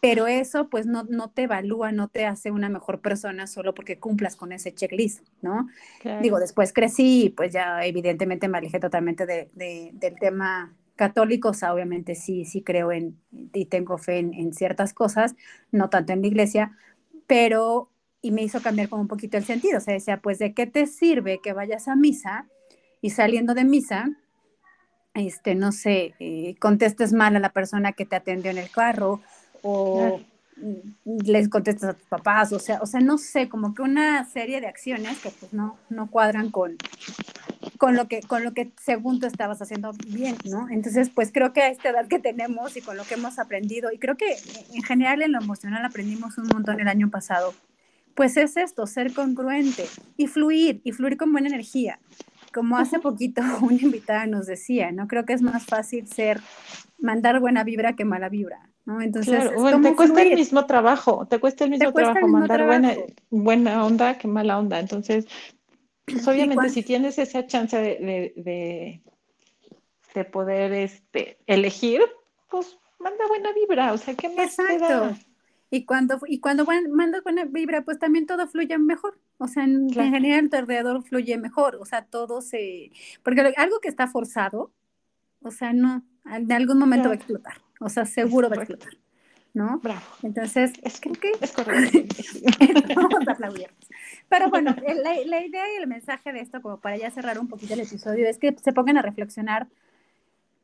pero 0.00 0.26
eso 0.26 0.68
pues 0.68 0.86
no, 0.86 1.04
no, 1.04 1.30
te 1.30 1.42
evalúa, 1.42 1.92
no 1.92 2.08
te 2.08 2.24
hace 2.24 2.50
una 2.50 2.68
mejor 2.68 3.00
persona 3.00 3.46
solo 3.46 3.74
porque 3.74 3.98
cumplas 3.98 4.36
con 4.36 4.52
ese 4.52 4.72
checklist, 4.72 5.26
¿no? 5.42 5.68
Digo, 6.22 6.38
después 6.38 6.72
crecí 6.72 7.24
y 7.24 7.28
pues 7.30 7.52
ya 7.52 7.84
evidentemente 7.84 8.48
me 8.48 8.58
alejé 8.58 8.78
totalmente 8.78 9.26
de, 9.26 9.50
del 9.54 10.14
tema 10.18 10.74
católico, 10.94 11.50
o 11.50 11.54
sea, 11.54 11.74
obviamente 11.74 12.14
sí, 12.14 12.44
sí 12.44 12.62
creo 12.62 12.92
en 12.92 13.18
y 13.52 13.66
tengo 13.66 13.98
fe 13.98 14.18
en, 14.18 14.52
ciertas 14.52 14.94
cosas, 14.94 15.34
no 15.72 15.90
tanto 15.90 16.12
en 16.12 16.22
la 16.22 16.28
iglesia, 16.28 16.76
pero 17.26 17.90
y 18.20 18.32
me 18.32 18.42
hizo 18.42 18.60
cambiar 18.60 18.88
como 18.88 19.02
un 19.02 19.08
poquito 19.08 19.36
el 19.36 19.44
sentido, 19.44 19.78
o 19.78 19.80
sea, 19.80 19.94
decía, 19.94 20.20
pues 20.20 20.38
de 20.38 20.54
qué 20.54 20.66
te 20.66 20.86
sirve 20.86 21.40
que 21.40 21.52
vayas 21.52 21.86
a 21.86 21.96
misa 21.96 22.48
y 23.00 23.10
saliendo 23.10 23.54
de 23.54 23.64
misa, 23.64 24.10
este, 25.14 25.54
no 25.54 25.72
sé, 25.72 26.14
eh, 26.18 26.56
contestes 26.58 27.12
mal 27.12 27.36
a 27.36 27.40
la 27.40 27.52
persona 27.52 27.92
que 27.92 28.04
te 28.04 28.16
atendió 28.16 28.50
en 28.50 28.58
el 28.58 28.70
carro 28.70 29.20
o 29.62 30.20
les 31.04 31.48
contestas 31.48 31.90
a 31.90 31.94
tus 31.94 32.06
papás, 32.06 32.52
o 32.52 32.58
sea, 32.58 32.80
o 32.82 32.86
sea, 32.86 33.00
no 33.00 33.18
sé, 33.18 33.48
como 33.48 33.74
que 33.74 33.82
una 33.82 34.24
serie 34.24 34.60
de 34.60 34.66
acciones 34.66 35.18
que 35.18 35.30
pues 35.30 35.52
no, 35.52 35.78
no 35.88 36.10
cuadran 36.10 36.50
con, 36.50 36.76
con 37.78 37.94
lo 37.94 38.08
que, 38.08 38.20
con 38.22 38.42
lo 38.42 38.52
que 38.52 38.72
según 38.82 39.20
tú 39.20 39.26
estabas 39.26 39.62
haciendo 39.62 39.92
bien, 40.08 40.36
¿no? 40.44 40.68
Entonces, 40.68 41.10
pues 41.10 41.30
creo 41.32 41.52
que 41.52 41.62
a 41.62 41.68
esta 41.68 41.90
edad 41.90 42.08
que 42.08 42.18
tenemos 42.18 42.76
y 42.76 42.80
con 42.80 42.96
lo 42.96 43.04
que 43.04 43.14
hemos 43.14 43.38
aprendido, 43.38 43.92
y 43.92 43.98
creo 43.98 44.16
que 44.16 44.36
en 44.74 44.82
general 44.82 45.22
en 45.22 45.32
lo 45.32 45.40
emocional 45.40 45.84
aprendimos 45.84 46.38
un 46.38 46.48
montón 46.48 46.80
el 46.80 46.88
año 46.88 47.08
pasado, 47.08 47.54
pues 48.14 48.36
es 48.36 48.56
esto, 48.56 48.86
ser 48.86 49.12
congruente 49.14 49.86
y 50.16 50.26
fluir, 50.26 50.80
y 50.82 50.90
fluir 50.90 51.16
con 51.16 51.30
buena 51.30 51.48
energía. 51.48 52.00
Como 52.52 52.76
hace 52.76 52.98
poquito 52.98 53.42
una 53.62 53.80
invitada 53.80 54.26
nos 54.26 54.46
decía, 54.46 54.90
¿no? 54.90 55.06
Creo 55.06 55.24
que 55.24 55.34
es 55.34 55.42
más 55.42 55.64
fácil 55.64 56.08
ser, 56.08 56.40
mandar 56.98 57.38
buena 57.38 57.62
vibra 57.62 57.94
que 57.94 58.04
mala 58.04 58.28
vibra. 58.28 58.68
Entonces, 59.00 59.50
te 59.82 59.94
cuesta 59.94 60.22
el 60.22 60.34
mismo 60.34 60.64
trabajo, 60.64 61.26
te 61.28 61.38
cuesta 61.38 61.64
el 61.64 61.70
mismo 61.70 61.92
trabajo 61.92 62.26
mandar 62.26 62.64
Buena, 62.64 62.94
buena 63.28 63.84
onda 63.84 64.16
que 64.16 64.28
mala 64.28 64.58
onda. 64.58 64.80
Entonces, 64.80 65.26
pues 66.06 66.26
obviamente 66.26 66.70
si 66.70 66.82
tienes 66.82 67.18
esa 67.18 67.46
chance 67.46 67.76
de, 67.76 68.32
de, 68.36 69.02
de, 70.14 70.24
poder 70.24 70.72
este, 70.72 71.38
elegir, 71.46 72.00
pues 72.50 72.78
manda 72.98 73.26
buena 73.28 73.52
vibra, 73.52 73.92
o 73.92 73.98
sea, 73.98 74.14
¿qué 74.14 74.30
más 74.30 74.58
Exacto. 74.58 75.14
Y 75.70 75.84
cuando, 75.84 76.18
y 76.26 76.40
cuando 76.40 76.64
mandas 76.64 77.22
buena 77.22 77.44
vibra, 77.44 77.82
pues 77.82 77.98
también 77.98 78.26
todo 78.26 78.48
fluye 78.48 78.78
mejor. 78.78 79.18
O 79.36 79.48
sea, 79.48 79.64
en, 79.64 79.90
general 79.90 80.48
tu 80.48 80.56
alrededor 80.56 81.02
fluye 81.02 81.36
mejor. 81.36 81.76
O 81.76 81.84
sea, 81.84 82.06
todo 82.06 82.40
se... 82.40 82.90
Porque 83.22 83.52
algo 83.56 83.78
que 83.80 83.88
está 83.88 84.06
forzado, 84.06 84.72
o 85.42 85.50
sea, 85.50 85.74
no, 85.74 86.02
en 86.24 86.50
algún 86.52 86.78
momento 86.78 87.08
va 87.08 87.14
a 87.14 87.16
explotar. 87.16 87.67
O 87.80 87.88
sea, 87.88 88.06
seguro 88.06 88.48
va 88.48 88.56
a 88.56 88.58
explotar. 88.58 88.92
¿No? 89.54 89.80
Bravo. 89.80 90.00
Entonces, 90.22 90.72
es 90.82 91.00
que, 91.00 91.10
es 91.40 91.52
correcto. 91.52 91.98
Vamos 92.94 93.26
a 93.26 93.32
aplaudir. 93.32 93.68
Pero 94.28 94.50
bueno, 94.50 94.76
la, 94.76 95.14
la, 95.24 95.44
idea 95.44 95.64
y 95.72 95.82
el 95.82 95.86
mensaje 95.86 96.32
de 96.32 96.40
esto, 96.40 96.60
como 96.60 96.78
para 96.78 96.96
ya 96.96 97.10
cerrar 97.10 97.38
un 97.38 97.48
poquito 97.48 97.74
el 97.74 97.80
episodio, 97.80 98.28
es 98.28 98.38
que 98.38 98.54
se 98.62 98.72
pongan 98.72 98.98
a 98.98 99.02
reflexionar, 99.02 99.66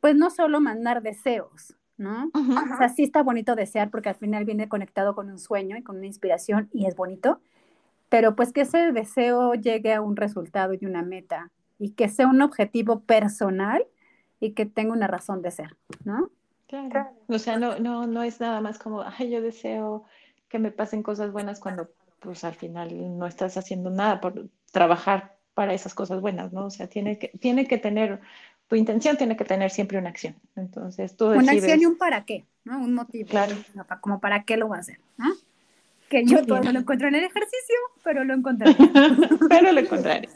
pues 0.01 0.15
no 0.15 0.31
solo 0.31 0.61
mandar 0.61 1.03
deseos, 1.03 1.75
¿no? 1.97 2.31
O 2.35 2.77
sea, 2.77 2.89
sí 2.89 3.05
está 3.05 3.23
bonito 3.23 3.55
desear 3.55 3.91
porque 3.91 4.09
al 4.09 4.17
final 4.17 4.45
viene 4.45 4.69
conectado 4.69 5.15
con 5.15 5.31
un 5.31 5.39
sueño 5.39 5.77
y 5.77 5.83
con 5.83 5.97
una 5.97 6.07
inspiración 6.07 6.69
y 6.73 6.87
es 6.87 6.97
bonito, 6.97 7.41
pero 8.09 8.37
pues 8.37 8.53
que 8.53 8.63
ese 8.63 8.93
deseo 8.93 9.55
llegue 9.55 9.95
a 9.95 10.01
un 10.01 10.17
resultado 10.17 10.75
y 10.75 10.85
una 10.85 11.03
meta 11.03 11.51
y 11.79 11.91
que 11.91 12.09
sea 12.09 12.27
un 12.27 12.43
objetivo 12.43 13.01
personal 13.01 13.85
y 14.41 14.53
que 14.53 14.67
tenga 14.67 14.93
una 14.93 15.07
razón 15.07 15.43
de 15.43 15.51
ser, 15.51 15.77
¿no? 16.05 16.31
Claro. 16.91 17.11
O 17.29 17.39
sea, 17.39 17.59
no, 17.59 17.79
no, 17.79 18.07
no 18.07 18.23
es 18.23 18.41
nada 18.41 18.61
más 18.61 18.79
como, 18.79 19.03
ay, 19.03 19.31
yo 19.31 19.43
deseo 19.43 20.05
que 20.49 20.59
me 20.59 20.71
pasen 20.71 21.03
cosas 21.03 21.33
buenas 21.33 21.61
cuando 21.61 21.91
pues 22.21 22.45
al 22.45 22.55
final 22.55 23.19
no 23.19 23.27
estás 23.27 23.57
haciendo 23.57 23.91
nada 23.91 24.21
por 24.21 24.49
trabajar 24.73 25.37
para 25.53 25.75
esas 25.75 25.95
cosas 25.95 26.21
buenas, 26.21 26.53
¿no? 26.53 26.67
O 26.67 26.71
sea, 26.71 26.89
tiene 26.89 27.19
que, 27.19 27.29
tiene 27.41 27.67
que 27.67 27.79
tener, 27.79 28.21
tu 28.69 28.77
intención 28.77 29.17
tiene 29.17 29.37
que 29.37 29.45
tener 29.45 29.71
siempre 29.71 29.99
una 29.99 30.09
acción. 30.09 30.35
Entonces 30.57 31.17
tú 31.17 31.27
Una 31.27 31.53
acción 31.53 31.81
y 31.81 31.87
un 31.87 31.97
para 31.97 32.25
qué, 32.25 32.45
¿no? 32.65 32.79
Un 32.79 32.95
motivo. 32.95 33.29
Claro. 33.29 33.55
Como 34.01 34.21
para 34.21 34.45
qué 34.45 34.57
lo 34.57 34.69
va 34.69 34.77
a 34.77 34.81
hacer, 34.81 34.99
¿no? 35.17 35.33
Que 36.09 36.25
yo 36.25 36.45
todavía 36.45 36.71
no 36.71 36.75
lo 36.75 36.81
encuentro 36.81 37.09
en 37.09 37.15
el 37.15 37.25
ejercicio, 37.25 37.77
pero 38.03 38.25
lo 38.25 38.35
encontraré. 38.35 38.77
pero 39.49 39.73
lo 39.73 39.81
encontraré. 39.81 40.29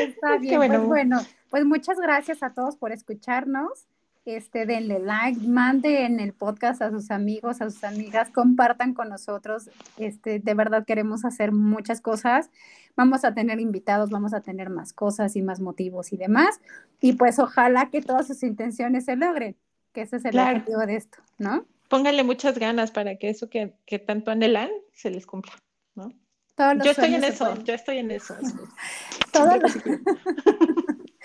Está 0.00 0.38
bien, 0.38 0.56
bueno. 0.56 0.74
pues 0.76 0.86
bueno, 0.86 1.20
pues 1.50 1.64
muchas 1.64 1.98
gracias 1.98 2.42
a 2.42 2.52
todos 2.52 2.76
por 2.76 2.92
escucharnos 2.92 3.86
este, 4.24 4.66
denle 4.66 4.98
like, 4.98 5.40
manden 5.40 6.20
el 6.20 6.32
podcast 6.32 6.82
a 6.82 6.90
sus 6.90 7.10
amigos, 7.10 7.60
a 7.60 7.70
sus 7.70 7.84
amigas, 7.84 8.30
compartan 8.30 8.94
con 8.94 9.08
nosotros. 9.08 9.70
Este, 9.96 10.38
de 10.38 10.54
verdad 10.54 10.84
queremos 10.84 11.24
hacer 11.24 11.52
muchas 11.52 12.00
cosas. 12.00 12.50
Vamos 12.96 13.24
a 13.24 13.34
tener 13.34 13.60
invitados, 13.60 14.10
vamos 14.10 14.34
a 14.34 14.40
tener 14.40 14.70
más 14.70 14.92
cosas 14.92 15.36
y 15.36 15.42
más 15.42 15.60
motivos 15.60 16.12
y 16.12 16.16
demás. 16.16 16.60
Y 17.00 17.14
pues 17.14 17.38
ojalá 17.38 17.90
que 17.90 18.00
todas 18.00 18.26
sus 18.26 18.42
intenciones 18.42 19.04
se 19.04 19.16
logren, 19.16 19.56
que 19.92 20.02
ese 20.02 20.16
es 20.16 20.24
el 20.24 20.38
objetivo 20.38 20.80
de 20.86 20.96
esto, 20.96 21.18
¿no? 21.38 21.66
pónganle 21.88 22.24
muchas 22.24 22.58
ganas 22.58 22.90
para 22.90 23.16
que 23.16 23.28
eso 23.30 23.48
que, 23.48 23.74
que 23.86 24.00
tanto 24.00 24.32
anhelan 24.32 24.70
se 24.92 25.10
les 25.10 25.26
cumpla, 25.26 25.52
¿no? 25.94 26.10
Yo 26.56 26.90
estoy 26.90 26.94
sueños 26.94 27.16
en 27.16 27.22
se 27.22 27.28
eso, 27.28 27.64
yo 27.64 27.74
estoy 27.74 27.98
en 27.98 28.10
eso. 28.10 28.36
Todos 29.32 29.62
los-. 29.62 29.76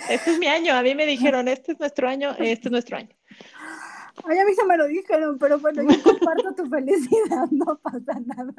Este 0.09 0.31
es 0.31 0.39
mi 0.39 0.47
año, 0.47 0.73
a 0.73 0.81
mí 0.81 0.95
me 0.95 1.05
dijeron, 1.05 1.47
este 1.47 1.73
es 1.73 1.79
nuestro 1.79 2.07
año, 2.07 2.31
este 2.37 2.67
es 2.67 2.71
nuestro 2.71 2.97
año. 2.97 3.09
Ay, 4.25 4.37
a 4.37 4.45
mí 4.45 4.51
no 4.57 4.65
me 4.65 4.77
lo 4.77 4.87
dijeron, 4.87 5.37
pero 5.39 5.59
bueno, 5.59 5.81
yo 5.83 6.03
comparto 6.03 6.53
tu 6.55 6.65
felicidad, 6.69 7.47
no 7.51 7.77
pasa 7.81 8.19
nada. 8.25 8.53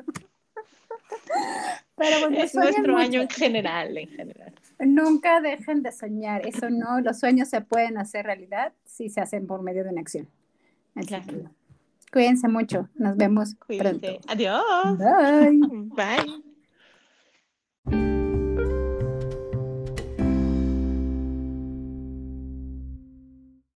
Pero 1.97 2.20
bueno, 2.20 2.36
Es 2.38 2.55
nuestro 2.55 2.93
mucho. 2.95 2.97
año 2.97 3.20
en 3.22 3.28
general, 3.28 3.97
en 3.97 4.09
general. 4.09 4.55
Nunca 4.78 5.41
dejen 5.41 5.82
de 5.82 5.93
soñar, 5.93 6.47
eso 6.47 6.70
no, 6.70 7.01
los 7.01 7.18
sueños 7.18 7.49
se 7.49 7.61
pueden 7.61 7.99
hacer 7.99 8.24
realidad 8.26 8.72
si 8.84 9.11
se 9.11 9.20
hacen 9.20 9.47
por 9.47 9.62
medio 9.62 9.84
de 9.84 9.91
una 9.91 10.01
acción. 10.01 10.28
Así 10.95 11.09
Claro. 11.09 11.24
que, 11.26 11.45
cuídense 12.12 12.49
mucho, 12.49 12.88
nos 12.95 13.16
vemos 13.16 13.55
Cuídense. 13.66 13.99
pronto. 13.99 14.20
Adiós. 14.28 14.99
Bye. 14.99 15.59
Bye. 15.95 16.50